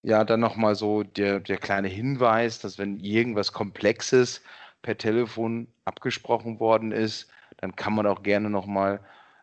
ja, 0.03 0.23
dann 0.25 0.41
nochmal 0.41 0.75
so 0.75 1.03
der, 1.03 1.39
der 1.39 1.57
kleine 1.57 1.87
Hinweis, 1.87 2.59
dass 2.59 2.77
wenn 2.77 2.99
irgendwas 2.99 3.53
Komplexes 3.53 4.41
per 4.81 4.97
Telefon 4.97 5.67
abgesprochen 5.85 6.59
worden 6.59 6.91
ist, 6.91 7.29
dann 7.57 7.75
kann 7.75 7.95
man 7.95 8.05
auch 8.05 8.21
gerne 8.21 8.49
nochmal 8.49 8.99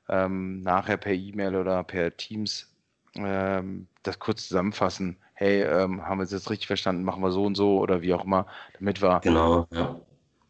ähm, 0.09 0.61
nachher 0.61 0.99
per 0.99 1.14
E-Mail 1.14 1.57
oder 1.57 1.83
per 1.83 2.14
Teams 2.16 2.71
ähm, 3.15 3.88
das 4.02 4.19
kurz 4.19 4.48
zusammenfassen. 4.48 5.17
Hey, 5.33 5.63
ähm, 5.63 6.06
haben 6.06 6.19
wir 6.19 6.25
es 6.25 6.33
jetzt 6.33 6.50
richtig 6.50 6.67
verstanden? 6.67 7.04
Machen 7.04 7.23
wir 7.23 7.31
so 7.31 7.44
und 7.44 7.54
so 7.54 7.79
oder 7.79 8.02
wie 8.02 8.13
auch 8.13 8.25
immer, 8.25 8.46
damit 8.79 9.00
wir, 9.00 9.21
genau, 9.21 9.67
ja. 9.73 9.98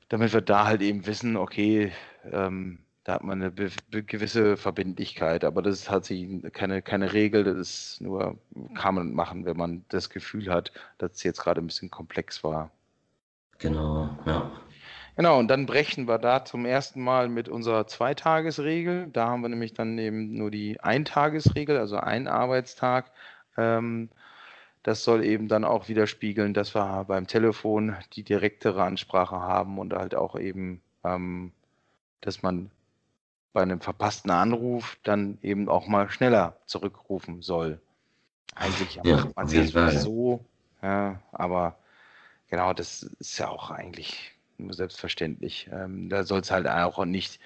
damit 0.08 0.32
wir 0.32 0.40
da 0.40 0.66
halt 0.66 0.82
eben 0.82 1.06
wissen, 1.06 1.36
okay, 1.36 1.92
ähm, 2.32 2.80
da 3.04 3.14
hat 3.14 3.24
man 3.24 3.42
eine 3.42 3.52
gewisse 3.52 4.56
Verbindlichkeit, 4.56 5.44
aber 5.44 5.62
das 5.62 5.80
ist 5.80 5.86
tatsächlich 5.86 6.52
keine, 6.52 6.82
keine 6.82 7.12
Regel, 7.12 7.44
das 7.44 7.56
ist 7.56 8.00
nur, 8.00 8.38
kann 8.74 8.94
man 8.94 9.12
machen, 9.12 9.46
wenn 9.46 9.56
man 9.56 9.84
das 9.88 10.10
Gefühl 10.10 10.52
hat, 10.52 10.72
dass 10.98 11.12
es 11.12 11.22
jetzt 11.22 11.40
gerade 11.40 11.60
ein 11.60 11.66
bisschen 11.66 11.90
komplex 11.90 12.44
war. 12.44 12.70
Genau, 13.58 14.10
ja. 14.26 14.50
Genau, 15.16 15.38
und 15.38 15.48
dann 15.48 15.66
brechen 15.66 16.08
wir 16.08 16.18
da 16.18 16.44
zum 16.44 16.64
ersten 16.64 17.02
Mal 17.02 17.28
mit 17.28 17.48
unserer 17.48 17.86
Zweitagesregel. 17.86 19.08
Da 19.12 19.28
haben 19.28 19.42
wir 19.42 19.48
nämlich 19.48 19.74
dann 19.74 19.98
eben 19.98 20.34
nur 20.34 20.50
die 20.50 20.80
Eintagesregel, 20.80 21.76
also 21.76 21.96
ein 21.96 22.26
Arbeitstag. 22.26 23.10
Ähm, 23.56 24.08
das 24.82 25.04
soll 25.04 25.24
eben 25.24 25.48
dann 25.48 25.64
auch 25.64 25.88
widerspiegeln, 25.88 26.54
dass 26.54 26.74
wir 26.74 27.04
beim 27.04 27.26
Telefon 27.26 27.96
die 28.14 28.22
direktere 28.22 28.82
Ansprache 28.82 29.36
haben 29.36 29.78
und 29.78 29.92
halt 29.92 30.14
auch 30.14 30.38
eben, 30.38 30.80
ähm, 31.04 31.52
dass 32.22 32.42
man 32.42 32.70
bei 33.52 33.62
einem 33.62 33.80
verpassten 33.80 34.30
Anruf 34.30 34.98
dann 35.02 35.38
eben 35.42 35.68
auch 35.68 35.86
mal 35.86 36.10
schneller 36.10 36.56
zurückrufen 36.66 37.42
soll. 37.42 37.80
Eigentlich 38.54 39.00
ja, 39.02 39.16
macht 39.16 39.36
man 39.36 39.48
es 39.48 40.02
so, 40.02 40.44
ja, 40.82 41.20
aber 41.32 41.76
genau, 42.48 42.72
das 42.72 43.02
ist 43.02 43.38
ja 43.38 43.48
auch 43.48 43.70
eigentlich 43.70 44.32
nur 44.58 44.74
selbstverständlich. 44.74 45.68
Ähm, 45.72 46.08
da 46.08 46.24
soll 46.24 46.40
es 46.40 46.50
halt 46.50 46.66
auch 46.68 47.04
nicht, 47.04 47.40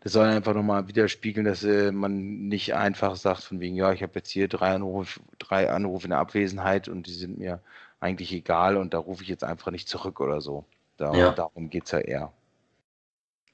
das 0.00 0.12
soll 0.12 0.26
einfach 0.26 0.54
nochmal 0.54 0.88
widerspiegeln, 0.88 1.44
dass 1.44 1.64
äh, 1.64 1.92
man 1.92 2.48
nicht 2.48 2.74
einfach 2.74 3.16
sagt, 3.16 3.42
von 3.42 3.60
wegen, 3.60 3.74
ja, 3.74 3.92
ich 3.92 4.02
habe 4.02 4.12
jetzt 4.14 4.30
hier 4.30 4.48
drei 4.48 4.74
Anrufe, 4.74 5.20
drei 5.38 5.70
Anrufe 5.70 6.04
in 6.04 6.10
der 6.10 6.20
Abwesenheit 6.20 6.88
und 6.88 7.06
die 7.06 7.12
sind 7.12 7.38
mir 7.38 7.60
eigentlich 7.98 8.32
egal 8.32 8.76
und 8.76 8.94
da 8.94 8.98
rufe 8.98 9.22
ich 9.22 9.28
jetzt 9.28 9.44
einfach 9.44 9.70
nicht 9.70 9.88
zurück 9.88 10.20
oder 10.20 10.40
so. 10.40 10.64
Da, 10.96 11.12
ja. 11.14 11.32
Darum 11.32 11.70
geht 11.70 11.84
es 11.84 11.90
ja 11.90 11.98
eher. 11.98 12.32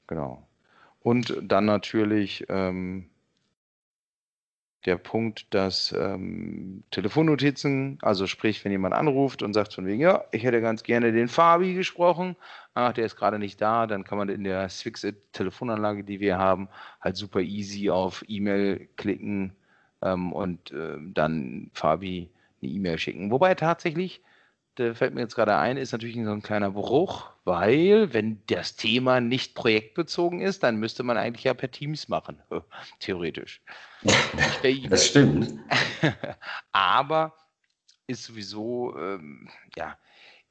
Genau. 0.07 0.43
Und 1.07 1.37
dann 1.41 1.63
natürlich 1.63 2.43
ähm, 2.49 3.05
der 4.85 4.97
Punkt, 4.97 5.47
dass 5.51 5.95
ähm, 5.97 6.83
Telefonnotizen, 6.91 7.97
also 8.01 8.27
sprich, 8.27 8.65
wenn 8.65 8.73
jemand 8.73 8.93
anruft 8.93 9.41
und 9.41 9.53
sagt 9.53 9.73
von 9.73 9.85
wegen, 9.85 10.01
ja, 10.01 10.25
ich 10.33 10.43
hätte 10.43 10.59
ganz 10.59 10.83
gerne 10.83 11.13
den 11.13 11.29
Fabi 11.29 11.75
gesprochen, 11.75 12.35
ach, 12.73 12.91
der 12.91 13.05
ist 13.05 13.15
gerade 13.15 13.39
nicht 13.39 13.61
da, 13.61 13.87
dann 13.87 14.03
kann 14.03 14.17
man 14.17 14.27
in 14.27 14.43
der 14.43 14.67
Swixit-Telefonanlage, 14.67 16.03
die 16.03 16.19
wir 16.19 16.37
haben, 16.37 16.67
halt 16.99 17.15
super 17.15 17.39
easy 17.39 17.89
auf 17.89 18.25
E-Mail 18.27 18.89
klicken 18.97 19.55
ähm, 20.01 20.33
und 20.33 20.71
äh, 20.71 20.97
dann 20.99 21.71
Fabi 21.71 22.29
eine 22.61 22.69
E-Mail 22.69 22.97
schicken. 22.97 23.31
Wobei 23.31 23.55
tatsächlich 23.55 24.21
der 24.77 24.95
fällt 24.95 25.13
mir 25.13 25.21
jetzt 25.21 25.35
gerade 25.35 25.57
ein, 25.57 25.77
ist 25.77 25.91
natürlich 25.91 26.15
so 26.15 26.31
ein 26.31 26.41
kleiner 26.41 26.71
Bruch, 26.71 27.29
weil 27.45 28.13
wenn 28.13 28.41
das 28.47 28.75
Thema 28.75 29.19
nicht 29.19 29.55
projektbezogen 29.55 30.41
ist, 30.41 30.63
dann 30.63 30.77
müsste 30.77 31.03
man 31.03 31.17
eigentlich 31.17 31.45
ja 31.45 31.53
per 31.53 31.71
Teams 31.71 32.07
machen, 32.07 32.41
theoretisch. 32.99 33.61
Das 34.89 35.07
stimmt. 35.07 35.53
Aber 36.71 37.33
ist 38.05 38.25
sowieso, 38.25 38.95
ähm, 38.97 39.49
ja, 39.75 39.97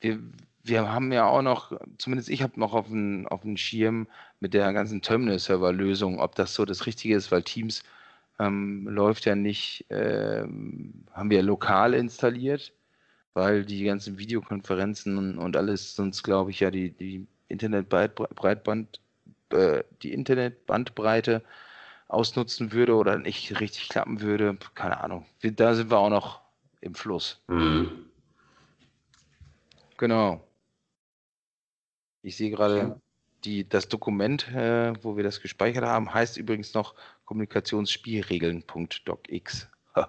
wir, 0.00 0.20
wir 0.62 0.90
haben 0.90 1.12
ja 1.12 1.26
auch 1.26 1.42
noch, 1.42 1.72
zumindest 1.98 2.28
ich 2.28 2.42
habe 2.42 2.58
noch 2.58 2.74
auf 2.74 2.88
dem 2.88 3.26
auf 3.28 3.42
Schirm 3.54 4.08
mit 4.40 4.52
der 4.52 4.72
ganzen 4.72 5.00
Terminal-Server-Lösung, 5.02 6.18
ob 6.18 6.34
das 6.34 6.54
so 6.54 6.64
das 6.64 6.86
Richtige 6.86 7.14
ist, 7.14 7.30
weil 7.30 7.42
Teams 7.42 7.82
ähm, 8.38 8.86
läuft 8.88 9.26
ja 9.26 9.34
nicht, 9.34 9.86
ähm, 9.90 11.04
haben 11.12 11.30
wir 11.30 11.42
lokal 11.42 11.94
installiert 11.94 12.72
weil 13.36 13.64
die 13.66 13.84
ganzen 13.84 14.18
Videokonferenzen 14.18 15.36
und, 15.36 15.56
alles 15.56 15.94
sonst, 15.94 16.22
glaube 16.22 16.50
ich, 16.50 16.60
ja 16.60 16.70
die, 16.70 16.92
die 16.92 17.26
Internetbreitband, 17.48 18.98
äh, 19.50 19.84
die 20.02 20.14
Internetbandbreite 20.14 21.42
ausnutzen 22.08 22.72
würde 22.72 22.94
oder 22.94 23.18
nicht 23.18 23.60
richtig 23.60 23.90
klappen 23.90 24.22
würde. 24.22 24.56
Keine 24.74 25.02
Ahnung. 25.02 25.26
Da 25.42 25.74
sind 25.74 25.90
wir 25.90 25.98
auch 25.98 26.08
noch 26.08 26.40
im 26.80 26.94
Fluss. 26.94 27.42
Mhm. 27.48 28.06
Genau. 29.98 30.42
Ich 32.22 32.38
sehe 32.38 32.50
gerade, 32.50 32.98
die, 33.44 33.68
das 33.68 33.88
Dokument, 33.88 34.48
äh, 34.48 34.94
wo 35.04 35.18
wir 35.18 35.24
das 35.24 35.42
gespeichert 35.42 35.84
haben, 35.84 36.14
heißt 36.14 36.38
übrigens 36.38 36.72
noch 36.72 36.94
Kommunikationsspielregeln.docx. 37.26 39.68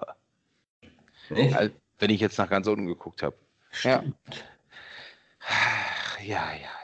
Echt? 1.29 1.73
Wenn 1.99 2.09
ich 2.09 2.21
jetzt 2.21 2.37
nach 2.37 2.49
ganz 2.49 2.67
unten 2.67 2.85
geguckt 2.85 3.23
habe. 3.23 3.37
Ja. 3.83 4.03
Ja, 6.19 6.51
ja, 6.51 6.53
ja. 6.53 6.77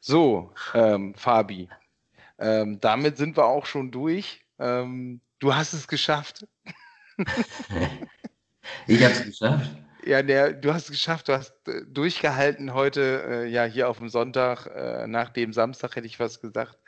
So, 0.00 0.52
ähm, 0.74 1.14
Fabi, 1.14 1.68
ähm, 2.38 2.80
damit 2.80 3.16
sind 3.16 3.36
wir 3.36 3.44
auch 3.44 3.66
schon 3.66 3.90
durch. 3.90 4.44
Ähm, 4.58 5.20
du 5.38 5.54
hast 5.54 5.72
es 5.72 5.88
geschafft. 5.88 6.46
ich 8.86 9.02
habe 9.02 9.12
es 9.12 9.24
geschafft. 9.24 9.70
Ja, 10.04 10.22
der, 10.22 10.54
du 10.54 10.72
hast 10.72 10.84
es 10.84 10.90
geschafft, 10.90 11.28
du 11.28 11.34
hast 11.34 11.52
äh, 11.68 11.84
durchgehalten 11.86 12.72
heute, 12.72 13.22
äh, 13.28 13.46
ja, 13.46 13.64
hier 13.64 13.90
auf 13.90 13.98
dem 13.98 14.08
Sonntag, 14.08 14.66
äh, 14.66 15.06
nach 15.06 15.28
dem 15.28 15.52
Samstag 15.52 15.96
hätte 15.96 16.06
ich 16.06 16.18
was 16.18 16.40
gesagt. 16.40 16.78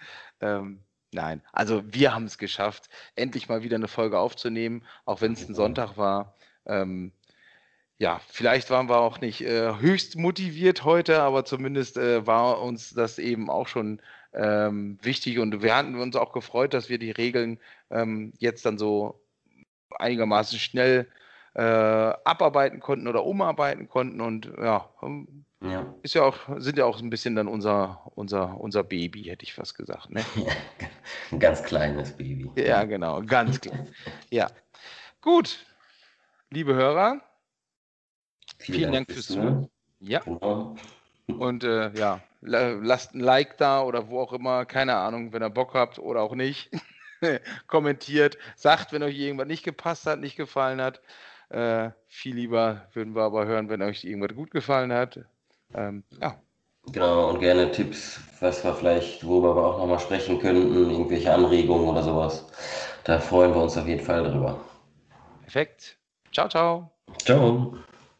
Ähm, 0.41 0.83
nein, 1.13 1.43
also 1.53 1.83
wir 1.87 2.15
haben 2.15 2.25
es 2.25 2.39
geschafft, 2.39 2.89
endlich 3.15 3.51
mal 3.51 3.63
wieder 3.63 3.77
eine 3.77 3.89
Folge 3.89 4.19
aufzunehmen, 4.19 4.87
auch 5.05 5.21
wenn 5.21 5.33
es 5.33 5.47
ein 5.47 5.55
Sonntag 5.55 5.99
war. 5.99 6.35
Ähm, 6.65 7.13
ja, 8.03 8.21
vielleicht 8.27 8.69
waren 8.71 8.89
wir 8.89 8.99
auch 8.99 9.21
nicht 9.21 9.43
äh, 9.43 9.77
höchst 9.79 10.17
motiviert 10.17 10.83
heute, 10.83 11.23
aber 11.23 11.45
zumindest 11.45 11.97
äh, 11.97 12.27
war 12.27 12.61
uns 12.61 12.91
das 12.91 13.21
eben 13.21 13.49
auch 13.49 13.69
schon 13.69 14.01
ähm, 14.33 14.99
wichtig 15.03 15.39
und 15.39 15.63
wir 15.63 15.77
hatten 15.77 15.95
uns 15.95 16.17
auch 16.17 16.33
gefreut, 16.33 16.75
dass 16.75 16.89
wir 16.89 16.99
die 16.99 17.13
Regeln 17.13 17.61
ähm, 17.91 18.33
jetzt 18.39 18.67
dann 18.67 18.77
so 18.77 19.21
einigermaßen 20.01 20.59
schnell 20.59 21.07
äh, 21.55 21.61
abarbeiten 21.63 22.81
konnten 22.81 23.07
oder 23.07 23.25
umarbeiten 23.25 23.89
konnten 23.89 24.21
und 24.21 24.51
ja, 24.61 24.89
ähm, 25.01 25.45
ja, 25.61 25.95
ist 26.03 26.15
ja 26.15 26.25
auch, 26.25 26.39
sind 26.57 26.79
ja 26.79 26.87
auch 26.87 26.99
ein 26.99 27.11
bisschen 27.11 27.37
dann 27.37 27.47
unser, 27.47 28.01
unser, 28.17 28.61
unser 28.61 28.83
Baby, 28.83 29.23
hätte 29.23 29.45
ich 29.45 29.55
fast 29.55 29.77
gesagt. 29.77 30.11
Ne? 30.11 30.25
ein 31.31 31.39
ganz 31.39 31.63
kleines 31.63 32.17
Baby. 32.17 32.51
Ja, 32.57 32.83
genau, 32.83 33.23
ganz 33.23 33.61
klein. 33.61 33.87
ja. 34.31 34.51
Gut, 35.21 35.65
liebe 36.51 36.75
Hörer, 36.75 37.21
Vielen, 38.63 38.79
Vielen 38.79 38.93
Dank, 38.93 39.13
fürs 39.13 39.27
Zuhören. 39.27 39.69
Ja. 40.01 40.21
Genau. 40.21 40.75
Und 41.27 41.65
äh, 41.65 41.91
ja, 41.95 42.21
lasst 42.41 43.15
ein 43.15 43.21
Like 43.21 43.57
da 43.59 43.83
oder 43.83 44.09
wo 44.09 44.21
auch 44.21 44.33
immer, 44.33 44.65
keine 44.65 44.97
Ahnung, 44.97 45.33
wenn 45.33 45.43
ihr 45.43 45.51
Bock 45.51 45.75
habt 45.75 45.99
oder 45.99 46.23
auch 46.23 46.35
nicht. 46.35 46.71
Kommentiert, 47.67 48.37
sagt, 48.57 48.93
wenn 48.93 49.03
euch 49.03 49.19
irgendwas 49.19 49.47
nicht 49.47 49.65
gepasst 49.65 50.07
hat, 50.07 50.21
nicht 50.21 50.37
gefallen 50.37 50.81
hat. 50.81 51.01
Äh, 51.51 51.91
viel 52.09 52.35
lieber 52.35 52.89
würden 52.95 53.15
wir 53.15 53.23
aber 53.23 53.47
hören, 53.47 53.69
wenn 53.69 53.83
euch 53.83 54.05
irgendwas 54.05 54.35
gut 54.35 54.51
gefallen 54.51 54.93
hat. 54.93 55.21
Ähm, 55.75 56.03
ja. 56.21 56.37
Genau, 56.91 57.31
und 57.31 57.39
gerne 57.39 57.71
Tipps, 57.71 58.21
was 58.41 58.65
wir 58.65 58.75
vielleicht, 58.75 59.25
worüber 59.25 59.55
wir 59.55 59.65
auch 59.65 59.79
nochmal 59.79 60.01
sprechen 60.01 60.41
könnten, 60.41 60.91
irgendwelche 60.91 61.33
Anregungen 61.33 61.89
oder 61.89 62.03
sowas. 62.03 62.45
Da 63.05 63.21
freuen 63.21 63.55
wir 63.55 63.63
uns 63.63 63.77
auf 63.77 63.87
jeden 63.87 64.05
Fall 64.05 64.25
drüber. 64.25 64.61
Perfekt. 65.43 65.97
Ciao, 66.33 66.49
ciao. 66.49 66.91
Ciao. 67.19 67.75